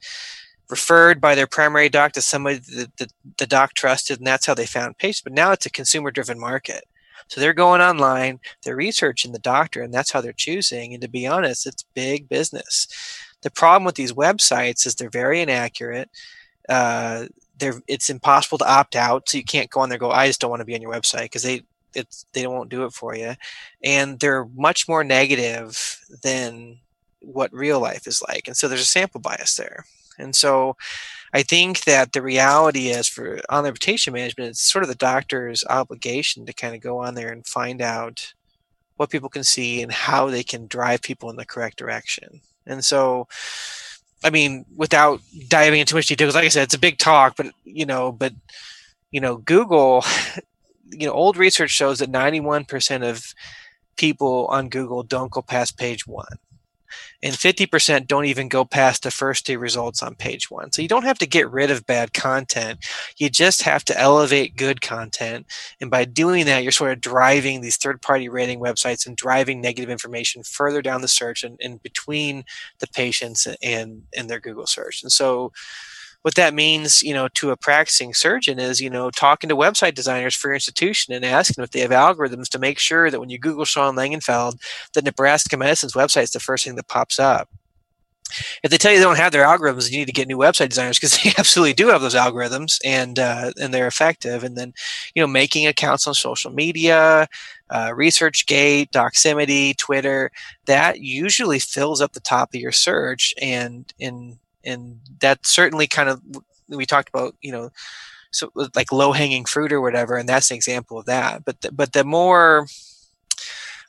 referred 0.70 1.22
by 1.22 1.36
their 1.36 1.48
primary 1.48 1.90
doc 1.90 2.12
to 2.14 2.22
somebody 2.22 2.58
that 2.58 2.96
the, 2.98 3.10
the 3.38 3.48
doc 3.48 3.74
trusted 3.74 4.18
and 4.20 4.28
that's 4.28 4.46
how 4.46 4.54
they 4.54 4.66
found 4.66 4.98
patients 4.98 5.22
but 5.22 5.34
now 5.34 5.52
it's 5.52 5.66
a 5.66 5.72
consumer 5.72 6.12
driven 6.12 6.40
market 6.40 6.86
so 7.30 7.40
they're 7.40 7.54
going 7.54 7.80
online, 7.82 8.40
they're 8.64 8.76
researching 8.76 9.32
the 9.32 9.40
doctor, 9.40 9.82
and 9.82 9.94
that's 9.94 10.12
how 10.12 10.20
they're 10.20 10.34
choosing. 10.34 10.94
And 10.94 11.02
to 11.02 11.08
be 11.08 11.28
honest, 11.28 11.66
it's 11.68 11.84
big 11.94 12.28
business. 12.28 12.88
The 13.42 13.52
problem 13.52 13.86
with 13.86 13.96
these 13.96 14.14
websites 14.14 14.86
is 14.86 14.96
they're 14.96 15.10
very 15.10 15.42
inaccurate. 15.42 16.10
Uh, 16.68 17.28
they're 17.58 17.82
it's 17.88 18.10
impossible 18.10 18.58
to 18.58 18.70
opt 18.70 18.96
out, 18.96 19.30
so 19.30 19.38
you 19.38 19.44
can't 19.44 19.70
go 19.70 19.80
on 19.82 19.90
there 19.90 19.98
go. 19.98 20.12
I 20.12 20.28
just 20.28 20.42
don't 20.42 20.50
want 20.50 20.62
to 20.62 20.66
be 20.66 20.76
on 20.76 20.82
your 20.82 20.92
website 20.92 21.24
because 21.24 21.44
they 21.44 21.64
it's 21.96 22.26
they 22.34 22.48
won't 22.48 22.70
do 22.70 22.84
it 22.86 22.94
for 22.94 23.16
you, 23.16 23.34
and 23.84 24.20
they're 24.20 24.46
much 24.56 24.88
more 24.88 25.04
negative 25.04 26.00
than 26.24 26.80
what 27.22 27.54
real 27.54 27.80
life 27.80 28.08
is 28.08 28.22
like. 28.28 28.48
And 28.48 28.56
so 28.56 28.68
there's 28.68 28.82
a 28.82 28.86
sample 28.86 29.22
bias 29.22 29.56
there. 29.56 29.86
And 30.18 30.36
so 30.36 30.76
I 31.34 31.44
think 31.44 31.84
that 31.84 32.14
the 32.14 32.22
reality 32.22 32.88
is 32.88 33.08
for 33.08 33.40
on 33.50 33.64
the 33.64 33.70
reputation 33.70 34.14
management, 34.14 34.50
it's 34.50 34.62
sort 34.62 34.84
of 34.84 34.90
the 34.90 34.96
doctor's 34.96 35.64
obligation 35.70 36.46
to 36.46 36.54
kind 36.54 36.76
of 36.76 36.82
go 36.82 37.00
on 37.00 37.16
there 37.16 37.32
and 37.32 37.46
find 37.46 37.82
out 37.82 38.34
what 38.98 39.10
people 39.10 39.30
can 39.30 39.44
see 39.44 39.82
and 39.82 39.92
how 39.92 40.30
they 40.30 40.44
can 40.44 40.68
drive 40.68 41.02
people 41.02 41.30
in 41.30 41.36
the 41.36 41.46
correct 41.46 41.78
direction. 41.78 42.42
And 42.66 42.84
so, 42.84 43.28
I 44.24 44.30
mean, 44.30 44.66
without 44.76 45.22
diving 45.48 45.80
into 45.80 45.96
much 45.96 46.08
detail, 46.08 46.28
because 46.28 46.36
like 46.36 46.46
I 46.46 46.50
said, 46.50 46.64
it's 46.64 46.74
a 46.74 46.80
big 46.80 46.98
talk, 46.98 47.36
but 47.38 47.48
you 47.64 47.86
know, 47.86 48.12
but 48.12 48.34
you 49.12 49.22
know, 49.22 49.38
Google, 49.38 50.04
you 50.92 51.08
know, 51.08 51.14
old 51.14 51.38
research 51.38 51.72
shows 51.72 52.00
that 52.00 52.12
91% 52.12 53.10
of 53.10 53.34
people 53.96 54.48
on 54.48 54.70
Google 54.70 55.04
don't 55.04 55.32
go 55.32 55.42
past 55.42 55.78
page 55.78 56.08
one. 56.08 56.38
And 57.22 57.36
50% 57.36 58.08
don't 58.08 58.26
even 58.26 58.48
go 58.48 58.64
past 58.64 59.04
the 59.04 59.12
first 59.12 59.46
two 59.46 59.60
results 59.60 60.02
on 60.02 60.16
page 60.16 60.50
one. 60.50 60.72
So 60.72 60.82
you 60.82 60.88
don't 60.88 61.04
have 61.04 61.20
to 61.20 61.28
get 61.28 61.52
rid 61.52 61.70
of 61.70 61.86
bad 61.86 62.14
content. 62.14 62.86
You 63.18 63.30
just 63.30 63.64
have 63.64 63.84
to 63.86 64.00
elevate 64.00 64.56
good 64.56 64.82
content. 64.82 65.46
And 65.82 65.92
by 65.92 66.06
doing 66.06 66.46
that, 66.46 66.64
you're 66.64 66.72
sort 66.72 66.92
of 66.92 67.02
driving 67.02 67.62
these 67.62 67.78
third 67.78 68.02
party 68.02 68.30
rating 68.30 68.60
websites 68.60 69.06
and 69.06 69.18
driving 69.18 69.62
negative 69.62 69.90
information 69.90 70.44
further 70.44 70.82
down 70.82 71.02
the 71.02 71.08
search 71.08 71.44
and, 71.44 71.60
and 71.62 71.82
between 71.84 72.46
the 72.80 72.88
patients 72.88 73.48
and, 73.62 74.04
and 74.16 74.30
their 74.30 74.40
Google 74.40 74.68
search. 74.68 75.04
And 75.04 75.12
so 75.12 75.52
what 76.22 76.36
that 76.36 76.54
means, 76.54 77.02
you 77.02 77.14
know, 77.14 77.30
to 77.36 77.52
a 77.52 77.58
practicing 77.58 78.14
surgeon 78.14 78.60
is, 78.60 78.82
you 78.82 78.90
know, 78.90 79.10
talking 79.10 79.48
to 79.50 79.56
website 79.56 79.96
designers 79.96 80.36
for 80.36 80.50
your 80.50 80.56
institution 80.56 81.14
and 81.14 81.24
asking 81.24 81.64
if 81.64 81.72
they 81.72 81.80
have 81.80 81.92
algorithms 81.92 82.50
to 82.50 82.60
make 82.60 82.78
sure 82.78 83.10
that 83.10 83.20
when 83.20 83.30
you 83.30 83.40
Google 83.40 83.66
Sean 83.66 83.96
Langenfeld, 83.96 84.60
that 84.94 85.06
Nebraska 85.06 85.56
Medicine's 85.56 85.94
website 85.94 86.24
is 86.24 86.32
the 86.32 86.40
first 86.40 86.66
thing 86.66 86.76
that 86.76 86.88
pops 86.88 87.20
up. 87.20 87.50
If 88.62 88.70
they 88.70 88.78
tell 88.78 88.92
you 88.92 89.00
they 89.00 89.04
don't 89.04 89.18
have 89.18 89.32
their 89.32 89.46
algorithms, 89.46 89.90
you 89.90 89.98
need 89.98 90.06
to 90.06 90.12
get 90.12 90.28
new 90.28 90.38
website 90.38 90.70
designers 90.70 91.00
because 91.00 91.18
they 91.24 91.32
absolutely 91.38 91.74
do 91.74 91.88
have 91.88 92.02
those 92.02 92.16
algorithms 92.16 92.80
and 92.86 93.18
uh, 93.18 93.52
and 93.60 93.74
they're 93.74 93.88
effective. 93.88 94.44
And 94.44 94.56
then, 94.56 94.74
you 95.16 95.22
know, 95.22 95.28
making 95.28 95.66
accounts 95.66 96.06
on 96.06 96.14
social 96.14 96.52
media, 96.52 97.28
uh, 97.70 97.90
ResearchGate, 97.90 98.92
Doximity, 98.92 99.76
Twitter, 99.78 100.32
that 100.66 101.00
usually 101.00 101.60
fills 101.60 102.02
up 102.02 102.14
the 102.14 102.20
top 102.20 102.54
of 102.54 102.60
your 102.60 102.72
search 102.72 103.34
and 103.42 103.92
in 103.98 104.38
and 104.64 105.00
that 105.20 105.46
certainly 105.46 105.88
kind 105.88 106.10
of 106.10 106.22
we 106.70 106.86
talked 106.86 107.10
about 107.10 107.36
you 107.42 107.52
know 107.52 107.70
so 108.32 108.52
like 108.76 108.92
low 108.92 109.12
hanging 109.12 109.46
fruit 109.46 109.72
or 109.72 109.82
whatever 109.82 110.16
and 110.16 110.30
that's 110.30 110.52
an 110.52 110.56
example 110.56 111.00
of 111.00 111.06
that 111.06 111.44
but 111.46 111.60
the, 111.62 111.72
but 111.72 111.94
the 111.94 112.04
more 112.04 112.68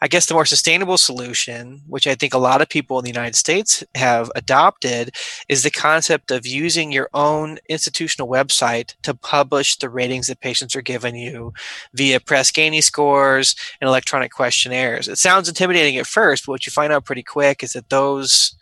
I 0.02 0.08
guess 0.08 0.26
the 0.26 0.34
more 0.34 0.46
sustainable 0.46 0.96
solution, 0.96 1.82
which 1.86 2.06
I 2.06 2.14
think 2.14 2.32
a 2.32 2.38
lot 2.38 2.62
of 2.62 2.70
people 2.70 2.98
in 2.98 3.04
the 3.04 3.10
United 3.10 3.34
States 3.34 3.84
have 3.94 4.30
adopted, 4.34 5.14
is 5.48 5.62
the 5.62 5.70
concept 5.70 6.30
of 6.30 6.46
using 6.46 6.90
your 6.90 7.10
own 7.12 7.58
institutional 7.68 8.26
website 8.26 8.94
to 9.02 9.12
publish 9.12 9.76
the 9.76 9.90
ratings 9.90 10.28
that 10.28 10.40
patients 10.40 10.74
are 10.74 10.80
giving 10.80 11.16
you 11.16 11.52
via 11.92 12.18
Press 12.18 12.50
Ganey 12.50 12.82
scores 12.82 13.54
and 13.80 13.88
electronic 13.88 14.32
questionnaires. 14.32 15.06
It 15.06 15.18
sounds 15.18 15.50
intimidating 15.50 15.98
at 15.98 16.06
first, 16.06 16.46
but 16.46 16.52
what 16.52 16.66
you 16.66 16.72
find 16.72 16.92
out 16.94 17.04
pretty 17.04 17.22
quick 17.22 17.62
is 17.62 17.74
that 17.74 17.90
those 17.90 18.56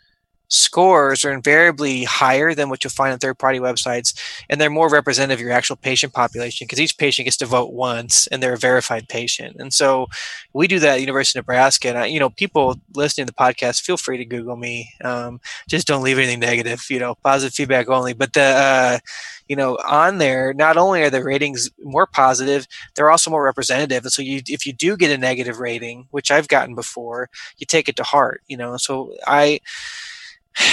scores 0.49 1.23
are 1.23 1.31
invariably 1.31 2.03
higher 2.03 2.53
than 2.53 2.69
what 2.69 2.83
you'll 2.83 2.91
find 2.91 3.13
on 3.13 3.19
third 3.19 3.37
party 3.37 3.59
websites 3.59 4.19
and 4.49 4.59
they're 4.59 4.69
more 4.69 4.89
representative 4.89 5.39
of 5.39 5.41
your 5.41 5.51
actual 5.51 5.75
patient 5.75 6.11
population 6.13 6.65
because 6.65 6.79
each 6.79 6.97
patient 6.97 7.25
gets 7.25 7.37
to 7.37 7.45
vote 7.45 7.71
once 7.71 8.27
and 8.27 8.41
they're 8.41 8.53
a 8.53 8.57
verified 8.57 9.07
patient. 9.07 9.55
And 9.59 9.71
so 9.73 10.07
we 10.53 10.67
do 10.67 10.79
that 10.79 10.95
at 10.95 11.01
university 11.01 11.39
of 11.39 11.45
nebraska 11.45 11.89
and 11.89 11.97
I, 11.97 12.05
you 12.07 12.19
know 12.19 12.29
people 12.29 12.75
listening 12.95 13.27
to 13.27 13.33
the 13.33 13.37
podcast 13.37 13.81
feel 13.81 13.97
free 13.97 14.17
to 14.17 14.25
google 14.25 14.55
me 14.55 14.91
um, 15.03 15.39
just 15.67 15.87
don't 15.87 16.03
leave 16.03 16.17
anything 16.17 16.39
negative 16.39 16.83
you 16.89 16.99
know 16.99 17.15
positive 17.15 17.53
feedback 17.53 17.87
only. 17.89 18.13
But 18.13 18.33
the 18.33 18.41
uh, 18.41 18.99
you 19.47 19.55
know 19.55 19.77
on 19.87 20.17
there 20.17 20.53
not 20.53 20.77
only 20.77 21.01
are 21.03 21.09
the 21.09 21.23
ratings 21.23 21.69
more 21.83 22.07
positive 22.07 22.67
they're 22.95 23.11
also 23.11 23.29
more 23.31 23.43
representative. 23.43 24.03
And 24.03 24.11
so 24.11 24.21
you 24.21 24.41
if 24.47 24.65
you 24.65 24.73
do 24.73 24.97
get 24.97 25.11
a 25.11 25.17
negative 25.17 25.59
rating 25.59 26.07
which 26.11 26.31
i've 26.31 26.47
gotten 26.47 26.75
before 26.75 27.29
you 27.57 27.65
take 27.65 27.87
it 27.89 27.95
to 27.97 28.03
heart 28.03 28.41
you 28.47 28.57
know. 28.57 28.77
So 28.77 29.13
i 29.27 29.59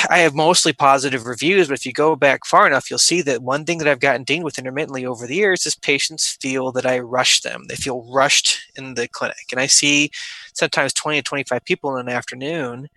I 0.08 0.18
have 0.18 0.34
mostly 0.34 0.72
positive 0.72 1.26
reviews, 1.26 1.68
but 1.68 1.78
if 1.78 1.86
you 1.86 1.92
go 1.92 2.16
back 2.16 2.44
far 2.44 2.66
enough, 2.66 2.90
you'll 2.90 2.98
see 2.98 3.22
that 3.22 3.42
one 3.42 3.64
thing 3.64 3.78
that 3.78 3.88
I've 3.88 4.00
gotten 4.00 4.24
dinged 4.24 4.44
with 4.44 4.58
intermittently 4.58 5.06
over 5.06 5.26
the 5.26 5.36
years 5.36 5.66
is 5.66 5.74
patients 5.74 6.36
feel 6.40 6.72
that 6.72 6.86
I 6.86 6.98
rush 6.98 7.40
them. 7.40 7.64
They 7.68 7.76
feel 7.76 8.02
rushed 8.12 8.58
in 8.76 8.94
the 8.94 9.08
clinic. 9.08 9.46
And 9.52 9.60
I 9.60 9.66
see 9.66 10.10
sometimes 10.54 10.92
20 10.92 11.18
to 11.18 11.22
25 11.22 11.64
people 11.64 11.96
in 11.96 12.08
an 12.08 12.14
afternoon, 12.14 12.88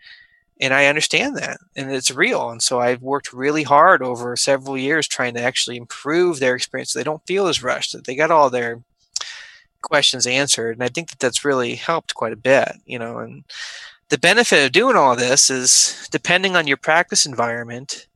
and 0.62 0.74
I 0.74 0.88
understand 0.88 1.38
that, 1.38 1.60
and 1.76 1.92
it's 1.92 2.12
real. 2.12 2.50
And 2.50 2.62
so 2.62 2.80
I've 2.80 3.02
worked 3.02 3.32
really 3.32 3.64
hard 3.64 4.02
over 4.02 4.36
several 4.36 4.78
years 4.78 5.08
trying 5.08 5.34
to 5.36 5.42
actually 5.42 5.78
improve 5.78 6.40
their 6.40 6.56
experience 6.56 6.92
so 6.92 7.00
they 7.00 7.04
don't 7.04 7.26
feel 7.26 7.48
as 7.48 7.64
rushed, 7.64 7.94
that 7.94 8.06
they 8.06 8.16
got 8.16 8.32
all 8.32 8.50
their 8.50 8.82
questions 9.82 10.28
answered. 10.28 10.76
And 10.76 10.84
I 10.84 10.90
think 10.90 11.10
that 11.10 11.20
that's 11.20 11.46
really 11.46 11.76
helped 11.76 12.14
quite 12.14 12.34
a 12.34 12.38
bit, 12.38 12.74
you 12.86 13.00
know, 13.00 13.20
and 13.20 13.46
the 14.10 14.18
benefit 14.18 14.66
of 14.66 14.72
doing 14.72 14.96
all 14.96 15.16
this 15.16 15.50
is 15.50 16.08
depending 16.12 16.56
on 16.56 16.68
your 16.68 16.78
practice 16.78 17.26
environment 17.26 18.08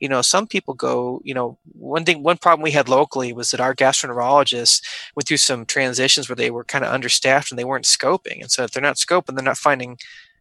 you 0.00 0.08
know 0.08 0.22
some 0.22 0.46
people 0.46 0.74
go 0.74 1.20
you 1.24 1.34
know 1.34 1.58
one 1.72 2.04
thing 2.04 2.22
one 2.22 2.38
problem 2.38 2.62
we 2.62 2.70
had 2.72 2.88
locally 2.88 3.32
was 3.32 3.50
that 3.50 3.60
our 3.60 3.74
gastroenterologists 3.74 4.82
went 5.14 5.28
through 5.28 5.36
some 5.36 5.64
transitions 5.66 6.28
where 6.28 6.36
they 6.36 6.50
were 6.50 6.64
kind 6.64 6.84
of 6.84 6.92
understaffed 6.92 7.52
and 7.52 7.58
they 7.58 7.64
weren't 7.64 7.84
scoping. 7.84 8.40
And 8.40 8.50
so 8.50 8.64
if 8.64 8.72
they're 8.72 8.82
not 8.82 8.96
scoping 8.96 9.36
they're 9.36 9.44
not 9.44 9.58
finding 9.58 9.98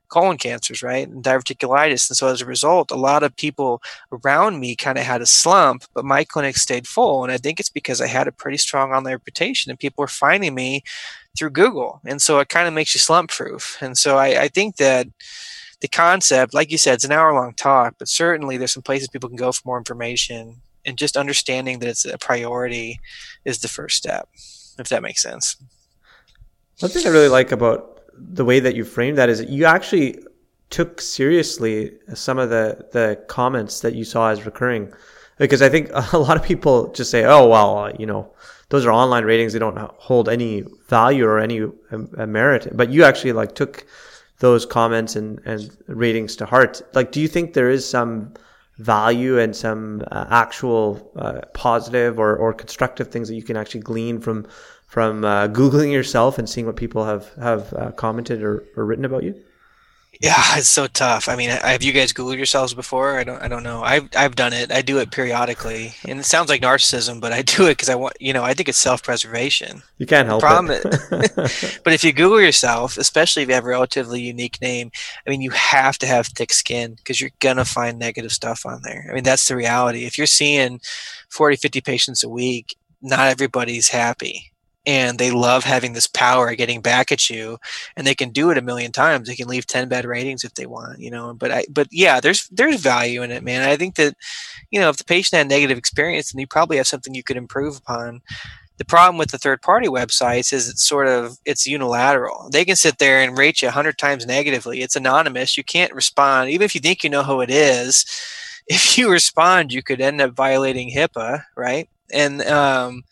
colon 0.10 0.38
cancers 0.38 0.82
right 0.82 1.08
and 1.08 1.24
diverticulitis 1.24 2.10
and 2.10 2.18
so 2.18 2.28
as 2.28 2.42
a 2.42 2.46
result 2.46 2.92
a 2.92 2.96
lot 2.96 3.24
of 3.24 3.36
people 3.36 3.82
around 4.12 4.60
me 4.60 4.76
kind 4.76 4.98
of 4.98 5.04
had 5.04 5.22
a 5.22 5.26
slump 5.26 5.84
but 5.94 6.06
my 6.06 6.24
clinic 6.24 6.58
stayed 6.58 6.88
full 6.88 7.24
and 7.24 7.32
i 7.32 7.38
think 7.38 7.60
it's 7.60 7.70
because 7.70 8.02
i 8.02 8.08
had 8.08 8.28
a 8.28 8.32
pretty 8.32 8.58
strong 8.58 8.92
online 8.92 9.14
reputation 9.14 9.70
and 9.70 9.80
people 9.80 10.02
were 10.02 10.08
finding 10.08 10.54
me 10.56 10.84
through 11.38 11.52
Google. 11.52 12.02
And 12.06 12.22
so 12.22 12.40
it 12.40 12.50
kind 12.50 12.68
of 12.68 12.74
makes 12.74 12.94
you 12.94 13.00
slump 13.00 13.30
proof. 13.30 13.78
And 13.82 13.98
so 13.98 14.18
I, 14.18 14.44
I 14.44 14.48
think 14.48 14.78
that 14.78 15.08
the 15.82 15.88
concept, 15.88 16.54
like 16.54 16.72
you 16.72 16.78
said, 16.78 16.96
it's 16.96 17.06
an 17.06 17.12
hour 17.12 17.34
long 17.34 17.54
talk, 17.54 17.96
but 17.98 18.10
certainly 18.10 18.58
there's 18.58 18.74
some 18.74 18.84
places 18.84 19.08
people 19.08 19.30
can 19.30 19.38
go 19.38 19.52
for 19.52 19.62
more 19.66 19.78
information. 19.78 20.62
And 20.86 20.98
just 20.98 21.18
understanding 21.18 21.80
that 21.80 21.90
it's 21.90 22.06
a 22.06 22.18
priority 22.18 23.00
is 23.46 23.60
the 23.60 23.68
first 23.68 23.98
step, 23.98 24.30
if 24.78 24.90
that 24.90 25.04
makes 25.04 25.22
sense. 25.22 25.58
One 26.80 26.90
thing 26.90 27.06
I 27.06 27.10
really 27.10 27.28
like 27.28 27.52
about 27.52 27.99
the 28.20 28.46
way 28.46 28.60
that 28.60 28.76
you 28.76 28.84
framed 28.84 29.18
that 29.18 29.30
is 29.30 29.40
that 29.40 29.50
you 29.50 29.66
actually 29.66 30.24
took 30.70 31.02
seriously 31.02 31.98
some 32.14 32.38
of 32.38 32.50
the, 32.50 32.86
the 32.92 33.24
comments 33.28 33.80
that 33.82 33.96
you 33.96 34.04
saw 34.04 34.30
as 34.30 34.46
recurring. 34.46 34.94
Because 35.38 35.62
I 35.62 35.70
think 35.70 35.90
a 36.14 36.18
lot 36.18 36.38
of 36.38 36.44
people 36.44 36.92
just 36.92 37.12
say, 37.12 37.26
oh, 37.26 37.48
well, 37.48 37.92
you 37.98 38.06
know, 38.06 38.34
those 38.70 38.86
are 38.86 38.92
online 38.92 39.26
ratings. 39.26 39.54
They 39.54 39.60
don't 39.60 39.78
hold 39.98 40.30
any 40.30 40.64
value 40.88 41.26
or 41.26 41.40
any 41.40 41.62
uh, 41.62 42.26
merit. 42.26 42.68
But 42.74 42.92
you 42.92 43.04
actually 43.04 43.34
like 43.34 43.56
took 43.56 43.86
those 44.40 44.66
comments 44.66 45.16
and, 45.16 45.42
and 45.46 45.76
ratings 45.88 46.36
to 46.38 46.46
heart. 46.46 46.82
Like, 46.94 47.12
do 47.12 47.20
you 47.20 47.28
think 47.28 47.54
there 47.54 47.70
is 47.70 47.88
some 47.88 48.34
value 48.78 49.40
and 49.40 49.54
some 49.56 50.02
uh, 50.12 50.26
actual 50.30 51.12
uh, 51.18 51.42
positive 51.54 52.18
or, 52.18 52.38
or 52.38 52.54
constructive 52.54 53.10
things 53.10 53.28
that 53.28 53.36
you 53.36 53.44
can 53.44 53.58
actually 53.58 53.82
glean 53.82 54.20
from 54.20 54.48
from 54.90 55.24
uh, 55.24 55.48
googling 55.48 55.92
yourself 55.92 56.40
and 56.40 56.50
seeing 56.50 56.66
what 56.66 56.76
people 56.76 57.06
have 57.06 57.34
have 57.36 57.74
uh, 57.74 57.92
commented 57.92 58.44
or, 58.44 58.66
or 58.76 58.86
written 58.86 59.06
about 59.06 59.24
you? 59.24 59.40
Yeah, 60.20 60.58
it's 60.58 60.68
so 60.68 60.88
tough. 60.88 61.30
I 61.30 61.38
mean, 61.38 61.50
have 61.50 61.84
you 61.84 61.94
guys 61.94 62.12
Googled 62.12 62.36
yourselves 62.36 62.74
before? 62.74 63.18
I 63.18 63.24
don't. 63.24 63.42
I 63.42 63.48
don't 63.48 63.64
know. 63.64 63.84
I've 63.84 64.10
I've 64.18 64.36
done 64.36 64.52
it. 64.52 64.72
I 64.72 64.82
do 64.82 64.98
it 64.98 65.12
periodically, 65.12 65.94
and 66.06 66.20
it 66.20 66.26
sounds 66.26 66.50
like 66.50 66.62
narcissism, 66.62 67.22
but 67.22 67.32
I 67.32 67.42
do 67.44 67.68
it 67.68 67.74
because 67.74 67.88
I 67.88 67.96
want. 67.96 68.16
You 68.20 68.34
know, 68.34 68.44
I 68.44 68.54
think 68.54 68.68
it's 68.68 68.80
self-preservation. 68.80 69.84
You 70.00 70.08
can't 70.08 70.28
help 70.28 70.42
problem 70.42 70.76
it. 70.76 70.84
but 71.84 71.94
if 71.94 72.04
you 72.04 72.12
Google 72.12 72.42
yourself, 72.42 72.98
especially 72.98 73.44
if 73.44 73.50
you 73.50 73.56
have 73.56 73.64
a 73.64 73.70
relatively 73.70 74.20
unique 74.20 74.60
name, 74.60 74.92
I 75.26 75.30
mean, 75.30 75.42
you 75.42 75.52
have 75.52 76.00
to 76.00 76.08
have 76.08 76.28
thick 76.28 76.52
skin 76.52 76.96
because 76.96 77.22
you're 77.22 77.32
gonna 77.40 77.64
find 77.64 77.98
negative 78.00 78.32
stuff 78.32 78.66
on 78.66 78.82
there. 78.82 79.08
I 79.10 79.14
mean, 79.14 79.24
that's 79.24 79.48
the 79.48 79.56
reality. 79.56 80.06
If 80.06 80.18
you're 80.18 80.28
seeing 80.28 80.82
40, 81.30 81.58
50 81.58 81.80
patients 81.80 82.24
a 82.24 82.30
week, 82.30 82.76
not 83.02 83.28
everybody's 83.28 83.88
happy 83.90 84.49
and 84.86 85.18
they 85.20 85.32
love 85.32 85.64
having 85.64 85.94
this 85.94 86.08
power 86.08 86.56
getting 86.56 86.82
back 86.82 87.12
at 87.12 87.30
you 87.30 87.58
and 87.96 88.08
they 88.08 88.16
can 88.16 88.30
do 88.30 88.50
it 88.50 88.58
a 88.58 88.62
million 88.62 88.92
times. 88.92 89.28
They 89.28 89.36
can 89.36 89.48
leave 89.48 89.68
10 89.68 89.90
bad 89.90 90.06
ratings 90.06 90.44
if 90.44 90.54
they 90.54 90.66
want 90.66 91.00
you 91.00 91.12
know 91.12 91.34
but 91.34 91.52
i 91.52 91.66
but 91.70 91.88
yeah 91.92 92.20
there's 92.20 92.48
there's 92.50 92.82
value 92.82 93.24
in 93.24 93.32
it 93.32 93.44
man. 93.44 93.68
I 93.68 93.76
think 93.76 93.96
that 93.96 94.16
you 94.72 94.80
know 94.80 94.90
if 94.90 94.98
the 94.98 95.04
patient 95.04 95.38
had 95.38 95.48
negative 95.48 95.78
experience 95.78 96.32
then 96.32 96.40
you 96.40 96.48
probably 96.48 96.78
have 96.78 96.88
something 96.88 97.14
you 97.14 97.24
could 97.24 97.38
improve 97.38 97.78
upon. 97.78 98.22
The 98.78 98.86
problem 98.86 99.18
with 99.18 99.32
the 99.32 99.38
third 99.38 99.62
party 99.62 99.88
websites 99.88 100.54
is 100.54 100.70
it's 100.70 100.88
sort 100.88 101.08
of 101.08 101.38
it's 101.46 101.68
unilateral. 101.68 102.50
They 102.52 102.64
can 102.64 102.78
sit 102.78 102.98
there 102.98 103.22
and 103.22 103.38
rate 103.38 103.62
you 103.62 103.68
100 103.68 103.98
times 103.98 104.26
negatively. 104.26 104.82
It's 104.82 104.96
anonymous. 104.96 105.58
You 105.58 105.66
can't 105.66 105.94
respond. 105.94 106.50
Even 106.50 106.64
if 106.64 106.74
you 106.74 106.80
think 106.82 107.04
you 107.04 107.10
know 107.10 107.24
who 107.24 107.42
it 107.42 107.52
is 107.52 108.06
if 108.68 108.98
you 108.98 109.12
respond 109.12 109.74
you 109.74 109.84
could 109.84 110.00
end 110.02 110.22
up 110.22 110.34
violating 110.36 110.92
hipaa 110.92 111.44
right? 111.58 111.90
And 112.12 112.42
um, 112.44 113.04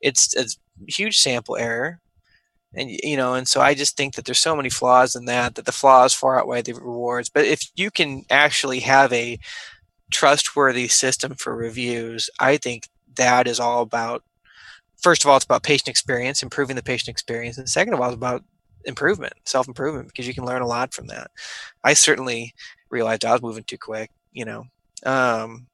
it's, 0.00 0.34
it's 0.36 0.58
huge 0.88 1.18
sample 1.18 1.56
error. 1.56 2.00
And 2.74 2.90
you 2.90 3.16
know 3.18 3.34
and 3.34 3.46
so 3.48 3.60
i 3.60 3.74
just 3.74 3.96
think 3.98 4.14
that 4.14 4.24
there's 4.24 4.40
so 4.40 4.56
many 4.56 4.70
flaws 4.70 5.14
in 5.14 5.26
that 5.26 5.56
that 5.56 5.66
the 5.66 5.72
flaws 5.72 6.14
far 6.14 6.40
outweigh 6.40 6.62
the 6.62 6.72
rewards. 6.74 7.28
But 7.28 7.44
if 7.46 7.70
you 7.76 7.90
can 7.90 8.24
actually 8.30 8.80
have 8.80 9.12
a 9.12 9.38
trustworthy 10.12 10.88
system 10.88 11.34
for 11.34 11.56
reviews 11.56 12.28
i 12.40 12.56
think 12.56 12.88
that 13.16 13.46
is 13.48 13.60
all 13.60 13.82
about 13.82 14.22
first 15.02 15.24
of 15.24 15.30
all 15.30 15.36
it's 15.36 15.44
about 15.44 15.62
patient 15.62 15.88
experience 15.88 16.42
improving 16.42 16.76
the 16.76 16.82
patient 16.82 17.08
experience 17.08 17.58
and 17.58 17.68
second 17.68 17.94
of 17.94 18.00
all 18.00 18.08
it's 18.08 18.16
about 18.16 18.44
improvement 18.84 19.32
self 19.46 19.68
improvement 19.68 20.08
because 20.08 20.26
you 20.26 20.34
can 20.34 20.44
learn 20.44 20.62
a 20.62 20.66
lot 20.66 20.92
from 20.92 21.06
that. 21.06 21.30
I 21.84 21.94
certainly 21.94 22.54
realized 22.90 23.24
i 23.24 23.32
was 23.32 23.42
moving 23.42 23.64
too 23.64 23.78
quick 23.78 24.10
you 24.32 24.44
know 24.44 24.64
um, 25.04 25.66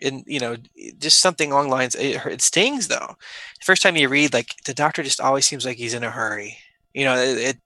and 0.00 0.24
you 0.26 0.40
know 0.40 0.56
just 0.98 1.20
something 1.20 1.52
along 1.52 1.68
lines 1.68 1.94
it, 1.94 2.24
it 2.26 2.40
stings 2.40 2.88
though 2.88 3.16
the 3.58 3.64
first 3.64 3.82
time 3.82 3.96
you 3.96 4.08
read 4.08 4.32
like 4.32 4.54
the 4.64 4.74
doctor 4.74 5.02
just 5.02 5.20
always 5.20 5.46
seems 5.46 5.64
like 5.64 5.76
he's 5.76 5.94
in 5.94 6.04
a 6.04 6.10
hurry 6.10 6.56
you 6.94 7.04
know 7.04 7.14
it, 7.16 7.38
it 7.38 7.56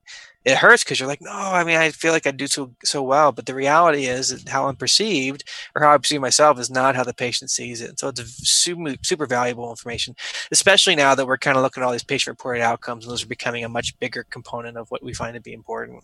it 0.44 0.56
hurts 0.56 0.82
because 0.82 0.98
you're 0.98 1.08
like, 1.08 1.20
no, 1.20 1.30
I 1.30 1.62
mean, 1.62 1.76
I 1.76 1.90
feel 1.90 2.12
like 2.12 2.26
I 2.26 2.30
do 2.30 2.46
so 2.46 2.74
so 2.84 3.02
well, 3.02 3.32
but 3.32 3.46
the 3.46 3.54
reality 3.54 4.06
is 4.06 4.44
how 4.48 4.66
I'm 4.66 4.76
perceived 4.76 5.44
or 5.74 5.82
how 5.82 5.92
I 5.92 5.98
perceive 5.98 6.20
myself 6.20 6.58
is 6.58 6.70
not 6.70 6.96
how 6.96 7.04
the 7.04 7.12
patient 7.12 7.50
sees 7.50 7.82
it. 7.82 7.98
So 7.98 8.08
it's 8.08 8.48
super 8.48 8.94
super 9.02 9.26
valuable 9.26 9.68
information, 9.68 10.16
especially 10.50 10.96
now 10.96 11.14
that 11.14 11.26
we're 11.26 11.38
kind 11.38 11.56
of 11.56 11.62
looking 11.62 11.82
at 11.82 11.86
all 11.86 11.92
these 11.92 12.04
patient 12.04 12.32
reported 12.32 12.62
outcomes, 12.62 13.04
and 13.04 13.12
those 13.12 13.22
are 13.22 13.28
becoming 13.28 13.64
a 13.64 13.68
much 13.68 13.98
bigger 13.98 14.24
component 14.30 14.78
of 14.78 14.90
what 14.90 15.02
we 15.02 15.12
find 15.12 15.34
to 15.34 15.40
be 15.40 15.52
important. 15.52 16.02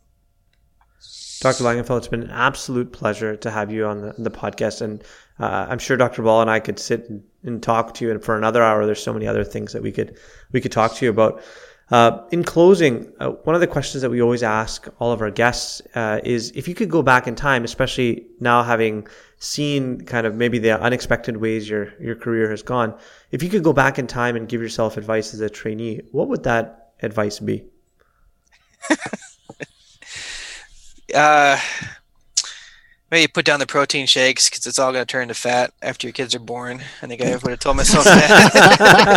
Dr. 1.41 1.65
Langenfeld, 1.65 1.99
it's 1.99 2.09
been 2.09 2.23
an 2.23 2.31
absolute 2.31 2.93
pleasure 2.93 3.37
to 3.37 3.51
have 3.51 3.71
you 3.71 3.87
on 3.87 4.01
the, 4.01 4.15
the 4.19 4.31
podcast. 4.31 4.81
And 4.81 5.03
uh, 5.39 5.67
I'm 5.69 5.79
sure 5.79 5.97
Dr. 5.97 6.23
Ball 6.23 6.43
and 6.43 6.51
I 6.51 6.61
could 6.61 6.79
sit 6.79 7.09
and, 7.09 7.23
talk 7.63 7.93
to 7.95 8.05
you 8.05 8.11
and 8.11 8.25
for 8.25 8.39
another 8.39 8.63
hour. 8.63 8.87
There's 8.87 9.03
so 9.03 9.13
many 9.13 9.27
other 9.27 9.45
things 9.45 9.75
that 9.75 9.83
we 9.83 9.93
could 9.93 10.17
we 10.53 10.63
could 10.63 10.73
talk 10.73 10.95
to 10.95 11.05
you 11.05 11.11
about. 11.11 11.43
Uh, 11.91 12.23
in 12.31 12.43
closing, 12.43 13.13
uh, 13.21 13.33
one 13.45 13.55
of 13.55 13.61
the 13.61 13.67
questions 13.67 14.01
that 14.01 14.09
we 14.09 14.23
always 14.23 14.43
ask 14.43 14.89
all 14.99 15.13
of 15.13 15.21
our 15.21 15.31
guests 15.31 15.83
uh, 15.95 16.19
is 16.25 16.51
if 16.55 16.67
you 16.67 16.75
could 16.75 16.89
go 16.89 17.03
back 17.03 17.27
in 17.27 17.35
time, 17.35 17.63
especially 17.63 18.27
now 18.41 18.63
having 18.63 19.07
seen 19.39 20.01
kind 20.01 20.27
of 20.27 20.35
maybe 20.35 20.59
the 20.59 20.81
unexpected 20.81 21.37
ways 21.37 21.69
your 21.69 21.93
your 22.01 22.15
career 22.15 22.49
has 22.49 22.63
gone, 22.63 22.97
if 23.31 23.43
you 23.43 23.51
could 23.51 23.63
go 23.63 23.75
back 23.75 23.99
in 23.99 24.07
time 24.07 24.37
and 24.37 24.49
give 24.49 24.63
yourself 24.63 24.97
advice 24.97 25.35
as 25.35 25.41
a 25.41 25.51
trainee, 25.51 26.01
what 26.13 26.29
would 26.29 26.45
that 26.45 26.93
advice 27.03 27.41
be? 27.41 27.63
maybe 33.15 33.29
put 33.29 33.45
down 33.45 33.61
the 33.61 33.67
protein 33.67 34.07
shakes 34.07 34.49
because 34.51 34.67
it's 34.67 34.79
all 34.79 34.93
going 34.93 35.05
to 35.05 35.11
turn 35.11 35.29
to 35.29 35.35
fat 35.35 35.73
after 35.83 36.07
your 36.07 36.13
kids 36.13 36.35
are 36.35 36.41
born. 36.41 36.83
I 37.01 37.07
think 37.07 37.23
I 37.23 37.31
would 37.37 37.51
have 37.51 37.61
told 37.61 37.77
myself 37.77 38.05
that. 38.05 39.15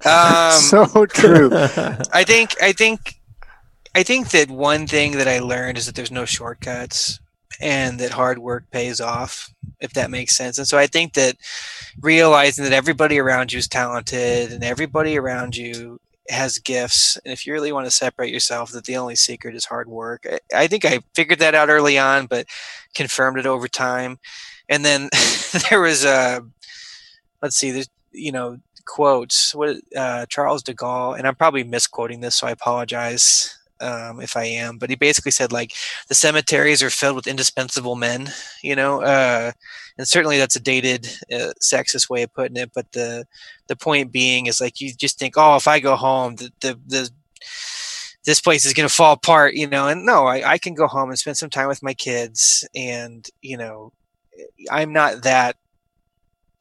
um, 0.06 0.60
so 0.60 1.06
true. 1.06 1.50
I 2.12 2.24
think. 2.24 2.54
I 2.62 2.72
think. 2.72 3.16
I 3.94 4.02
think 4.04 4.30
that 4.30 4.48
one 4.50 4.86
thing 4.86 5.12
that 5.18 5.26
I 5.26 5.40
learned 5.40 5.76
is 5.76 5.86
that 5.86 5.96
there's 5.96 6.12
no 6.12 6.24
shortcuts 6.24 7.18
and 7.60 7.98
that 7.98 8.12
hard 8.12 8.38
work 8.38 8.70
pays 8.70 9.00
off, 9.00 9.52
if 9.80 9.92
that 9.94 10.12
makes 10.12 10.36
sense. 10.36 10.58
And 10.58 10.66
so 10.66 10.78
I 10.78 10.86
think 10.86 11.14
that 11.14 11.36
realizing 12.00 12.64
that 12.64 12.72
everybody 12.72 13.18
around 13.18 13.52
you 13.52 13.58
is 13.58 13.66
talented 13.66 14.52
and 14.52 14.62
everybody 14.62 15.18
around 15.18 15.56
you 15.56 16.00
has 16.28 16.58
gifts 16.58 17.18
and 17.24 17.32
if 17.32 17.46
you 17.46 17.52
really 17.52 17.72
want 17.72 17.86
to 17.86 17.90
separate 17.90 18.32
yourself 18.32 18.70
that 18.70 18.84
the 18.84 18.96
only 18.96 19.16
secret 19.16 19.54
is 19.54 19.64
hard 19.64 19.88
work. 19.88 20.26
I, 20.30 20.38
I, 20.54 20.66
think 20.66 20.84
i 20.84 21.00
figured 21.14 21.40
that 21.40 21.54
out 21.54 21.70
early 21.70 21.98
on 21.98 22.26
but 22.26 22.46
confirmed 22.94 23.38
it 23.38 23.46
over 23.46 23.68
time. 23.68 24.18
And 24.68 24.84
then 24.84 25.08
there 25.70 25.80
was 25.80 26.04
a 26.04 26.42
let's 27.42 27.56
see 27.56 27.70
there's 27.70 27.88
you 28.12 28.32
know 28.32 28.58
quotes. 28.86 29.54
What 29.54 29.76
uh, 29.96 30.26
charles 30.26 30.62
de 30.62 30.74
gaulle 30.74 31.16
and 31.18 31.26
i'm 31.26 31.36
probably 31.36 31.64
misquoting 31.64 32.20
this 32.20 32.36
so 32.36 32.46
i 32.46 32.50
apologize 32.50 33.56
um, 33.80 34.20
if 34.20 34.36
I 34.36 34.44
am, 34.44 34.78
but 34.78 34.90
he 34.90 34.96
basically 34.96 35.32
said 35.32 35.52
like 35.52 35.72
the 36.08 36.14
cemeteries 36.14 36.82
are 36.82 36.90
filled 36.90 37.16
with 37.16 37.26
indispensable 37.26 37.96
men, 37.96 38.30
you 38.62 38.76
know, 38.76 39.02
uh, 39.02 39.52
and 39.98 40.08
certainly 40.08 40.38
that's 40.38 40.56
a 40.56 40.60
dated, 40.60 41.06
uh, 41.32 41.52
sexist 41.62 42.10
way 42.10 42.22
of 42.22 42.32
putting 42.34 42.56
it. 42.56 42.70
But 42.74 42.92
the 42.92 43.26
the 43.68 43.76
point 43.76 44.12
being 44.12 44.46
is 44.46 44.60
like 44.60 44.80
you 44.80 44.92
just 44.94 45.18
think, 45.18 45.34
oh, 45.36 45.56
if 45.56 45.68
I 45.68 45.80
go 45.80 45.96
home, 45.96 46.36
the 46.36 46.52
the, 46.60 46.80
the 46.86 47.10
this 48.24 48.40
place 48.40 48.66
is 48.66 48.74
going 48.74 48.88
to 48.88 48.94
fall 48.94 49.14
apart, 49.14 49.54
you 49.54 49.66
know. 49.66 49.88
And 49.88 50.04
no, 50.04 50.26
I, 50.26 50.52
I 50.52 50.58
can 50.58 50.74
go 50.74 50.86
home 50.86 51.08
and 51.10 51.18
spend 51.18 51.36
some 51.38 51.50
time 51.50 51.68
with 51.68 51.82
my 51.82 51.94
kids, 51.94 52.66
and 52.74 53.26
you 53.42 53.56
know, 53.56 53.92
I'm 54.70 54.92
not 54.92 55.22
that 55.22 55.56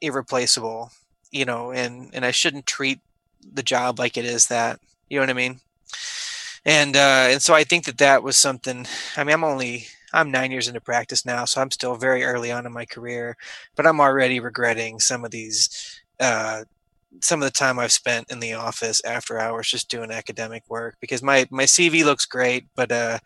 irreplaceable, 0.01 0.91
you 1.32 1.45
know, 1.45 1.72
and 1.72 2.09
and 2.13 2.26
I 2.26 2.32
shouldn't 2.32 2.65
treat 2.65 2.99
the 3.41 3.63
job 3.63 3.99
like 3.99 4.17
it 4.17 4.26
is 4.26 4.47
that. 4.47 4.80
You 5.09 5.17
know 5.17 5.24
what 5.24 5.30
I 5.32 5.34
mean? 5.34 5.59
And 6.70 6.95
uh, 6.95 7.30
and 7.32 7.41
so 7.41 7.55
I 7.55 7.63
think 7.63 7.86
that 7.86 7.97
that 7.97 8.22
was 8.22 8.38
something. 8.38 8.86
I 9.17 9.24
mean, 9.24 9.34
I'm 9.34 9.43
only 9.43 9.88
I'm 10.13 10.30
nine 10.30 10.51
years 10.51 10.67
into 10.67 10.80
practice 10.80 11.26
now, 11.26 11.45
so 11.45 11.61
I'm 11.61 11.72
still 11.72 11.95
very 11.95 12.24
early 12.24 12.51
on 12.51 12.67
in 12.67 12.72
my 12.72 12.86
career, 12.86 13.38
but 13.76 13.88
I'm 13.88 13.99
already 13.99 14.39
regretting 14.39 14.99
some 14.99 15.26
of 15.26 15.32
these. 15.32 15.70
Uh, 16.20 16.65
some 17.22 17.41
of 17.41 17.45
the 17.47 17.51
time 17.51 17.80
I've 17.80 17.91
spent 17.91 18.30
in 18.30 18.39
the 18.39 18.53
office 18.53 19.01
after 19.03 19.39
hours 19.39 19.67
just 19.67 19.89
doing 19.89 20.11
academic 20.11 20.63
work 20.70 20.97
because 21.01 21.24
my 21.24 21.47
my 21.49 21.63
CV 21.63 22.05
looks 22.05 22.26
great, 22.26 22.67
but 22.76 22.91
uh, 22.91 23.17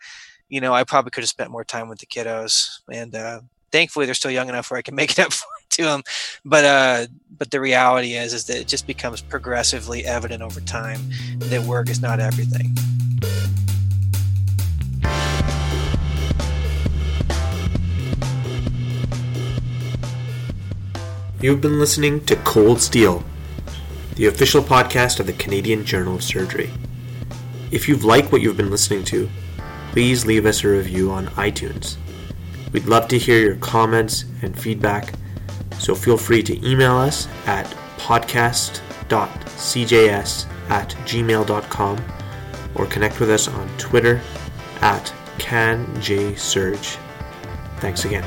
you 0.48 0.62
know 0.62 0.72
I 0.72 0.84
probably 0.84 1.10
could 1.10 1.24
have 1.24 1.28
spent 1.28 1.50
more 1.50 1.64
time 1.64 1.90
with 1.90 1.98
the 1.98 2.06
kiddos, 2.06 2.70
and 2.90 3.14
uh, 3.14 3.40
thankfully 3.70 4.06
they're 4.06 4.14
still 4.14 4.30
young 4.30 4.48
enough 4.48 4.70
where 4.70 4.78
I 4.78 4.82
can 4.82 4.94
make 4.94 5.10
it 5.10 5.18
up 5.18 5.32
to 5.74 5.84
them. 5.84 6.02
But 6.44 6.64
uh, 6.64 7.06
but 7.36 7.50
the 7.50 7.60
reality 7.60 8.14
is 8.14 8.32
is 8.32 8.44
that 8.46 8.56
it 8.56 8.68
just 8.68 8.86
becomes 8.86 9.20
progressively 9.20 10.04
evident 10.04 10.42
over 10.42 10.60
time 10.60 11.00
that 11.38 11.62
work 11.62 11.88
is 11.88 12.00
not 12.00 12.20
everything. 12.20 12.74
You've 21.40 21.60
been 21.60 21.78
listening 21.78 22.24
to 22.24 22.36
Cold 22.36 22.80
Steel, 22.80 23.22
the 24.14 24.24
official 24.26 24.62
podcast 24.62 25.20
of 25.20 25.26
the 25.26 25.34
Canadian 25.34 25.84
Journal 25.84 26.14
of 26.14 26.24
Surgery. 26.24 26.70
If 27.70 27.86
you've 27.86 28.02
liked 28.02 28.32
what 28.32 28.40
you've 28.40 28.56
been 28.56 28.70
listening 28.70 29.04
to, 29.06 29.28
please 29.92 30.24
leave 30.24 30.46
us 30.46 30.64
a 30.64 30.68
review 30.68 31.10
on 31.10 31.26
iTunes. 31.36 31.96
We'd 32.72 32.86
love 32.86 33.08
to 33.08 33.18
hear 33.18 33.40
your 33.40 33.56
comments 33.56 34.24
and 34.40 34.58
feedback, 34.58 35.12
so 35.78 35.94
feel 35.94 36.16
free 36.16 36.42
to 36.42 36.68
email 36.68 36.96
us 36.96 37.28
at 37.46 37.66
podcast.cjs 37.98 38.70
at 40.70 40.88
gmail.com 41.04 42.04
or 42.74 42.86
connect 42.86 43.20
with 43.20 43.30
us 43.30 43.48
on 43.48 43.68
Twitter 43.78 44.20
at 44.80 45.12
CanJSurg. 45.38 46.98
Thanks 47.78 48.04
again. 48.04 48.24